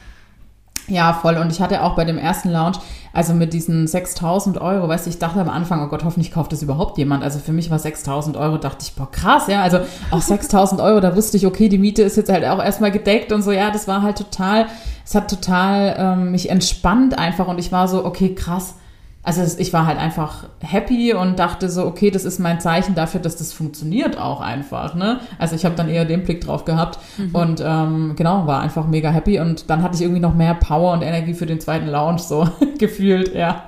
Ja, 0.88 1.14
voll. 1.14 1.38
Und 1.38 1.52
ich 1.52 1.62
hatte 1.62 1.84
auch 1.84 1.96
bei 1.96 2.06
dem 2.06 2.18
ersten 2.18 2.50
Lounge, 2.50 2.78
also 3.14 3.34
mit 3.34 3.54
diesen 3.54 3.88
6000 3.88 4.62
Euro, 4.62 4.88
weißt 4.88 5.06
du, 5.06 5.10
ich 5.10 5.20
dachte 5.20 5.40
am 5.40 5.50
Anfang, 5.50 5.84
oh 5.84 5.88
Gott, 5.88 6.04
hoffentlich 6.04 6.32
kauft 6.32 6.52
das 6.52 6.62
überhaupt 6.62 6.98
jemand. 6.98 7.24
Also 7.24 7.40
für 7.40 7.52
mich 7.52 7.72
war 7.72 7.80
6000 7.80 8.38
Euro, 8.38 8.58
dachte 8.58 8.86
ich, 8.88 8.94
boah, 8.94 9.10
krass, 9.12 9.48
ja. 9.48 9.62
Also 9.62 9.80
auch 10.12 10.22
6000 10.22 10.80
Euro, 10.82 11.00
da 11.00 11.16
wusste 11.16 11.38
ich, 11.38 11.46
okay, 11.46 11.70
die 11.70 11.78
Miete 11.78 12.04
ist 12.04 12.18
jetzt 12.18 12.32
halt 12.32 12.46
auch 12.46 12.64
erstmal 12.64 12.92
gedeckt 12.92 13.32
und 13.32 13.42
so, 13.42 13.52
ja, 13.52 13.72
das 13.72 13.88
war 13.88 14.02
halt 14.02 14.18
total, 14.18 14.68
es 15.06 15.16
hat 15.16 15.30
total 15.30 15.96
ähm, 15.98 16.32
mich 16.32 16.50
entspannt 16.50 17.18
einfach 17.18 17.48
und 17.48 17.60
ich 17.60 17.72
war 17.72 17.88
so, 17.88 18.06
okay, 18.06 18.36
krass. 18.36 18.76
Also 19.22 19.42
ich 19.60 19.74
war 19.74 19.86
halt 19.86 20.00
einfach 20.00 20.46
happy 20.62 21.14
und 21.14 21.38
dachte 21.40 21.70
so, 21.70 21.86
okay, 21.86 22.10
das 22.10 22.24
ist 22.24 22.40
mein 22.40 22.62
Zeichen 22.62 22.96
dafür, 22.96 23.20
dass 23.20 23.36
das 23.36 23.52
funktioniert 23.52 24.18
auch 24.18 24.40
einfach. 24.40 24.96
Ne? 24.96 25.20
Also 25.38 25.56
ich 25.56 25.66
habe 25.66 25.76
dann 25.76 25.90
eher 25.90 26.06
den 26.06 26.24
Blick 26.24 26.42
drauf 26.42 26.64
gehabt 26.64 27.00
und 27.34 27.62
ähm, 27.64 28.14
genau, 28.16 28.48
war 28.48 28.62
einfach 28.62 28.88
mega 28.88 29.10
happy 29.12 29.40
und 29.40 29.70
dann 29.70 29.84
hatte 29.84 29.96
ich 29.96 30.02
irgendwie 30.02 30.22
noch 30.22 30.34
mehr 30.34 30.54
Power 30.56 30.94
und 30.94 31.02
Energie 31.02 31.34
für 31.34 31.46
den 31.46 31.60
zweiten 31.60 31.88
Lounge 31.88 32.20
so 32.20 32.48
gefühlt, 32.80 33.36
ja. 33.36 33.64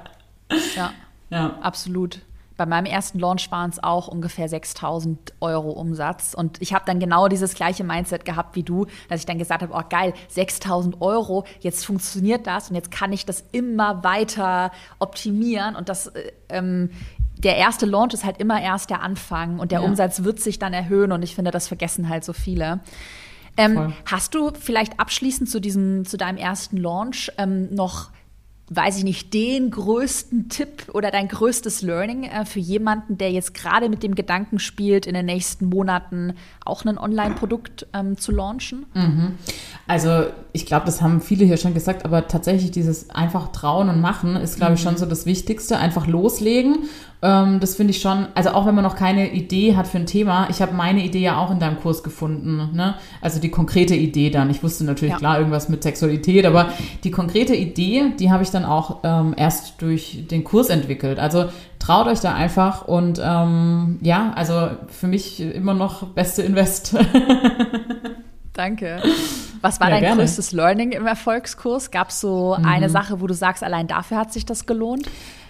Ja, 0.75 0.91
Ja. 1.29 1.57
absolut. 1.61 2.19
Bei 2.61 2.67
meinem 2.67 2.85
ersten 2.85 3.17
Launch 3.17 3.49
waren 3.49 3.71
es 3.71 3.81
auch 3.81 4.07
ungefähr 4.07 4.47
6000 4.47 5.33
Euro 5.41 5.71
Umsatz. 5.71 6.35
Und 6.35 6.61
ich 6.61 6.75
habe 6.75 6.85
dann 6.85 6.99
genau 6.99 7.27
dieses 7.27 7.55
gleiche 7.55 7.83
Mindset 7.83 8.23
gehabt 8.23 8.55
wie 8.55 8.61
du, 8.61 8.85
dass 9.09 9.19
ich 9.19 9.25
dann 9.25 9.39
gesagt 9.39 9.63
habe, 9.63 9.73
oh 9.73 9.81
geil, 9.89 10.13
6000 10.27 11.01
Euro, 11.01 11.43
jetzt 11.61 11.83
funktioniert 11.83 12.45
das 12.45 12.69
und 12.69 12.75
jetzt 12.75 12.91
kann 12.91 13.13
ich 13.13 13.25
das 13.25 13.43
immer 13.51 14.03
weiter 14.03 14.69
optimieren. 14.99 15.75
Und 15.75 15.89
das, 15.89 16.05
äh, 16.09 16.33
ähm, 16.49 16.91
der 17.39 17.55
erste 17.57 17.87
Launch 17.87 18.13
ist 18.13 18.25
halt 18.25 18.37
immer 18.37 18.61
erst 18.61 18.91
der 18.91 19.01
Anfang 19.01 19.57
und 19.57 19.71
der 19.71 19.79
Ja. 19.79 19.87
Umsatz 19.87 20.23
wird 20.23 20.39
sich 20.39 20.59
dann 20.59 20.73
erhöhen. 20.73 21.11
Und 21.11 21.23
ich 21.23 21.33
finde, 21.33 21.49
das 21.49 21.67
vergessen 21.67 22.09
halt 22.09 22.23
so 22.23 22.33
viele. 22.33 22.81
Ähm, 23.57 23.95
hast 24.05 24.35
du 24.35 24.51
vielleicht 24.53 24.99
abschließend 24.99 25.49
zu 25.49 25.59
diesem, 25.59 26.05
zu 26.05 26.15
deinem 26.15 26.37
ersten 26.37 26.77
Launch 26.77 27.31
ähm, 27.39 27.73
noch 27.73 28.11
weiß 28.73 28.99
ich 28.99 29.03
nicht, 29.03 29.33
den 29.33 29.69
größten 29.69 30.47
Tipp 30.47 30.87
oder 30.93 31.11
dein 31.11 31.27
größtes 31.27 31.81
Learning 31.81 32.23
äh, 32.23 32.45
für 32.45 32.59
jemanden, 32.59 33.17
der 33.17 33.29
jetzt 33.31 33.53
gerade 33.53 33.89
mit 33.89 34.01
dem 34.01 34.15
Gedanken 34.15 34.59
spielt, 34.59 35.05
in 35.05 35.13
den 35.13 35.25
nächsten 35.25 35.65
Monaten 35.65 36.35
auch 36.63 36.85
ein 36.85 36.97
Online-Produkt 36.97 37.87
ähm, 37.93 38.17
zu 38.17 38.31
launchen? 38.31 38.85
Also 39.87 40.27
ich 40.53 40.65
glaube, 40.65 40.85
das 40.85 41.01
haben 41.01 41.19
viele 41.19 41.43
hier 41.43 41.57
schon 41.57 41.73
gesagt, 41.73 42.05
aber 42.05 42.29
tatsächlich 42.29 42.71
dieses 42.71 43.09
einfach 43.09 43.51
trauen 43.51 43.89
und 43.89 43.99
machen 43.99 44.37
ist, 44.37 44.55
glaube 44.55 44.75
ich, 44.75 44.81
schon 44.81 44.95
so 44.95 45.05
das 45.05 45.25
Wichtigste. 45.25 45.77
Einfach 45.77 46.07
loslegen. 46.07 46.89
Ähm, 47.23 47.59
das 47.59 47.75
finde 47.75 47.91
ich 47.91 48.01
schon, 48.01 48.27
also 48.33 48.49
auch 48.51 48.65
wenn 48.65 48.73
man 48.73 48.83
noch 48.83 48.95
keine 48.95 49.31
Idee 49.31 49.75
hat 49.75 49.87
für 49.87 49.97
ein 49.99 50.07
Thema, 50.07 50.47
ich 50.49 50.59
habe 50.61 50.73
meine 50.73 51.03
Idee 51.03 51.19
ja 51.19 51.37
auch 51.37 51.51
in 51.51 51.59
deinem 51.59 51.79
Kurs 51.79 52.01
gefunden. 52.03 52.69
Ne? 52.73 52.95
Also 53.21 53.39
die 53.39 53.49
konkrete 53.49 53.93
Idee 53.93 54.31
dann. 54.31 54.49
Ich 54.49 54.63
wusste 54.63 54.83
natürlich 54.85 55.11
Ja. 55.13 55.17
klar 55.19 55.37
irgendwas 55.37 55.69
mit 55.69 55.83
Sexualität, 55.83 56.45
aber 56.47 56.69
die 57.03 57.11
konkrete 57.11 57.55
Idee, 57.55 58.13
die 58.19 58.31
habe 58.31 58.41
ich 58.41 58.49
dann 58.49 58.65
auch 58.65 58.99
ähm, 59.03 59.35
erst 59.37 59.81
durch 59.83 60.25
den 60.31 60.43
Kurs 60.43 60.69
entwickelt. 60.69 61.19
Also 61.19 61.45
traut 61.77 62.07
euch 62.07 62.21
da 62.21 62.33
einfach 62.33 62.87
und 62.87 63.21
ähm, 63.23 63.99
ja, 64.01 64.33
also 64.35 64.69
für 64.87 65.07
mich 65.07 65.39
immer 65.41 65.75
noch 65.75 66.07
beste 66.07 66.41
Invest. 66.41 66.95
Danke. 68.53 69.01
Was 69.61 69.79
war 69.79 69.87
Ja, 69.89 69.93
dein 69.95 70.01
gerne. 70.03 70.21
größtes 70.21 70.51
Learning 70.51 70.91
im 70.91 71.07
Erfolgskurs? 71.07 71.91
Gab 71.91 72.09
es 72.09 72.19
so 72.19 72.53
eine 72.53 72.89
Sache, 72.89 73.21
wo 73.21 73.27
du 73.27 73.33
sagst, 73.33 73.63
allein 73.63 73.87
dafür 73.87 74.17
hat 74.17 74.33
sich 74.33 74.45
das 74.45 74.65
gelohnt? 74.65 75.07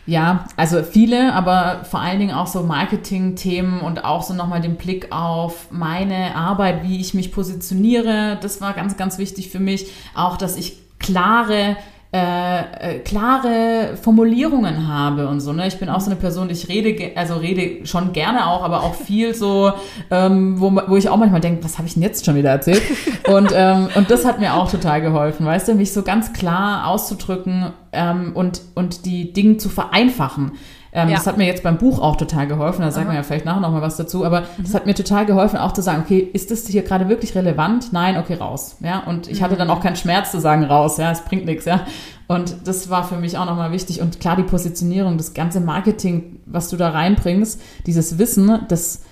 Ja, 0.08 0.46
also 0.58 0.82
viele, 0.84 1.34
aber 1.34 1.84
vor 1.84 2.02
allen 2.02 2.20
Dingen 2.20 2.34
auch 2.34 2.48
so 2.48 2.64
Marketing-Themen 2.64 3.82
und 3.82 4.04
auch 4.04 4.24
so 4.24 4.34
nochmal 4.34 4.62
den 4.62 4.76
Blick 4.76 5.12
auf 5.12 5.68
meine 5.72 6.36
Arbeit, 6.36 6.84
wie 6.84 7.00
ich 7.00 7.14
mich 7.14 7.32
positioniere. 7.32 8.38
Das 8.42 8.62
war 8.62 8.74
ganz, 8.74 8.98
ganz 8.98 9.18
wichtig 9.20 9.50
für 9.50 9.60
mich. 9.60 9.92
Auch, 10.16 10.38
dass 10.38 10.58
ich 10.58 10.78
klare 11.00 11.78
äh, 12.14 12.96
äh, 12.98 13.00
klare 13.00 13.96
Formulierungen 14.02 14.86
habe 14.86 15.30
und 15.30 15.40
so. 15.40 15.54
Ne? 15.54 15.68
Ich 15.68 15.80
bin 15.80 15.88
auch 15.88 16.02
so 16.02 16.08
eine 16.12 16.20
Person, 16.20 16.50
ich 16.50 16.68
rede, 16.68 17.16
also 17.16 17.36
rede 17.36 17.86
schon 17.86 18.12
gerne 18.12 18.48
auch, 18.48 18.64
aber 18.64 18.84
auch 18.84 18.96
viel 18.96 19.34
so, 19.34 19.72
ähm, 20.12 20.60
wo, 20.60 20.72
wo 20.88 20.98
ich 20.98 21.08
auch 21.08 21.16
manchmal 21.16 21.40
denke, 21.40 21.64
was 21.64 21.78
habe 21.78 21.88
ich 21.88 21.94
denn 21.94 22.04
jetzt 22.04 22.26
schon 22.26 22.36
wieder 22.36 22.50
erzählt? 22.50 22.82
und, 23.28 23.52
ähm, 23.56 23.88
und 23.96 24.12
das 24.12 24.26
hat 24.26 24.42
mir 24.42 24.56
auch 24.56 24.70
total 24.70 25.02
geholfen, 25.02 25.46
weißt 25.46 25.70
du, 25.70 25.76
mich 25.76 25.94
so 25.94 26.04
ganz 26.04 26.34
klar 26.34 26.88
auszudrücken 26.88 27.72
ähm, 27.94 28.32
und, 28.36 28.62
und 28.76 29.06
die 29.06 29.32
Dinge 29.32 29.56
zu 29.56 29.70
vereinfachen. 29.70 30.52
Ähm, 30.94 31.10
ja. 31.10 31.16
Das 31.16 31.28
hat 31.28 31.38
mir 31.38 31.46
jetzt 31.46 31.64
beim 31.64 31.78
Buch 31.78 32.00
auch 32.00 32.18
total 32.18 32.48
geholfen. 32.48 32.82
Da 32.82 32.92
sagen 32.92 33.08
wir 33.08 33.16
ja 33.16 33.24
vielleicht 33.24 33.46
nachher 33.46 33.62
noch 33.62 33.72
mal 33.72 33.82
was 33.82 33.96
dazu. 33.96 34.26
Aber 34.26 34.42
mhm. 34.42 34.64
das 34.64 34.74
hat 34.74 34.86
mir 34.86 34.94
total 34.94 35.26
geholfen, 35.26 35.58
auch 35.58 35.72
zu 35.72 35.82
sagen, 35.82 36.04
okay, 36.04 36.20
ist 36.20 36.52
das 36.52 36.68
hier 36.68 36.82
gerade 36.82 37.08
wirklich 37.08 37.34
relevant? 37.36 37.94
Nein, 37.94 38.18
okay, 38.18 38.36
raus. 38.36 38.78
Ja, 38.82 39.00
und 39.00 39.28
ich 39.28 39.42
hatte 39.42 39.56
dann 39.56 39.68
mhm. 39.68 39.74
auch 39.74 39.82
keinen 39.82 39.96
Schmerz 39.96 40.32
zu 40.32 40.40
sagen, 40.40 40.64
raus. 40.66 40.98
Ja, 40.98 41.12
es 41.12 41.22
bringt 41.22 41.46
nichts. 41.46 41.66
Ja, 41.66 41.86
und 42.28 42.56
das 42.66 42.90
war 42.90 43.04
für 43.04 43.18
mich 43.18 43.38
auch 43.38 43.46
nochmal 43.46 43.72
wichtig. 43.72 44.02
Und 44.02 44.20
klar, 44.20 44.36
die 44.36 44.44
Positionierung, 44.44 45.18
das 45.18 45.34
ganze 45.34 45.62
Marketing, 45.62 46.40
was 46.46 46.70
du 46.70 46.78
da 46.78 46.90
reinbringst, 46.90 47.62
dieses 47.86 48.18
Wissen, 48.18 48.60
das, 48.68 49.04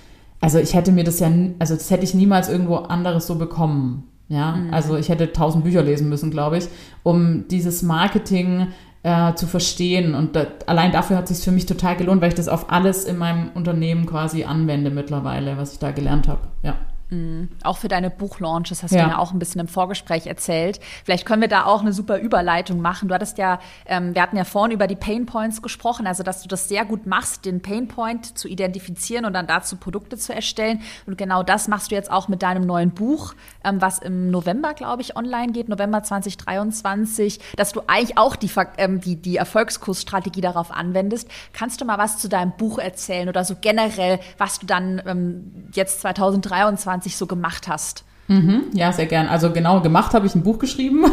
also 0.42 0.60
ich 0.60 0.74
hätte 0.74 0.92
mir 0.92 1.04
das 1.04 1.20
ja, 1.20 1.30
also 1.60 1.76
das 1.76 1.92
hätte 1.92 2.04
ich 2.04 2.14
niemals 2.14 2.50
irgendwo 2.50 2.76
anderes 2.76 3.28
so 3.28 3.36
bekommen. 3.36 4.10
Ja, 4.30 4.56
mhm. 4.56 4.74
also 4.74 4.96
ich 4.96 5.10
hätte 5.10 5.34
tausend 5.34 5.64
Bücher 5.64 5.82
lesen 5.82 6.08
müssen, 6.08 6.30
glaube 6.30 6.60
ich, 6.60 6.68
um 7.04 7.48
dieses 7.50 7.82
Marketing 7.82 8.68
äh, 9.04 9.34
zu 9.36 9.48
verstehen. 9.48 10.16
Und 10.16 10.36
da, 10.36 10.48
allein 10.66 10.92
dafür 10.92 11.18
hat 11.18 11.30
es 11.30 11.38
sich 11.38 11.46
für 11.46 11.52
mich 11.52 11.66
total 11.66 11.96
gelohnt, 11.96 12.22
weil 12.22 12.30
ich 12.30 12.36
das 12.36 12.48
auf 12.48 12.72
alles 12.72 13.06
in 13.06 13.18
meinem 13.18 13.50
Unternehmen 13.54 14.06
quasi 14.06 14.44
anwende 14.44 14.90
mittlerweile, 14.90 15.58
was 15.58 15.74
ich 15.74 15.80
da 15.80 15.92
gelernt 15.92 16.28
habe. 16.28 16.42
Ja. 16.64 16.76
Mhm. 17.10 17.50
Auch 17.64 17.78
für 17.78 17.88
deine 17.88 18.12
Buchlaunches 18.12 18.84
hast 18.84 18.92
ja. 18.92 19.04
du 19.04 19.08
mir 19.10 19.20
auch 19.20 19.32
ein 19.32 19.40
bisschen 19.40 19.62
im 19.62 19.68
Vorgespräch 19.68 20.28
erzählt. 20.28 20.80
Vielleicht 21.04 21.26
können 21.26 21.42
wir 21.42 21.48
da 21.48 21.66
auch 21.66 21.82
eine 21.82 21.92
super 21.92 22.20
Überleitung 22.20 22.82
machen. 22.82 23.08
Du 23.10 23.16
hattest 23.16 23.40
ja, 23.40 23.60
ähm, 23.88 24.14
wir 24.14 24.22
hatten 24.22 24.38
ja 24.38 24.44
vorhin 24.44 24.72
über 24.72 24.86
die 24.86 24.96
Pain 24.96 25.26
Points 25.26 25.62
gesprochen, 25.62 26.06
also 26.06 26.22
dass 26.22 26.44
du 26.44 26.48
das 26.48 26.68
sehr 26.68 26.86
gut 26.86 27.08
machst, 27.08 27.46
den 27.46 27.62
Pain 27.62 27.88
Point 27.88 28.38
zu 28.38 28.48
identifizieren 28.48 29.26
und 29.26 29.34
dann 29.34 29.48
dazu 29.48 29.78
Produkte 29.78 30.18
zu 30.18 30.36
erstellen. 30.36 30.82
Und 31.08 31.18
genau 31.18 31.42
das 31.42 31.68
machst 31.68 31.90
du 31.90 31.96
jetzt 31.96 32.12
auch 32.12 32.28
mit 32.28 32.44
deinem 32.44 32.66
neuen 32.66 32.92
Buch, 32.92 33.34
ähm, 33.64 33.82
was 33.82 33.98
im 33.98 34.30
November, 34.30 34.76
glaube 34.76 35.02
ich, 35.02 35.16
online 35.16 35.52
geht, 35.52 35.68
November 35.68 36.04
2023, 36.04 37.40
dass 37.56 37.72
du 37.72 37.82
eigentlich 37.88 38.20
auch 38.20 38.36
die, 38.36 38.52
ähm, 38.78 39.02
die, 39.02 39.16
die 39.16 39.38
Erfolgskursstrategie 39.38 40.42
darauf 40.42 40.72
anwendest. 40.72 41.28
Kannst 41.54 41.82
du 41.82 41.86
mal 41.86 41.98
was 41.98 42.20
zu 42.20 42.30
deinem 42.30 42.52
Buch 42.52 42.78
erzählen 42.78 43.30
oder 43.30 43.44
so 43.44 43.56
generell, 43.60 44.20
was 44.38 44.60
du 44.60 44.68
dann 44.68 45.02
ähm, 45.08 45.70
jetzt 45.74 46.02
2023 46.02 46.99
2020 47.00 47.18
so 47.18 47.26
gemacht 47.26 47.68
hast. 47.68 48.04
Mhm, 48.28 48.66
ja, 48.74 48.92
sehr 48.92 49.08
gern. 49.08 49.28
Also 49.28 49.52
genau, 49.52 49.82
gemacht 49.82 50.14
habe 50.14 50.28
ich 50.28 50.36
ein 50.36 50.44
Buch 50.44 50.60
geschrieben. 50.60 51.04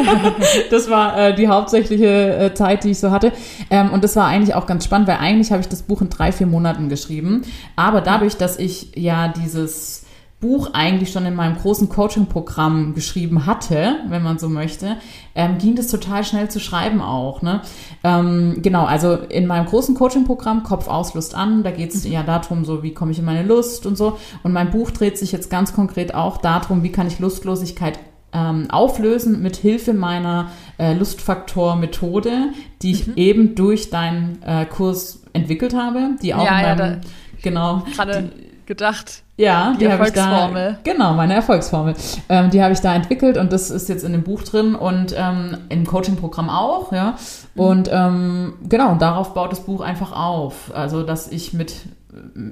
das 0.70 0.90
war 0.90 1.16
äh, 1.16 1.34
die 1.34 1.46
hauptsächliche 1.46 2.36
äh, 2.36 2.54
Zeit, 2.54 2.82
die 2.82 2.90
ich 2.90 2.98
so 2.98 3.12
hatte. 3.12 3.32
Ähm, 3.70 3.90
und 3.90 4.02
das 4.02 4.16
war 4.16 4.26
eigentlich 4.26 4.56
auch 4.56 4.66
ganz 4.66 4.84
spannend, 4.84 5.06
weil 5.06 5.18
eigentlich 5.18 5.52
habe 5.52 5.60
ich 5.60 5.68
das 5.68 5.82
Buch 5.82 6.00
in 6.02 6.08
drei, 6.08 6.32
vier 6.32 6.48
Monaten 6.48 6.88
geschrieben. 6.88 7.42
Aber 7.76 8.00
dadurch, 8.00 8.36
dass 8.36 8.58
ich 8.58 8.96
ja 8.96 9.28
dieses 9.28 10.04
Buch 10.40 10.70
eigentlich 10.72 11.10
schon 11.10 11.26
in 11.26 11.34
meinem 11.34 11.56
großen 11.56 11.88
Coaching-Programm 11.88 12.94
geschrieben 12.94 13.44
hatte, 13.44 13.96
wenn 14.08 14.22
man 14.22 14.38
so 14.38 14.48
möchte, 14.48 14.96
ähm, 15.34 15.58
ging 15.58 15.74
das 15.74 15.88
total 15.88 16.22
schnell 16.22 16.48
zu 16.48 16.60
schreiben 16.60 17.00
auch. 17.00 17.42
Ne? 17.42 17.60
Ähm, 18.04 18.60
genau, 18.62 18.84
also 18.84 19.14
in 19.14 19.48
meinem 19.48 19.66
großen 19.66 19.96
Coaching-Programm 19.96 20.62
Kopf 20.62 20.86
aus, 20.86 21.14
Lust 21.14 21.34
an, 21.34 21.64
da 21.64 21.72
geht 21.72 21.92
es 21.92 22.08
ja 22.08 22.22
darum, 22.22 22.64
so 22.64 22.84
wie 22.84 22.94
komme 22.94 23.10
ich 23.10 23.18
in 23.18 23.24
meine 23.24 23.42
Lust 23.42 23.84
und 23.84 23.98
so. 23.98 24.16
Und 24.44 24.52
mein 24.52 24.70
Buch 24.70 24.92
dreht 24.92 25.18
sich 25.18 25.32
jetzt 25.32 25.50
ganz 25.50 25.72
konkret 25.72 26.14
auch 26.14 26.36
darum, 26.36 26.84
wie 26.84 26.92
kann 26.92 27.08
ich 27.08 27.18
Lustlosigkeit 27.18 27.98
ähm, 28.32 28.70
auflösen 28.70 29.42
mit 29.42 29.56
Hilfe 29.56 29.92
meiner 29.92 30.52
äh, 30.78 30.94
Lustfaktor-Methode, 30.94 32.50
die 32.82 32.92
ich 32.92 33.08
mhm. 33.08 33.16
eben 33.16 33.54
durch 33.56 33.90
deinen 33.90 34.40
äh, 34.42 34.66
Kurs 34.66 35.22
entwickelt 35.32 35.74
habe, 35.74 36.10
die 36.22 36.34
auch 36.34 36.44
ja, 36.44 36.58
in 36.58 36.78
meinem, 36.78 36.92
ja, 36.92 37.00
genau, 37.42 37.82
gerade 37.96 38.30
gedacht. 38.66 39.24
Ja, 39.38 39.72
die, 39.74 39.78
die 39.78 39.84
Erfolgsformel. 39.84 40.78
Da, 40.82 40.92
genau, 40.92 41.14
meine 41.14 41.34
Erfolgsformel. 41.34 41.94
Ähm, 42.28 42.50
die 42.50 42.60
habe 42.60 42.72
ich 42.72 42.80
da 42.80 42.94
entwickelt 42.94 43.38
und 43.38 43.52
das 43.52 43.70
ist 43.70 43.88
jetzt 43.88 44.02
in 44.02 44.10
dem 44.10 44.24
Buch 44.24 44.42
drin 44.42 44.74
und 44.74 45.14
ähm, 45.16 45.56
im 45.68 45.86
Coaching-Programm 45.86 46.50
auch, 46.50 46.92
ja. 46.92 47.16
Mhm. 47.54 47.60
Und 47.60 47.90
ähm, 47.92 48.54
genau, 48.68 48.90
und 48.90 49.00
darauf 49.00 49.34
baut 49.34 49.52
das 49.52 49.60
Buch 49.60 49.80
einfach 49.80 50.10
auf. 50.10 50.74
Also, 50.74 51.04
dass 51.04 51.28
ich 51.28 51.52
mit, 51.52 51.76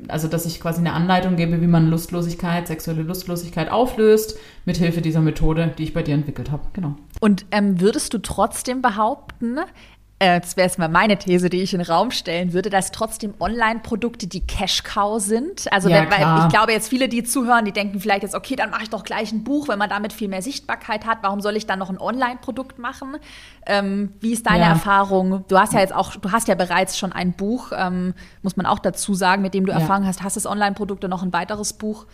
also 0.07 0.29
dass 0.29 0.47
ich 0.47 0.61
quasi 0.61 0.79
eine 0.79 0.93
Anleitung 0.93 1.35
gebe, 1.35 1.61
wie 1.61 1.67
man 1.67 1.91
Lustlosigkeit, 1.91 2.69
sexuelle 2.69 3.03
Lustlosigkeit 3.03 3.69
auflöst, 3.69 4.39
mit 4.65 4.77
Hilfe 4.77 5.01
dieser 5.01 5.21
Methode, 5.21 5.75
die 5.77 5.83
ich 5.83 5.93
bei 5.93 6.05
dir 6.05 6.15
entwickelt 6.15 6.53
habe. 6.53 6.63
Genau. 6.73 6.95
Und 7.19 7.47
ähm, 7.51 7.81
würdest 7.81 8.15
du 8.15 8.19
trotzdem 8.19 8.81
behaupten, 8.81 9.59
äh, 10.19 10.41
das 10.41 10.57
wäre 10.57 10.67
jetzt 10.67 10.79
mal 10.79 10.89
meine 10.89 11.19
These, 11.19 11.51
die 11.51 11.61
ich 11.61 11.75
in 11.75 11.81
den 11.81 11.91
Raum 11.91 12.11
stellen 12.11 12.55
würde, 12.55 12.71
dass 12.71 12.91
trotzdem 12.91 13.35
Online-Produkte 13.39 14.27
die 14.27 14.41
Cash-Cow 14.41 15.21
sind. 15.21 15.71
Also 15.71 15.91
ja, 15.91 15.97
wenn, 15.97 16.11
weil 16.11 16.47
ich 16.47 16.49
glaube 16.49 16.73
jetzt 16.73 16.89
viele, 16.89 17.09
die 17.09 17.23
zuhören, 17.23 17.67
die 17.67 17.73
denken 17.73 18.01
vielleicht 18.01 18.23
jetzt, 18.23 18.35
okay, 18.35 18.57
dann 18.57 18.71
mache 18.71 18.85
ich 18.85 18.91
doch 18.91 19.05
gleich 19.05 19.31
ein 19.33 19.45
Buch, 19.45 19.69
wenn 19.69 19.79
man 19.79 19.91
damit 19.91 20.15
viel 20.15 20.29
mehr 20.29 20.41
Sichtbarkeit 20.41 21.05
hat. 21.05 21.19
Warum 21.21 21.43
soll 21.43 21.55
ich 21.55 21.67
dann 21.67 21.79
noch 21.79 21.91
ein 21.91 22.01
Online-Produkt 22.01 22.79
machen? 22.79 23.17
Ähm, 23.67 24.15
wie 24.21 24.33
ist 24.33 24.47
deine 24.47 24.65
ja. 24.65 24.71
Erfahrung? 24.71 25.45
Du 25.49 25.59
hast 25.59 25.75
ja 25.75 25.81
jetzt 25.81 25.95
auch, 25.95 26.17
du 26.17 26.33
hast 26.33 26.49
ja 26.49 26.55
bereits 26.55 26.97
schon 26.97 27.13
ein 27.13 27.35
Buch, 27.35 27.73
ähm, 27.77 28.15
muss 28.43 28.57
man 28.57 28.65
auch 28.65 28.79
dazu 28.79 29.13
sagen, 29.13 29.43
mit 29.43 29.53
dem 29.53 29.67
du 29.67 29.73
ja. 29.73 29.81
Erfahrung 29.81 30.07
hast. 30.07 30.23
Hast 30.23 30.43
du 30.43 30.49
Online-Produkte 30.49 31.11
noch 31.11 31.23
ein 31.23 31.35
weiteres 31.35 31.75
Buch? 31.75 32.07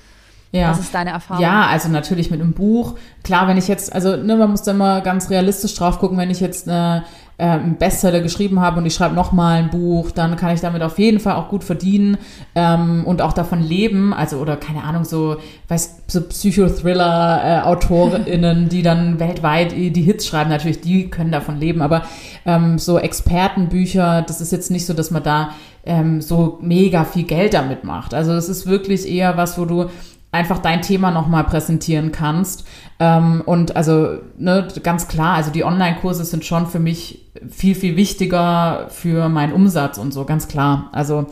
Ja. 0.52 0.70
Was 0.70 0.80
ist 0.80 0.94
deine 0.94 1.10
Erfahrung? 1.10 1.42
Ja, 1.42 1.66
also 1.66 1.88
natürlich 1.88 2.30
mit 2.30 2.40
einem 2.40 2.52
Buch. 2.52 2.98
Klar, 3.24 3.48
wenn 3.48 3.56
ich 3.56 3.68
jetzt, 3.68 3.92
also 3.92 4.16
ne, 4.16 4.36
man 4.36 4.50
muss 4.50 4.62
da 4.62 4.72
immer 4.72 5.00
ganz 5.00 5.30
realistisch 5.30 5.74
drauf 5.74 5.98
gucken, 5.98 6.18
wenn 6.18 6.30
ich 6.30 6.40
jetzt 6.40 6.68
eine 6.68 7.04
äh, 7.42 7.46
einen 7.46 7.76
Bestseller 7.76 8.20
geschrieben 8.20 8.60
habe 8.60 8.78
und 8.78 8.86
ich 8.86 8.94
schreibe 8.94 9.16
nochmal 9.16 9.58
ein 9.58 9.70
Buch, 9.70 10.12
dann 10.12 10.36
kann 10.36 10.54
ich 10.54 10.60
damit 10.60 10.80
auf 10.82 11.00
jeden 11.00 11.18
Fall 11.18 11.34
auch 11.34 11.48
gut 11.48 11.64
verdienen 11.64 12.16
ähm, 12.54 13.02
und 13.04 13.20
auch 13.20 13.32
davon 13.32 13.60
leben. 13.60 14.14
Also, 14.14 14.36
oder 14.36 14.56
keine 14.56 14.84
Ahnung, 14.84 15.04
so, 15.04 15.38
weiß, 15.66 16.02
so 16.06 16.20
Psychothriller-AutorInnen, 16.20 18.68
die 18.68 18.82
dann 18.82 19.18
weltweit 19.18 19.72
die 19.72 20.02
Hits 20.02 20.28
schreiben, 20.28 20.50
natürlich, 20.50 20.82
die 20.82 21.10
können 21.10 21.32
davon 21.32 21.58
leben. 21.58 21.82
Aber 21.82 22.02
ähm, 22.46 22.78
so 22.78 23.00
Expertenbücher, 23.00 24.22
das 24.22 24.40
ist 24.40 24.52
jetzt 24.52 24.70
nicht 24.70 24.86
so, 24.86 24.94
dass 24.94 25.10
man 25.10 25.24
da 25.24 25.50
ähm, 25.84 26.20
so 26.20 26.60
mega 26.62 27.04
viel 27.04 27.24
Geld 27.24 27.54
damit 27.54 27.82
macht. 27.82 28.14
Also, 28.14 28.32
das 28.32 28.48
ist 28.48 28.66
wirklich 28.66 29.08
eher 29.08 29.36
was, 29.36 29.58
wo 29.58 29.64
du 29.64 29.86
einfach 30.32 30.58
dein 30.58 30.82
Thema 30.82 31.10
nochmal 31.10 31.44
präsentieren 31.44 32.10
kannst. 32.10 32.66
Ähm, 32.98 33.42
und 33.44 33.76
also 33.76 34.18
ne, 34.38 34.66
ganz 34.82 35.06
klar, 35.06 35.34
also 35.34 35.50
die 35.50 35.62
Online-Kurse 35.62 36.24
sind 36.24 36.44
schon 36.44 36.66
für 36.66 36.80
mich 36.80 37.30
viel, 37.48 37.74
viel 37.74 37.96
wichtiger 37.96 38.86
für 38.88 39.28
meinen 39.28 39.52
Umsatz 39.52 39.98
und 39.98 40.12
so, 40.12 40.24
ganz 40.24 40.48
klar. 40.48 40.88
Also 40.92 41.26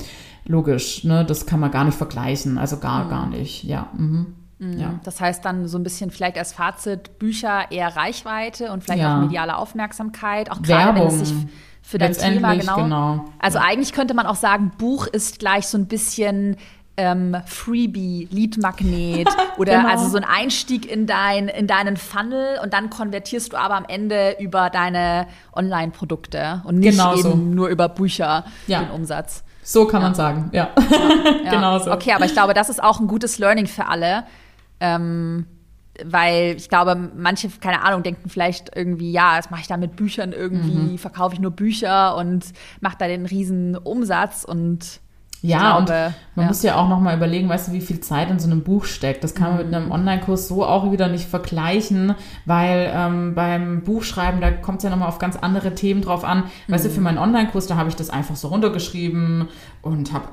logisch, 0.45 1.03
ne, 1.05 1.25
das 1.25 1.47
kann 1.47 1.61
man 1.61 1.71
gar 1.71 1.85
nicht 1.85 1.97
vergleichen, 1.97 2.59
also 2.59 2.77
gar, 2.77 3.05
mhm. 3.05 3.09
gar 3.09 3.27
nicht, 3.27 3.65
ja. 3.65 3.89
Mhm. 3.97 4.35
mhm. 4.59 4.79
Ja. 4.79 5.01
Das 5.03 5.21
heißt 5.21 5.45
dann 5.45 5.67
so 5.67 5.79
ein 5.79 5.83
bisschen 5.83 6.11
vielleicht 6.11 6.37
als 6.37 6.53
Fazit 6.53 7.19
Bücher 7.19 7.71
eher 7.71 7.97
Reichweite 7.97 8.71
und 8.71 8.85
vielleicht 8.85 9.01
ja. 9.01 9.17
auch 9.17 9.23
mediale 9.23 9.57
Aufmerksamkeit, 9.57 10.51
auch 10.51 10.61
gerade 10.61 11.01
wenn 11.01 11.07
es 11.07 11.21
sich 11.21 11.35
für 11.83 11.97
dein 11.97 12.13
Thema 12.13 12.55
genau. 12.55 12.77
genau. 12.77 13.25
Also 13.39 13.59
ja. 13.59 13.65
eigentlich 13.65 13.93
könnte 13.93 14.13
man 14.13 14.27
auch 14.27 14.37
sagen, 14.37 14.73
Buch 14.77 15.07
ist 15.07 15.39
gleich 15.39 15.67
so 15.67 15.79
ein 15.79 15.87
bisschen 15.87 16.57
ähm, 17.01 17.37
Freebie, 17.47 18.29
Lead-Magnet 18.31 19.29
oder 19.57 19.79
genau. 19.79 19.89
also 19.89 20.09
so 20.09 20.19
ein 20.19 20.25
Einstieg 20.25 20.91
in, 20.91 21.07
dein, 21.07 21.49
in 21.49 21.67
deinen 21.67 21.97
Funnel 21.97 22.59
und 22.63 22.75
dann 22.75 22.91
konvertierst 22.91 23.53
du 23.53 23.57
aber 23.57 23.75
am 23.75 23.87
Ende 23.89 24.37
über 24.39 24.69
deine 24.69 25.27
Online-Produkte 25.55 26.63
und 26.65 26.81
nicht 26.81 26.91
genau 26.91 27.15
eben 27.15 27.23
so. 27.23 27.37
nur 27.37 27.69
über 27.69 27.89
Bücher 27.89 28.45
ja. 28.67 28.81
den 28.83 28.91
Umsatz. 28.91 29.43
So 29.63 29.87
kann 29.87 30.03
ja. 30.03 30.09
man 30.09 30.15
sagen, 30.15 30.51
ja. 30.53 30.71
ja. 31.45 31.51
genau 31.51 31.79
so. 31.79 31.91
Okay, 31.91 32.13
aber 32.13 32.27
ich 32.27 32.33
glaube, 32.33 32.53
das 32.53 32.69
ist 32.69 32.83
auch 32.83 33.01
ein 33.01 33.07
gutes 33.07 33.39
Learning 33.39 33.67
für 33.67 33.87
alle. 33.87 34.25
Ähm, 34.81 35.47
weil 36.05 36.55
ich 36.57 36.69
glaube, 36.69 36.97
manche, 36.97 37.49
keine 37.61 37.83
Ahnung, 37.83 38.03
denken 38.03 38.31
vielleicht 38.31 38.75
irgendwie, 38.75 39.13
ja, 39.13 39.37
das 39.37 39.51
mache 39.51 39.63
ich 39.63 39.67
da 39.67 39.77
mit 39.77 39.97
Büchern 39.97 40.33
irgendwie, 40.33 40.93
mhm. 40.93 40.99
verkaufe 40.99 41.35
ich 41.35 41.41
nur 41.41 41.51
Bücher 41.51 42.17
und 42.17 42.47
mache 42.81 42.97
da 42.99 43.07
den 43.07 43.27
riesen 43.27 43.77
Umsatz 43.77 44.45
und 44.45 45.01
ja, 45.43 45.77
glaube, 45.77 45.79
und 45.79 45.89
man 46.35 46.45
ja. 46.45 46.49
muss 46.49 46.63
ja 46.63 46.77
auch 46.77 46.89
nochmal 46.89 47.17
überlegen, 47.17 47.49
weißt 47.49 47.69
du, 47.69 47.73
wie 47.73 47.81
viel 47.81 48.01
Zeit 48.01 48.31
in 48.31 48.39
so 48.39 48.51
einem 48.51 48.63
Buch 48.63 48.85
steckt. 48.85 49.25
Das 49.25 49.35
kann 49.35 49.49
man 49.49 49.59
mhm. 49.59 49.67
mit 49.67 49.75
einem 49.75 49.91
Online-Kurs 49.91 50.49
so 50.49 50.65
auch 50.65 50.93
wieder 50.93 51.09
nicht 51.09 51.27
vergleichen, 51.27 52.15
weil 52.45 52.91
ähm, 52.95 53.35
beim 53.35 53.83
Buchschreiben, 53.83 54.41
da 54.41 54.51
kommt 54.51 54.79
es 54.79 54.85
ja 54.85 54.91
nochmal 54.91 55.09
auf 55.09 55.19
ganz 55.19 55.37
andere 55.37 55.75
Themen 55.75 56.03
drauf 56.03 56.25
an. 56.25 56.45
Mhm. 56.67 56.73
Weißt 56.73 56.85
du, 56.85 56.91
für 56.91 56.99
mhm. 56.99 57.05
meinen 57.05 57.19
Online-Kurs, 57.19 57.67
da 57.67 57.77
habe 57.77 57.89
ich 57.89 57.97
das 57.97 58.11
einfach 58.11 58.37
so 58.37 58.49
runtergeschrieben 58.49 59.49
und 59.83 60.13
habe 60.13 60.27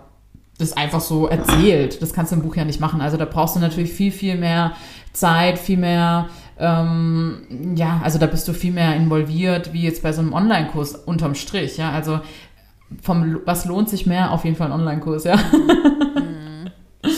das 0.58 0.74
einfach 0.74 1.02
so 1.02 1.28
erzählt. 1.28 2.02
Das 2.02 2.14
kannst 2.14 2.32
du 2.32 2.36
im 2.36 2.42
Buch 2.42 2.56
ja 2.56 2.66
nicht 2.66 2.82
machen. 2.82 3.00
Also 3.00 3.16
da 3.16 3.26
brauchst 3.26 3.56
du 3.56 3.60
natürlich 3.60 3.94
viel, 3.94 4.12
viel 4.12 4.38
mehr 4.38 4.74
Zeit, 5.14 5.60
viel 5.60 5.78
mehr 5.78 6.28
ähm, 6.60 7.76
ja, 7.76 8.02
also 8.04 8.18
da 8.18 8.26
bist 8.26 8.48
du 8.48 8.54
viel 8.54 8.72
mehr 8.72 8.96
involviert, 8.96 9.74
wie 9.74 9.84
jetzt 9.84 10.02
bei 10.02 10.12
so 10.12 10.22
einem 10.22 10.34
Online-Kurs 10.34 10.96
unterm 10.96 11.36
Strich, 11.36 11.78
ja. 11.78 11.92
Also 11.92 12.20
vom, 13.02 13.42
was 13.46 13.66
lohnt 13.66 13.90
sich 13.90 14.06
mehr? 14.06 14.32
Auf 14.32 14.46
jeden 14.46 14.56
Fall 14.56 14.72
ein 14.72 14.80
Online-Kurs, 14.80 15.24
ja. 15.26 15.36
Mhm. 15.38 16.72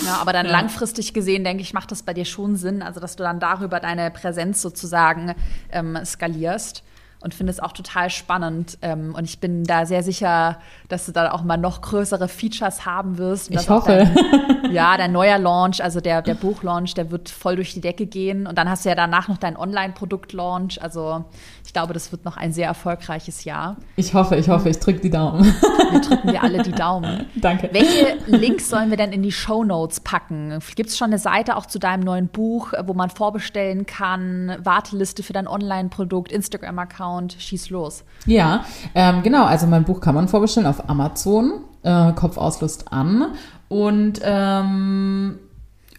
Ja, 0.06 0.18
aber 0.22 0.34
dann 0.34 0.46
ja. 0.48 0.52
langfristig 0.52 1.14
gesehen, 1.14 1.44
denke 1.44 1.62
ich, 1.62 1.74
macht 1.74 1.92
das 1.92 2.04
bei 2.04 2.14
dir 2.14 2.26
schon 2.26 2.56
Sinn, 2.56 2.82
also 2.82 3.00
dass 3.00 3.16
du 3.16 3.24
dann 3.24 3.40
darüber 3.40 3.80
deine 3.80 4.12
Präsenz 4.12 4.62
sozusagen 4.62 5.34
ähm, 5.72 5.98
skalierst. 6.04 6.84
Und 7.22 7.34
finde 7.34 7.52
es 7.52 7.60
auch 7.60 7.74
total 7.74 8.10
spannend. 8.10 8.78
Ähm, 8.82 9.14
und 9.16 9.26
ich 9.26 9.40
bin 9.40 9.66
da 9.66 9.86
sehr 9.86 10.04
sicher, 10.04 10.58
dass 10.88 11.06
du 11.06 11.12
da 11.12 11.32
auch 11.32 11.44
mal 11.44 11.58
noch 11.58 11.82
größere 11.82 12.30
Features 12.30 12.86
haben 12.86 13.18
wirst. 13.18 13.52
Ich 13.52 13.70
hoffe. 13.70 14.10
Dein, 14.14 14.72
ja, 14.72 14.96
dein 14.96 15.12
neuer 15.12 15.38
Launch, 15.38 15.84
also 15.84 16.00
der, 16.00 16.22
der 16.22 16.36
Buchlaunch, 16.36 16.94
der 16.94 17.12
wird 17.12 17.30
voll 17.30 17.58
durch 17.58 17.74
die 17.74 17.82
Decke 17.82 18.06
gehen. 18.06 18.48
Und 18.48 18.58
dann 18.58 18.70
hast 18.70 18.86
du 18.86 18.90
ja 18.90 18.96
danach 18.96 19.28
noch 19.28 19.38
deinen 19.38 19.58
Online-Produkt-Launch. 19.58 20.82
Also 20.82 21.26
ich 21.66 21.74
glaube, 21.74 21.94
das 21.94 22.12
wird 22.14 22.24
noch 22.24 22.38
ein 22.38 22.54
sehr 22.54 22.68
erfolgreiches 22.68 23.44
Jahr. 23.44 23.76
Ich 23.98 24.14
hoffe, 24.14 24.38
ich 24.38 24.48
hoffe, 24.48 24.70
ich 24.70 24.80
drücke 24.80 25.02
die 25.02 25.10
Daumen. 25.10 25.44
Wir 25.92 26.00
drücken 26.00 26.30
dir 26.30 26.42
alle 26.42 26.64
die 26.64 26.72
Daumen. 26.72 27.26
Danke. 27.36 27.70
Welche 27.74 28.18
Links 28.28 28.70
sollen 28.70 28.92
wir 28.92 28.98
denn 28.98 29.12
in 29.12 29.24
die 29.24 29.32
Show 29.32 29.64
Notes 29.66 30.00
packen? 30.00 30.60
Gibt 30.76 30.90
es 30.90 30.98
schon 30.98 31.08
eine 31.08 31.20
Seite 31.20 31.58
auch 31.58 31.66
zu 31.66 31.80
deinem 31.80 32.04
neuen 32.04 32.30
Buch, 32.30 32.74
wo 32.86 32.94
man 32.94 33.10
vorbestellen 33.10 33.86
kann? 33.86 34.56
Warteliste 34.64 35.22
für 35.22 35.34
dein 35.34 35.48
Online-Produkt, 35.48 36.32
Instagram-Account? 36.32 37.09
Schieß 37.38 37.70
los. 37.70 38.04
Ja, 38.26 38.66
ähm, 38.96 39.24
genau. 39.24 39.46
Also 39.46 39.68
mein 39.68 39.84
Buch 39.84 40.02
kann 40.02 40.16
man 40.16 40.28
vorbestellen 40.28 40.68
auf 40.68 40.90
Amazon. 40.90 41.62
Äh, 41.84 42.12
Kopfauslust 42.14 42.92
an. 42.92 43.34
Und 43.70 44.20
ähm, 44.24 45.40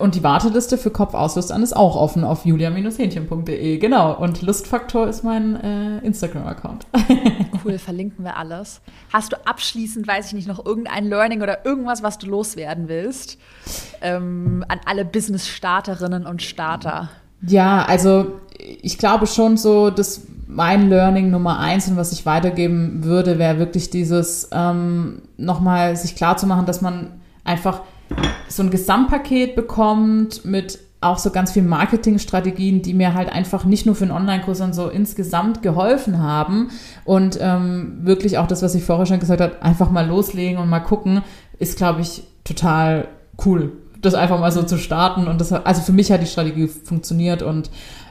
und 0.00 0.14
die 0.14 0.22
Warteliste 0.22 0.78
für 0.78 0.90
Kopfauslust 0.90 1.52
an 1.52 1.62
ist 1.62 1.76
auch 1.76 1.94
offen 1.94 2.24
auf 2.24 2.46
julia-hähnchen.de. 2.46 3.76
Genau. 3.76 4.16
Und 4.16 4.40
Lustfaktor 4.40 5.06
ist 5.06 5.24
mein 5.24 5.56
äh, 5.56 5.98
Instagram-Account. 5.98 6.86
cool, 7.64 7.78
verlinken 7.78 8.24
wir 8.24 8.38
alles. 8.38 8.80
Hast 9.12 9.32
du 9.32 9.36
abschließend, 9.46 10.08
weiß 10.08 10.28
ich 10.28 10.32
nicht, 10.32 10.48
noch 10.48 10.64
irgendein 10.64 11.04
Learning 11.04 11.42
oder 11.42 11.66
irgendwas, 11.66 12.02
was 12.02 12.16
du 12.16 12.28
loswerden 12.28 12.88
willst? 12.88 13.36
Ähm, 14.00 14.64
an 14.68 14.80
alle 14.86 15.04
Business-Starterinnen 15.04 16.24
und 16.24 16.40
Starter. 16.40 17.10
Ja, 17.42 17.84
also 17.84 18.40
ich 18.58 18.96
glaube 18.96 19.26
schon 19.26 19.58
so, 19.58 19.90
dass 19.90 20.22
mein 20.52 20.88
Learning 20.88 21.30
Nummer 21.30 21.58
eins 21.58 21.88
und 21.88 21.96
was 21.96 22.12
ich 22.12 22.26
weitergeben 22.26 23.04
würde, 23.04 23.38
wäre 23.38 23.58
wirklich 23.58 23.90
dieses 23.90 24.48
ähm, 24.52 25.22
nochmal 25.36 25.96
sich 25.96 26.16
klar 26.16 26.36
zu 26.36 26.46
machen, 26.46 26.66
dass 26.66 26.80
man 26.80 27.12
einfach 27.44 27.82
so 28.48 28.62
ein 28.62 28.70
Gesamtpaket 28.70 29.54
bekommt 29.54 30.44
mit 30.44 30.80
auch 31.00 31.18
so 31.18 31.30
ganz 31.30 31.52
vielen 31.52 31.68
Marketingstrategien, 31.68 32.82
die 32.82 32.92
mir 32.92 33.14
halt 33.14 33.30
einfach 33.30 33.64
nicht 33.64 33.86
nur 33.86 33.94
für 33.94 34.04
einen 34.04 34.12
Online-Kurs, 34.12 34.58
sondern 34.58 34.74
so 34.74 34.88
insgesamt 34.88 35.62
geholfen 35.62 36.18
haben. 36.18 36.70
Und 37.04 37.38
ähm, 37.40 38.00
wirklich 38.02 38.36
auch 38.36 38.46
das, 38.46 38.62
was 38.62 38.74
ich 38.74 38.84
vorher 38.84 39.06
schon 39.06 39.20
gesagt 39.20 39.40
habe, 39.40 39.62
einfach 39.62 39.90
mal 39.90 40.06
loslegen 40.06 40.58
und 40.58 40.68
mal 40.68 40.80
gucken, 40.80 41.22
ist, 41.58 41.78
glaube 41.78 42.02
ich, 42.02 42.24
total 42.44 43.08
cool. 43.46 43.72
Das 44.02 44.14
einfach 44.14 44.40
mal 44.40 44.52
so 44.52 44.62
zu 44.62 44.76
starten. 44.76 45.26
Und 45.26 45.40
das, 45.40 45.52
also 45.52 45.80
für 45.80 45.92
mich 45.92 46.12
hat 46.12 46.20
die 46.20 46.26
Strategie 46.26 46.66
funktioniert 46.68 47.42
und 47.42 47.70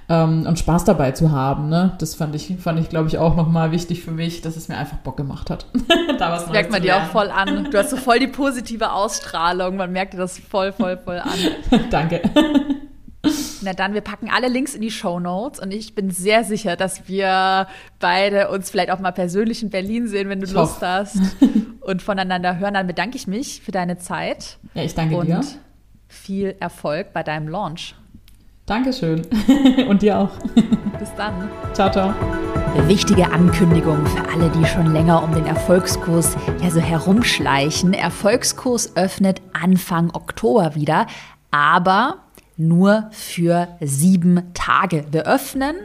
ähm, 0.10 0.46
und 0.48 0.58
Spaß 0.58 0.86
dabei 0.86 1.12
zu 1.12 1.32
haben. 1.32 1.70
Ne? 1.70 1.96
Das 2.00 2.16
fand 2.16 2.36
ich, 2.36 2.58
fand 2.60 2.80
ich, 2.80 2.90
glaube 2.90 3.08
ich, 3.08 3.20
auch 3.20 3.36
nochmal 3.36 3.72
wichtig 3.72 4.04
für 4.04 4.12
mich, 4.12 4.42
dass 4.42 4.58
es 4.58 4.68
mir 4.68 4.78
einfach 4.78 4.98
Bock 4.98 5.18
gemacht 5.18 5.50
hat. 5.50 5.68
da 6.20 6.32
was 6.32 6.50
merkt 6.50 6.72
man 6.72 6.82
dir 6.82 6.98
auch 6.98 7.06
voll 7.06 7.30
an. 7.30 7.70
Du 7.72 7.78
hast 7.78 7.92
so 7.92 7.98
voll 7.98 8.20
die 8.20 8.28
positive 8.40 8.92
Ausstrahlung. 8.92 9.78
Man 9.78 9.92
merkt 9.92 10.14
dir 10.14 10.18
das 10.18 10.40
voll, 10.40 10.72
voll, 10.72 10.98
voll 10.98 11.20
an. 11.20 11.38
Danke. 11.92 12.22
Na 13.62 13.74
dann, 13.74 13.94
wir 13.94 14.02
packen 14.02 14.30
alle 14.34 14.48
Links 14.48 14.74
in 14.74 14.82
die 14.82 14.92
Show 14.92 15.20
Notes 15.20 15.60
und 15.60 15.72
ich 15.72 15.94
bin 15.94 16.10
sehr 16.10 16.44
sicher, 16.44 16.76
dass 16.76 17.08
wir 17.08 17.68
beide 18.00 18.50
uns 18.50 18.70
vielleicht 18.72 18.90
auch 18.92 19.00
mal 19.00 19.12
persönlich 19.12 19.62
in 19.62 19.70
Berlin 19.70 20.08
sehen, 20.08 20.30
wenn 20.30 20.40
du 20.40 20.48
ich 20.48 20.54
Lust 20.54 20.78
hoffe. 20.78 20.88
hast 20.88 21.20
und 21.82 22.02
voneinander 22.02 22.58
hören. 22.58 22.74
Dann 22.74 22.88
bedanke 22.88 23.18
ich 23.18 23.28
mich 23.28 23.62
für 23.62 23.72
deine 23.72 23.98
Zeit. 23.98 24.58
Ja, 24.74 24.84
ich 24.84 24.96
danke 24.96 25.18
und 25.18 25.28
dir. 25.28 25.42
Viel 26.08 26.56
Erfolg 26.60 27.14
bei 27.14 27.22
deinem 27.22 27.48
Launch. 27.50 27.94
Dankeschön. 28.70 29.26
Und 29.90 30.04
dir 30.04 30.20
auch. 30.20 30.30
Bis 31.00 31.10
dann. 31.18 31.50
Ciao, 31.74 31.92
ciao. 31.92 32.14
Wichtige 32.88 33.32
Ankündigung 33.32 34.06
für 34.06 34.30
alle, 34.30 34.48
die 34.52 34.64
schon 34.64 34.94
länger 34.94 35.24
um 35.24 35.34
den 35.34 35.48
Erfolgskurs 35.48 36.38
ja 36.62 36.70
so 36.70 36.80
herumschleichen. 36.80 37.96
Erfolgskurs 37.96 38.96
öffnet 38.96 39.42
Anfang 39.54 40.12
Oktober 40.14 40.76
wieder, 40.76 41.08
aber 41.50 42.18
nur 42.58 43.10
für 43.10 43.70
sieben 43.82 44.54
Tage. 44.54 45.06
Wir 45.10 45.26
öffnen, 45.26 45.76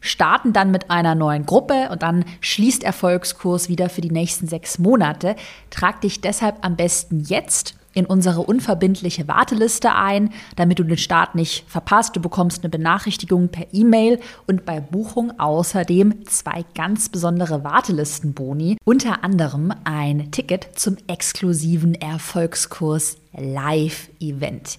starten 0.00 0.52
dann 0.52 0.70
mit 0.70 0.90
einer 0.90 1.14
neuen 1.14 1.46
Gruppe 1.46 1.88
und 1.90 2.02
dann 2.02 2.26
schließt 2.42 2.84
Erfolgskurs 2.84 3.70
wieder 3.70 3.88
für 3.88 4.02
die 4.02 4.10
nächsten 4.10 4.48
sechs 4.48 4.78
Monate. 4.78 5.34
Trag 5.70 6.02
dich 6.02 6.20
deshalb 6.20 6.56
am 6.60 6.76
besten 6.76 7.20
jetzt 7.20 7.74
in 7.94 8.06
unsere 8.06 8.42
unverbindliche 8.42 9.28
Warteliste 9.28 9.94
ein, 9.94 10.30
damit 10.56 10.78
du 10.78 10.84
den 10.84 10.98
Start 10.98 11.34
nicht 11.34 11.64
verpasst. 11.68 12.16
Du 12.16 12.20
bekommst 12.20 12.62
eine 12.62 12.70
Benachrichtigung 12.70 13.48
per 13.48 13.66
E-Mail 13.72 14.20
und 14.46 14.64
bei 14.64 14.80
Buchung 14.80 15.38
außerdem 15.38 16.26
zwei 16.26 16.64
ganz 16.74 17.08
besondere 17.08 17.64
Wartelistenboni, 17.64 18.76
unter 18.84 19.24
anderem 19.24 19.72
ein 19.84 20.30
Ticket 20.30 20.68
zum 20.74 20.96
exklusiven 21.06 21.94
Erfolgskurs 21.94 23.16
Live-Event. 23.32 24.78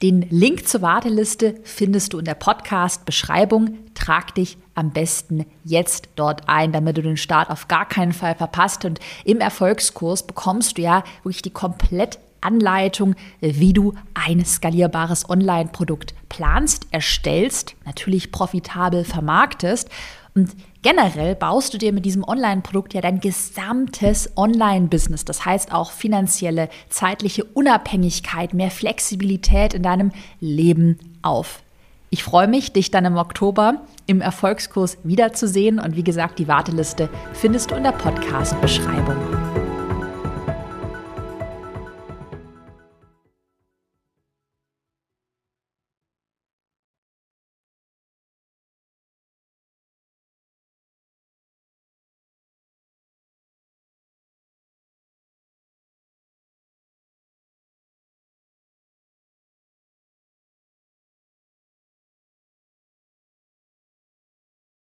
Den 0.00 0.22
Link 0.30 0.68
zur 0.68 0.82
Warteliste 0.82 1.56
findest 1.64 2.12
du 2.12 2.20
in 2.20 2.24
der 2.24 2.36
Podcast-Beschreibung. 2.36 3.78
Trag 3.94 4.32
dich 4.36 4.56
am 4.76 4.92
besten 4.92 5.44
jetzt 5.64 6.08
dort 6.14 6.48
ein, 6.48 6.70
damit 6.70 6.96
du 6.96 7.02
den 7.02 7.16
Start 7.16 7.50
auf 7.50 7.66
gar 7.66 7.88
keinen 7.88 8.12
Fall 8.12 8.36
verpasst. 8.36 8.84
Und 8.84 9.00
im 9.24 9.40
Erfolgskurs 9.40 10.24
bekommst 10.24 10.78
du 10.78 10.82
ja 10.82 11.02
wirklich 11.24 11.42
die 11.42 11.50
komplett 11.50 12.20
Anleitung, 12.40 13.14
wie 13.40 13.72
du 13.72 13.94
ein 14.14 14.44
skalierbares 14.44 15.28
Online-Produkt 15.28 16.14
planst, 16.28 16.86
erstellst, 16.90 17.76
natürlich 17.84 18.32
profitabel 18.32 19.04
vermarktest 19.04 19.88
und 20.34 20.50
generell 20.82 21.34
baust 21.34 21.74
du 21.74 21.78
dir 21.78 21.92
mit 21.92 22.04
diesem 22.04 22.22
Online-Produkt 22.22 22.94
ja 22.94 23.00
dein 23.00 23.20
gesamtes 23.20 24.30
Online-Business, 24.36 25.24
das 25.24 25.44
heißt 25.44 25.72
auch 25.72 25.90
finanzielle, 25.90 26.68
zeitliche 26.88 27.44
Unabhängigkeit, 27.44 28.54
mehr 28.54 28.70
Flexibilität 28.70 29.74
in 29.74 29.82
deinem 29.82 30.12
Leben 30.40 30.98
auf. 31.22 31.62
Ich 32.10 32.24
freue 32.24 32.48
mich, 32.48 32.72
dich 32.72 32.90
dann 32.90 33.04
im 33.04 33.16
Oktober 33.16 33.82
im 34.06 34.20
Erfolgskurs 34.20 34.96
wiederzusehen 35.02 35.78
und 35.78 35.96
wie 35.96 36.04
gesagt, 36.04 36.38
die 36.38 36.48
Warteliste 36.48 37.10
findest 37.34 37.70
du 37.70 37.74
in 37.74 37.82
der 37.82 37.92
Podcast-Beschreibung. 37.92 39.57